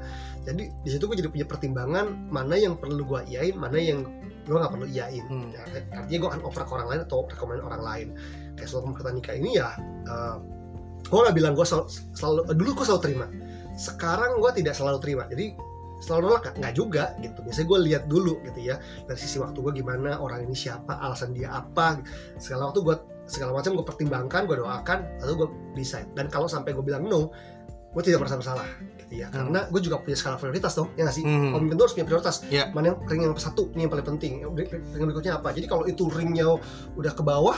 jadi 0.47 0.63
di 0.71 0.89
situ 0.89 1.03
gue 1.05 1.17
jadi 1.19 1.29
punya 1.29 1.47
pertimbangan 1.47 2.05
mana 2.31 2.55
yang 2.55 2.79
perlu 2.79 3.03
gue 3.03 3.21
iyain 3.27 3.55
mana 3.55 3.77
yang 3.77 4.07
gue 4.47 4.57
nggak 4.57 4.71
perlu 4.71 4.87
iyain 4.87 5.23
hmm. 5.27 5.49
ya, 5.53 5.61
artinya 5.93 6.19
gue 6.23 6.29
akan 6.31 6.41
oper 6.47 6.63
ke 6.63 6.71
orang 6.73 6.87
lain 6.89 7.01
atau 7.05 7.27
rekomend 7.27 7.61
orang 7.61 7.83
lain 7.83 8.07
kayak 8.55 8.67
soal 8.71 8.81
pemberkatan 8.87 9.19
nikah 9.19 9.35
ini 9.35 9.59
ya 9.59 9.69
uh, 10.07 10.09
eh, 10.09 10.37
gue 11.09 11.19
nggak 11.19 11.35
bilang 11.35 11.53
gue 11.57 11.65
selalu, 11.65 11.85
selalu 12.13 12.39
dulu 12.53 12.69
gue 12.77 12.85
selalu 12.85 13.01
terima. 13.01 13.25
Sekarang 13.75 14.37
gue 14.37 14.51
tidak 14.53 14.77
selalu 14.77 14.97
terima. 15.01 15.23
Jadi 15.25 15.57
selalu 15.99 16.21
nolak. 16.31 16.55
Nggak 16.55 16.73
juga 16.77 17.03
gitu. 17.19 17.39
Biasanya 17.43 17.67
gue 17.67 17.79
lihat 17.91 18.03
dulu 18.07 18.33
gitu 18.45 18.59
ya 18.61 18.75
dari 19.09 19.19
sisi 19.19 19.41
waktu 19.41 19.59
gue 19.59 19.73
gimana 19.83 20.21
orang 20.21 20.45
ini 20.47 20.55
siapa 20.55 20.95
alasan 21.01 21.35
dia 21.35 21.51
apa 21.51 21.99
segala 22.39 22.71
waktu 22.71 22.81
gue 22.85 22.95
segala 23.29 23.53
macam 23.53 23.77
gue 23.77 23.85
pertimbangkan 23.85 24.41
gue 24.49 24.57
doakan 24.57 24.99
lalu 25.25 25.33
gue 25.45 25.49
decide. 25.75 26.09
Dan 26.15 26.31
kalau 26.31 26.47
sampai 26.47 26.71
gue 26.71 26.85
bilang 26.85 27.05
no 27.05 27.29
gue 27.89 28.03
tidak 28.05 28.21
merasa 28.21 28.37
bersalah 28.37 28.69
gitu 29.01 29.25
ya. 29.25 29.27
Hmm. 29.33 29.49
karena 29.49 29.59
gue 29.65 29.81
juga 29.81 29.97
punya 29.97 30.13
skala 30.13 30.37
prioritas 30.37 30.77
dong 30.77 30.93
ya 30.93 31.09
nggak 31.09 31.15
sih? 31.17 31.25
Hmm. 31.25 31.57
pemimpin 31.57 31.73
itu 31.73 31.83
harus 31.89 31.95
punya 31.97 32.07
prioritas. 32.07 32.35
Yeah. 32.53 32.69
mana 32.69 32.93
yang 32.93 32.97
ring 33.09 33.21
yang 33.25 33.33
satu 33.33 33.73
ini 33.73 33.89
yang 33.89 33.91
paling 33.91 34.05
penting. 34.05 34.45
Ring 34.93 35.05
berikutnya 35.09 35.41
apa? 35.41 35.49
Jadi 35.57 35.65
kalau 35.65 35.89
itu 35.89 36.05
ringnya 36.13 36.45
udah 36.93 37.13
ke 37.17 37.23
bawah 37.25 37.57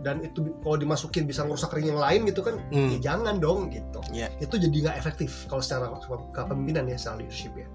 dan 0.00 0.24
itu 0.24 0.56
kalau 0.64 0.76
dimasukin 0.80 1.28
bisa 1.28 1.44
ngerusak 1.44 1.76
ring 1.76 1.92
yang 1.92 2.00
lain 2.00 2.24
gitu 2.24 2.40
kan 2.40 2.56
hmm. 2.72 2.96
ya 2.96 3.12
jangan 3.12 3.36
dong 3.36 3.68
gitu. 3.68 4.00
Yeah. 4.10 4.32
itu 4.40 4.56
jadi 4.56 4.76
nggak 4.88 4.96
efektif 4.96 5.44
kalau 5.46 5.60
secara 5.60 5.92
kepemimpinan 6.32 6.88
ya 6.88 6.96
secara 6.96 7.20
leadership 7.20 7.52
ya. 7.56 7.68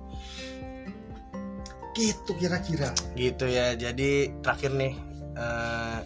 Gitu 1.96 2.32
kira-kira. 2.36 2.92
Gitu 3.14 3.46
ya 3.48 3.78
jadi 3.78 4.34
terakhir 4.42 4.74
nih 4.74 4.94
uh, 5.38 6.02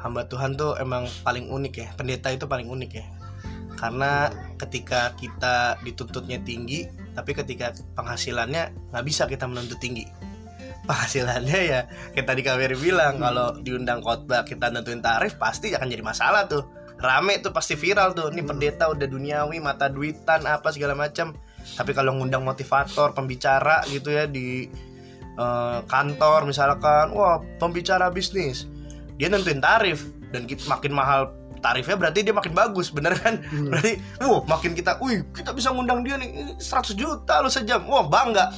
hamba 0.00 0.28
Tuhan 0.28 0.54
tuh 0.56 0.76
emang 0.78 1.08
paling 1.24 1.48
unik 1.48 1.74
ya 1.74 1.88
pendeta 1.96 2.28
itu 2.30 2.44
paling 2.44 2.68
unik 2.68 2.92
ya. 2.92 3.06
Karena 3.80 4.28
ketika 4.60 5.16
kita 5.16 5.80
dituntutnya 5.80 6.36
tinggi 6.44 6.84
tapi 7.16 7.32
ketika 7.32 7.72
penghasilannya 7.96 8.92
nggak 8.92 9.04
bisa 9.08 9.24
kita 9.24 9.48
menuntut 9.48 9.80
tinggi 9.80 10.04
penghasilannya 10.90 11.60
ya 11.62 11.80
kayak 12.10 12.26
tadi 12.26 12.42
Kawiri 12.42 12.74
bilang 12.74 13.16
hmm. 13.16 13.22
kalau 13.22 13.48
diundang 13.62 14.02
khotbah 14.02 14.42
kita 14.42 14.74
nentuin 14.74 14.98
tarif 14.98 15.38
pasti 15.38 15.70
akan 15.70 15.86
jadi 15.86 16.02
masalah 16.02 16.50
tuh. 16.50 16.66
Rame 17.00 17.40
tuh 17.40 17.48
pasti 17.48 17.80
viral 17.80 18.12
tuh. 18.12 18.28
Ini 18.28 18.44
pendeta 18.44 18.92
udah 18.92 19.06
duniawi 19.08 19.56
mata 19.62 19.88
duitan 19.88 20.44
apa 20.44 20.74
segala 20.74 20.98
macam 20.98 21.32
tapi 21.60 21.92
kalau 21.92 22.16
ngundang 22.16 22.42
motivator 22.42 23.12
pembicara 23.12 23.84
gitu 23.88 24.10
ya 24.10 24.24
di 24.24 24.66
uh, 25.36 25.84
kantor 25.84 26.48
misalkan 26.48 27.12
wah 27.12 27.38
pembicara 27.60 28.10
bisnis 28.10 28.66
dia 29.14 29.30
nentuin 29.30 29.62
tarif. 29.62 30.10
Dan 30.30 30.46
makin 30.46 30.94
mahal 30.94 31.34
tarifnya 31.58 31.98
berarti 31.98 32.22
dia 32.22 32.34
makin 32.34 32.54
bagus 32.54 32.90
bener 32.90 33.14
kan? 33.18 33.38
Hmm. 33.50 33.70
berarti 33.70 33.98
wow 34.22 34.42
makin 34.46 34.74
kita 34.74 34.98
wih 34.98 35.22
kita 35.34 35.50
bisa 35.54 35.74
ngundang 35.74 36.02
dia 36.02 36.18
nih 36.18 36.58
100 36.58 36.98
juta 36.98 37.40
lo 37.40 37.48
sejam. 37.48 37.86
Wah 37.86 38.04
bangga 38.04 38.50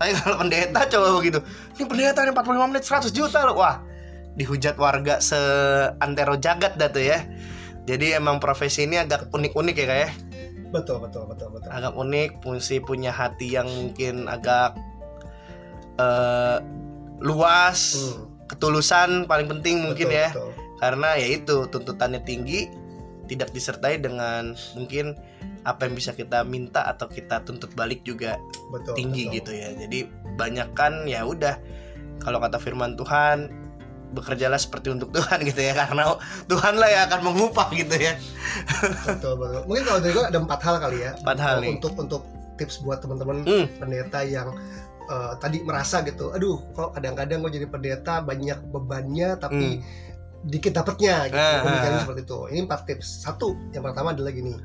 tapi 0.00 0.16
kalau 0.16 0.40
pendeta 0.40 0.80
coba 0.88 1.08
begitu. 1.20 1.38
Ini 1.76 1.84
pendeta 1.84 2.24
nih 2.24 2.32
45 2.32 2.70
menit 2.72 2.84
100 2.88 3.12
juta 3.12 3.44
lo 3.44 3.60
wah 3.60 3.84
dihujat 4.40 4.80
warga 4.80 5.20
seantero 5.20 6.40
jagat 6.40 6.80
dah 6.80 6.88
tuh 6.88 7.04
ya. 7.04 7.28
Jadi 7.84 8.16
emang 8.16 8.40
profesi 8.40 8.88
ini 8.88 8.96
agak 8.96 9.28
unik-unik 9.28 9.76
ya 9.76 9.86
kayak 9.86 10.02
ya? 10.08 10.10
betul 10.70 11.02
betul 11.02 11.26
betul 11.26 11.50
betul. 11.52 11.68
Agak 11.68 11.92
unik 11.98 12.30
fungsi 12.40 12.80
punya 12.80 13.10
hati 13.10 13.58
yang 13.58 13.66
mungkin 13.66 14.30
agak 14.30 14.78
uh, 15.98 16.62
luas 17.20 17.98
hmm. 17.98 18.48
ketulusan 18.48 19.26
paling 19.26 19.50
penting 19.50 19.84
mungkin 19.84 20.08
betul, 20.08 20.22
ya. 20.24 20.28
betul. 20.32 20.50
Karena 20.80 21.08
ya 21.20 21.28
itu 21.28 21.56
tuntutannya 21.68 22.24
tinggi 22.24 22.72
tidak 23.28 23.52
disertai 23.52 24.00
dengan 24.00 24.56
mungkin 24.78 25.12
apa 25.64 25.86
yang 25.86 25.94
bisa 25.96 26.16
kita 26.16 26.40
minta 26.46 26.84
atau 26.88 27.04
kita 27.06 27.44
tuntut 27.44 27.72
balik 27.76 28.00
juga 28.02 28.40
betul, 28.72 28.96
tinggi 28.96 29.28
betul. 29.28 29.36
gitu 29.40 29.50
ya. 29.52 29.68
Jadi 29.76 29.98
banyak 30.36 30.68
kan 30.72 31.04
ya 31.04 31.24
udah. 31.24 31.60
Kalau 32.20 32.36
kata 32.40 32.60
firman 32.60 32.96
Tuhan 33.00 33.48
bekerjalah 34.10 34.58
seperti 34.58 34.90
untuk 34.90 35.12
Tuhan 35.16 35.42
gitu 35.46 35.60
ya 35.62 35.72
karena 35.76 36.18
Tuhan 36.50 36.74
lah 36.76 36.88
yang 36.90 37.02
akan 37.10 37.20
mengupah 37.30 37.68
gitu 37.74 37.96
ya. 37.96 38.16
Betul 39.06 39.38
betul. 39.38 39.62
Mungkin 39.68 39.82
kalau 39.86 39.98
dari 40.02 40.12
gue 40.16 40.24
ada 40.24 40.38
empat 40.40 40.60
hal 40.64 40.76
kali 40.80 40.98
ya. 41.04 41.12
Empat 41.20 41.38
hal 41.38 41.56
nih. 41.62 41.78
untuk 41.78 41.92
untuk 41.96 42.22
tips 42.60 42.84
buat 42.84 43.00
teman-teman 43.00 43.40
hmm. 43.44 43.80
pendeta 43.80 44.20
yang 44.20 44.52
uh, 45.08 45.32
tadi 45.40 45.64
merasa 45.64 46.04
gitu 46.04 46.28
aduh 46.36 46.60
kok 46.76 46.92
kadang-kadang 46.92 47.40
gue 47.40 47.56
jadi 47.56 47.66
pendeta 47.72 48.20
banyak 48.20 48.60
bebannya 48.68 49.40
tapi 49.40 49.80
hmm. 49.80 50.48
dikit 50.48 50.76
dapatnya 50.76 51.32
gitu. 51.32 51.40
Uh, 51.40 51.68
uh, 51.68 52.00
seperti 52.04 52.22
itu. 52.24 52.38
Ini 52.52 52.60
empat 52.68 52.80
tips. 52.84 53.24
Satu 53.24 53.56
yang 53.72 53.84
pertama 53.84 54.12
adalah 54.12 54.32
gini 54.32 54.56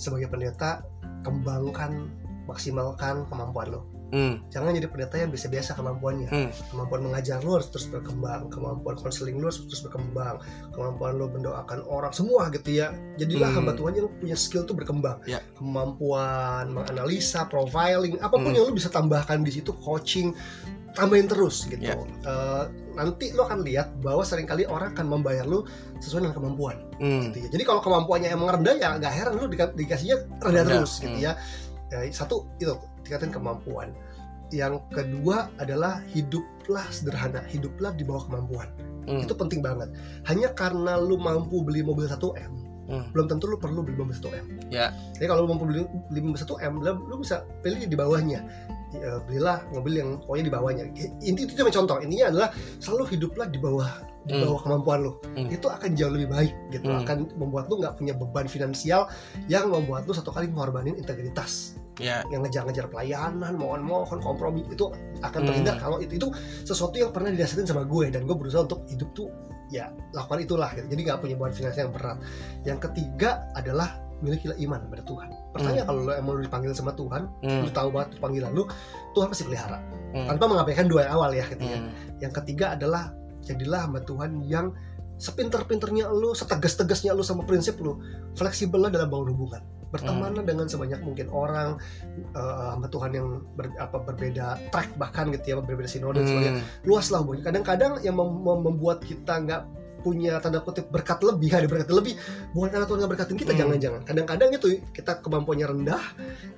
sebagai 0.00 0.32
pendeta 0.32 0.80
kembangkan 1.20 2.08
maksimalkan 2.48 3.28
kemampuan 3.28 3.68
lo 3.68 3.80
hmm. 4.10 4.50
jangan 4.50 4.74
jadi 4.74 4.88
pendeta 4.90 5.16
yang 5.20 5.30
biasa-biasa 5.30 5.76
kemampuannya 5.76 6.28
hmm. 6.32 6.50
kemampuan 6.72 7.00
mengajar 7.04 7.38
lo 7.44 7.60
harus 7.60 7.68
terus 7.70 7.86
berkembang 7.92 8.50
kemampuan 8.50 8.96
konseling 8.98 9.38
lo 9.38 9.52
harus 9.52 9.62
terus 9.68 9.84
berkembang 9.84 10.42
kemampuan 10.74 11.20
lo 11.20 11.30
mendoakan 11.30 11.84
orang 11.86 12.12
semua 12.16 12.50
gitu 12.50 12.80
ya 12.80 12.96
jadilah 13.20 13.52
hmm. 13.52 13.56
hamba 13.60 13.72
Tuhan 13.76 13.92
yang 14.00 14.08
punya 14.18 14.36
skill 14.36 14.64
tuh 14.66 14.74
berkembang 14.74 15.20
yeah. 15.28 15.44
kemampuan 15.60 16.72
menganalisa 16.74 17.46
profiling 17.46 18.18
apa 18.18 18.34
pun 18.34 18.50
hmm. 18.50 18.56
yang 18.56 18.64
lo 18.66 18.72
bisa 18.74 18.90
tambahkan 18.90 19.44
di 19.44 19.52
situ 19.54 19.70
coaching 19.78 20.34
tambahin 20.94 21.26
terus 21.30 21.66
gitu. 21.66 21.80
Yeah. 21.80 21.98
Ya. 21.98 22.26
Uh, 22.26 22.64
nanti 22.98 23.30
lo 23.32 23.46
akan 23.46 23.62
lihat 23.62 23.94
bahwa 24.02 24.22
sering 24.26 24.46
kali 24.46 24.66
orang 24.66 24.92
akan 24.94 25.06
membayar 25.06 25.46
lo 25.46 25.66
sesuai 26.02 26.26
dengan 26.26 26.36
kemampuan. 26.36 26.76
Mm. 26.98 27.30
Gitu 27.30 27.38
ya. 27.46 27.48
Jadi 27.54 27.62
kalau 27.66 27.80
kemampuannya 27.82 28.28
emang 28.30 28.60
rendah 28.60 28.74
ya 28.76 28.88
nggak 28.98 29.12
heran 29.14 29.34
lo 29.38 29.46
di, 29.46 29.56
dikasihnya 29.56 30.16
rendah 30.42 30.64
terus 30.66 30.92
mm. 30.98 31.02
gitu 31.06 31.16
hmm. 31.16 31.26
ya. 31.26 31.32
ya. 31.94 31.98
Satu 32.10 32.46
itu 32.58 32.74
tingkatin 33.06 33.30
kemampuan. 33.30 33.94
Yang 34.50 34.82
kedua 34.90 35.46
adalah 35.62 36.02
hiduplah 36.10 36.82
sederhana, 36.90 37.46
hiduplah 37.46 37.94
di 37.94 38.02
bawah 38.02 38.26
kemampuan. 38.26 38.68
Mm. 39.06 39.26
Itu 39.26 39.34
penting 39.38 39.62
banget. 39.62 39.94
Hanya 40.26 40.50
karena 40.58 40.98
lo 40.98 41.14
mampu 41.16 41.62
beli 41.62 41.86
mobil 41.86 42.10
1 42.10 42.18
m, 42.18 42.52
hmm. 42.90 43.14
belum 43.14 43.26
tentu 43.30 43.46
lu 43.46 43.56
perlu 43.56 43.86
beli 43.86 43.96
mobil 43.96 44.18
1 44.18 44.26
m. 44.34 44.46
Ya. 44.68 44.90
Jadi 45.14 45.26
kalau 45.30 45.46
lu 45.46 45.54
mampu 45.54 45.64
beli, 45.70 45.86
beli 46.10 46.20
mobil 46.20 46.40
1 46.42 46.50
m, 46.66 46.74
lu 46.82 47.14
bisa 47.22 47.46
pilih 47.62 47.86
di 47.86 47.96
bawahnya 47.96 48.42
ya, 48.94 49.22
belilah 49.24 49.62
mobil 49.70 50.02
yang 50.02 50.10
pokoknya 50.22 50.44
di 50.50 50.52
bawahnya 50.52 50.84
inti 51.22 51.46
itu 51.46 51.52
cuma 51.54 51.70
contoh 51.70 51.96
intinya 52.02 52.26
adalah 52.34 52.48
selalu 52.82 53.04
hiduplah 53.14 53.46
di 53.46 53.58
bawah 53.62 53.90
di 54.26 54.36
hmm. 54.36 54.42
bawah 54.44 54.58
hmm. 54.58 54.66
kemampuan 54.66 54.98
lo 55.06 55.12
hmm. 55.38 55.48
itu 55.48 55.66
akan 55.70 55.90
jauh 55.96 56.12
lebih 56.12 56.28
baik 56.28 56.54
gitu 56.74 56.88
hmm. 56.90 57.02
akan 57.06 57.18
membuat 57.38 57.70
lo 57.70 57.74
nggak 57.80 57.94
punya 57.96 58.12
beban 58.12 58.46
finansial 58.50 59.08
yang 59.46 59.70
membuat 59.70 60.04
lo 60.04 60.12
satu 60.12 60.34
kali 60.34 60.50
mengorbanin 60.50 60.98
integritas 60.98 61.79
yeah. 62.00 62.24
yang 62.32 62.42
ngejar-ngejar 62.42 62.88
pelayanan 62.88 63.54
mohon-mohon 63.54 64.18
kompromi 64.18 64.64
itu 64.72 64.88
akan 65.20 65.40
terhindar 65.46 65.76
hmm. 65.76 65.84
kalau 65.84 65.96
itu 66.00 66.16
itu 66.16 66.28
sesuatu 66.64 66.96
yang 66.96 67.12
pernah 67.12 67.30
dirasain 67.30 67.68
sama 67.68 67.84
gue 67.84 68.08
dan 68.08 68.24
gue 68.24 68.36
berusaha 68.36 68.64
untuk 68.64 68.82
hidup 68.88 69.12
tuh 69.12 69.28
ya 69.70 69.92
lakukan 70.16 70.42
itulah 70.42 70.70
gitu. 70.74 70.86
jadi 70.90 71.00
nggak 71.06 71.18
punya 71.22 71.34
beban 71.38 71.54
finansial 71.54 71.86
yang 71.86 71.94
berat 71.94 72.18
yang 72.66 72.78
ketiga 72.82 73.46
adalah 73.54 74.02
milikilah 74.20 74.56
iman 74.68 74.80
pada 74.92 75.02
Tuhan. 75.08 75.28
Pertanyaan 75.56 75.84
hmm. 75.84 75.90
kalau 75.90 76.00
lo 76.04 76.12
emang 76.12 76.32
lo 76.36 76.42
dipanggil 76.44 76.72
sama 76.76 76.92
Tuhan, 76.92 77.22
hmm. 77.40 77.60
lo 77.64 77.70
tahu 77.72 77.88
banget 77.88 78.20
panggilan 78.20 78.52
lo, 78.52 78.68
Tuhan 79.16 79.32
pasti 79.32 79.44
pelihara. 79.48 79.80
Hmm. 80.12 80.28
Tanpa 80.36 80.44
mengabaikan 80.44 80.86
dua 80.86 81.08
yang 81.08 81.12
awal 81.16 81.30
ya 81.32 81.44
gitu 81.48 81.64
ya. 81.64 81.78
Hmm. 81.80 81.90
Yang 82.20 82.32
ketiga 82.44 82.76
adalah 82.76 83.16
jadilah 83.40 83.88
hamba 83.88 84.04
Tuhan 84.04 84.44
yang 84.44 84.76
sepinter-pinternya 85.20 86.08
lo, 86.08 86.32
setegas-tegasnya 86.36 87.12
lo 87.12 87.24
sama 87.24 87.44
prinsip 87.44 87.80
lo, 87.80 88.00
fleksibel 88.36 88.80
lah 88.80 88.92
dalam 88.92 89.08
bangun 89.08 89.36
hubungan. 89.36 89.62
Bertemanlah 89.90 90.42
hmm. 90.42 90.50
dengan 90.50 90.66
sebanyak 90.70 91.00
mungkin 91.02 91.26
orang 91.34 91.78
uh, 92.38 92.78
hamba 92.78 92.88
Tuhan 92.90 93.10
yang 93.14 93.42
ber, 93.58 93.70
apa 93.78 93.98
berbeda 94.02 94.70
track 94.70 94.94
bahkan 94.96 95.34
gitu 95.34 95.54
ya, 95.54 95.54
berbeda 95.62 95.90
sinode 95.90 96.18
dan 96.18 96.24
hmm. 96.24 96.30
sebagainya. 96.30 96.62
Luas 96.86 97.06
lah 97.10 97.20
hubungannya. 97.22 97.46
Kadang-kadang 97.46 97.92
yang 98.06 98.14
mem 98.14 98.30
membuat 98.40 99.02
kita 99.02 99.42
nggak 99.42 99.62
punya 100.00 100.40
tanda 100.40 100.64
kutip 100.64 100.88
berkat 100.88 101.20
lebih 101.20 101.52
ada 101.52 101.68
berkat 101.68 101.92
lebih 101.92 102.16
bukan 102.56 102.72
karena 102.72 102.86
Tuhan 102.88 102.98
nggak 103.04 103.12
berkatin 103.12 103.36
kita 103.36 103.52
hmm. 103.52 103.60
jangan-jangan 103.60 104.00
kadang-kadang 104.08 104.48
itu 104.56 104.66
kita 104.96 105.20
kemampuannya 105.20 105.66
rendah 105.76 106.02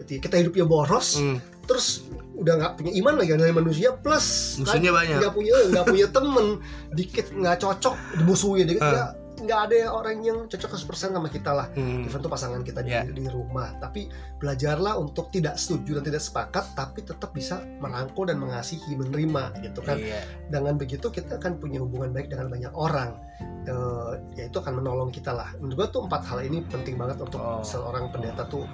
gitu 0.03 0.11
ya, 0.16 0.20
kita 0.22 0.35
hidupnya 0.39 0.64
boros 0.64 1.18
hmm. 1.18 1.43
terus 1.66 2.07
udah 2.39 2.55
nggak 2.59 2.72
punya 2.78 2.93
iman 3.03 3.14
lagi 3.18 3.30
dari 3.35 3.55
manusia 3.55 3.89
plus 3.99 4.59
musuhnya 4.62 4.91
kan, 4.95 4.99
banyak 5.03 5.18
nggak 5.20 5.33
punya 5.35 5.55
nggak 5.74 5.87
punya 5.91 6.07
temen 6.09 6.47
dikit 6.95 7.26
nggak 7.35 7.57
cocok 7.61 7.95
dimusuhin 8.22 8.66
dikit 8.70 8.87
uh. 8.87 8.95
ya 8.95 9.07
nggak 9.43 9.61
ada 9.70 9.90
orang 9.90 10.22
yang 10.22 10.38
cocok 10.47 10.78
100% 10.78 11.18
sama 11.18 11.28
kita 11.28 11.51
lah 11.51 11.66
hmm. 11.74 12.07
even 12.07 12.22
tuh 12.22 12.30
pasangan 12.30 12.62
kita 12.62 12.80
yeah. 12.86 13.03
di, 13.03 13.22
di 13.22 13.26
rumah 13.28 13.74
tapi 13.82 14.07
belajarlah 14.38 14.97
untuk 14.97 15.28
tidak 15.34 15.59
setuju 15.59 15.99
dan 15.99 16.05
tidak 16.07 16.22
sepakat 16.22 16.64
tapi 16.78 17.03
tetap 17.03 17.34
bisa 17.34 17.61
merangkul 17.82 18.30
dan 18.30 18.38
mengasihi 18.38 18.95
menerima 18.95 19.59
gitu 19.62 19.80
kan 19.82 19.99
yeah. 19.99 20.22
dengan 20.49 20.78
begitu 20.78 21.11
kita 21.11 21.43
akan 21.43 21.59
punya 21.59 21.82
hubungan 21.82 22.14
baik 22.14 22.30
dengan 22.30 22.49
banyak 22.49 22.72
orang 22.72 23.18
uh, 23.66 24.18
ya 24.38 24.47
itu 24.47 24.57
akan 24.62 24.78
menolong 24.78 25.11
kita 25.11 25.34
lah 25.34 25.51
menurut 25.59 25.86
gua 25.86 25.88
tuh 25.90 26.03
empat 26.07 26.22
hal 26.30 26.38
ini 26.47 26.62
penting 26.70 26.95
banget 26.95 27.18
untuk 27.18 27.43
oh. 27.43 27.61
seorang 27.66 28.09
pendeta 28.14 28.47
tuh 28.47 28.64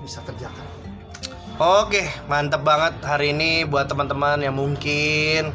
bisa 0.00 0.24
kerjakan 0.24 0.64
Oke, 1.58 2.06
mantep 2.30 2.62
banget 2.62 3.02
hari 3.02 3.34
ini 3.34 3.66
buat 3.66 3.90
teman-teman 3.90 4.38
yang 4.38 4.54
mungkin 4.54 5.50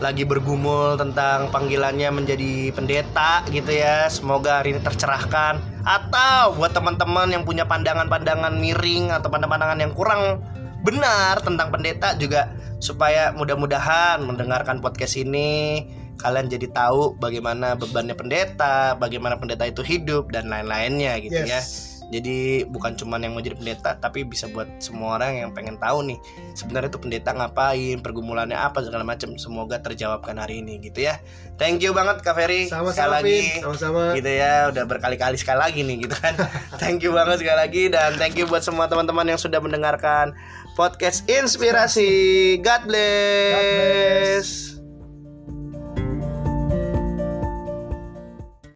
lagi 0.00 0.24
bergumul 0.24 0.96
tentang 0.96 1.52
panggilannya 1.52 2.08
menjadi 2.14 2.72
pendeta 2.72 3.44
gitu 3.50 3.68
ya. 3.68 4.08
Semoga 4.08 4.62
hari 4.62 4.72
ini 4.72 4.80
tercerahkan. 4.80 5.60
Atau 5.84 6.56
buat 6.56 6.72
teman-teman 6.72 7.28
yang 7.34 7.42
punya 7.42 7.66
pandangan-pandangan 7.66 8.54
miring 8.56 9.12
atau 9.12 9.28
pandangan-pandangan 9.28 9.78
yang 9.82 9.92
kurang 9.92 10.40
benar 10.82 11.38
tentang 11.42 11.70
pendeta 11.70 12.14
juga 12.18 12.50
supaya 12.82 13.30
mudah-mudahan 13.34 14.18
mendengarkan 14.26 14.82
podcast 14.82 15.14
ini 15.14 15.86
kalian 16.18 16.50
jadi 16.50 16.70
tahu 16.70 17.18
bagaimana 17.18 17.74
bebannya 17.74 18.14
pendeta, 18.14 18.94
bagaimana 18.98 19.38
pendeta 19.38 19.66
itu 19.66 19.82
hidup 19.82 20.30
dan 20.30 20.50
lain-lainnya 20.50 21.18
gitu 21.18 21.42
ya. 21.42 21.58
yes. 21.58 21.90
ya 21.90 21.91
jadi 22.12 22.68
bukan 22.68 22.92
cuma 22.92 23.16
yang 23.16 23.32
mau 23.32 23.40
jadi 23.40 23.56
pendeta 23.56 23.96
tapi 23.96 24.28
bisa 24.28 24.44
buat 24.52 24.68
semua 24.84 25.16
orang 25.16 25.40
yang 25.40 25.50
pengen 25.56 25.80
tahu 25.80 26.04
nih 26.04 26.20
sebenarnya 26.52 26.92
itu 26.92 27.00
pendeta 27.00 27.32
ngapain 27.32 28.04
pergumulannya 28.04 28.52
apa 28.52 28.84
segala 28.84 29.00
macam. 29.00 29.32
Semoga 29.40 29.80
terjawabkan 29.80 30.36
hari 30.36 30.60
ini 30.60 30.76
gitu 30.84 31.08
ya. 31.08 31.16
Thank 31.56 31.80
you 31.80 31.96
banget 31.96 32.20
kak 32.20 32.36
Ferry. 32.36 32.68
Sama, 32.68 32.92
sekali 32.92 33.10
lagi 33.16 33.40
sama-sama. 33.64 34.12
gitu 34.12 34.28
ya 34.28 34.68
udah 34.68 34.84
berkali-kali 34.84 35.40
sekali 35.40 35.58
lagi 35.64 35.80
nih 35.80 35.96
gitu 36.04 36.16
kan. 36.20 36.36
Thank 36.82 37.00
you 37.00 37.16
banget 37.16 37.40
sekali 37.40 37.58
lagi 37.58 37.82
dan 37.88 38.20
thank 38.20 38.36
you 38.36 38.44
buat 38.44 38.60
semua 38.60 38.90
teman-teman 38.90 39.24
yang 39.24 39.40
sudah 39.40 39.62
mendengarkan 39.62 40.36
podcast 40.76 41.24
inspirasi. 41.30 42.58
God 42.60 42.84
bless, 42.84 43.54
God 43.56 43.64
bless. 43.64 44.71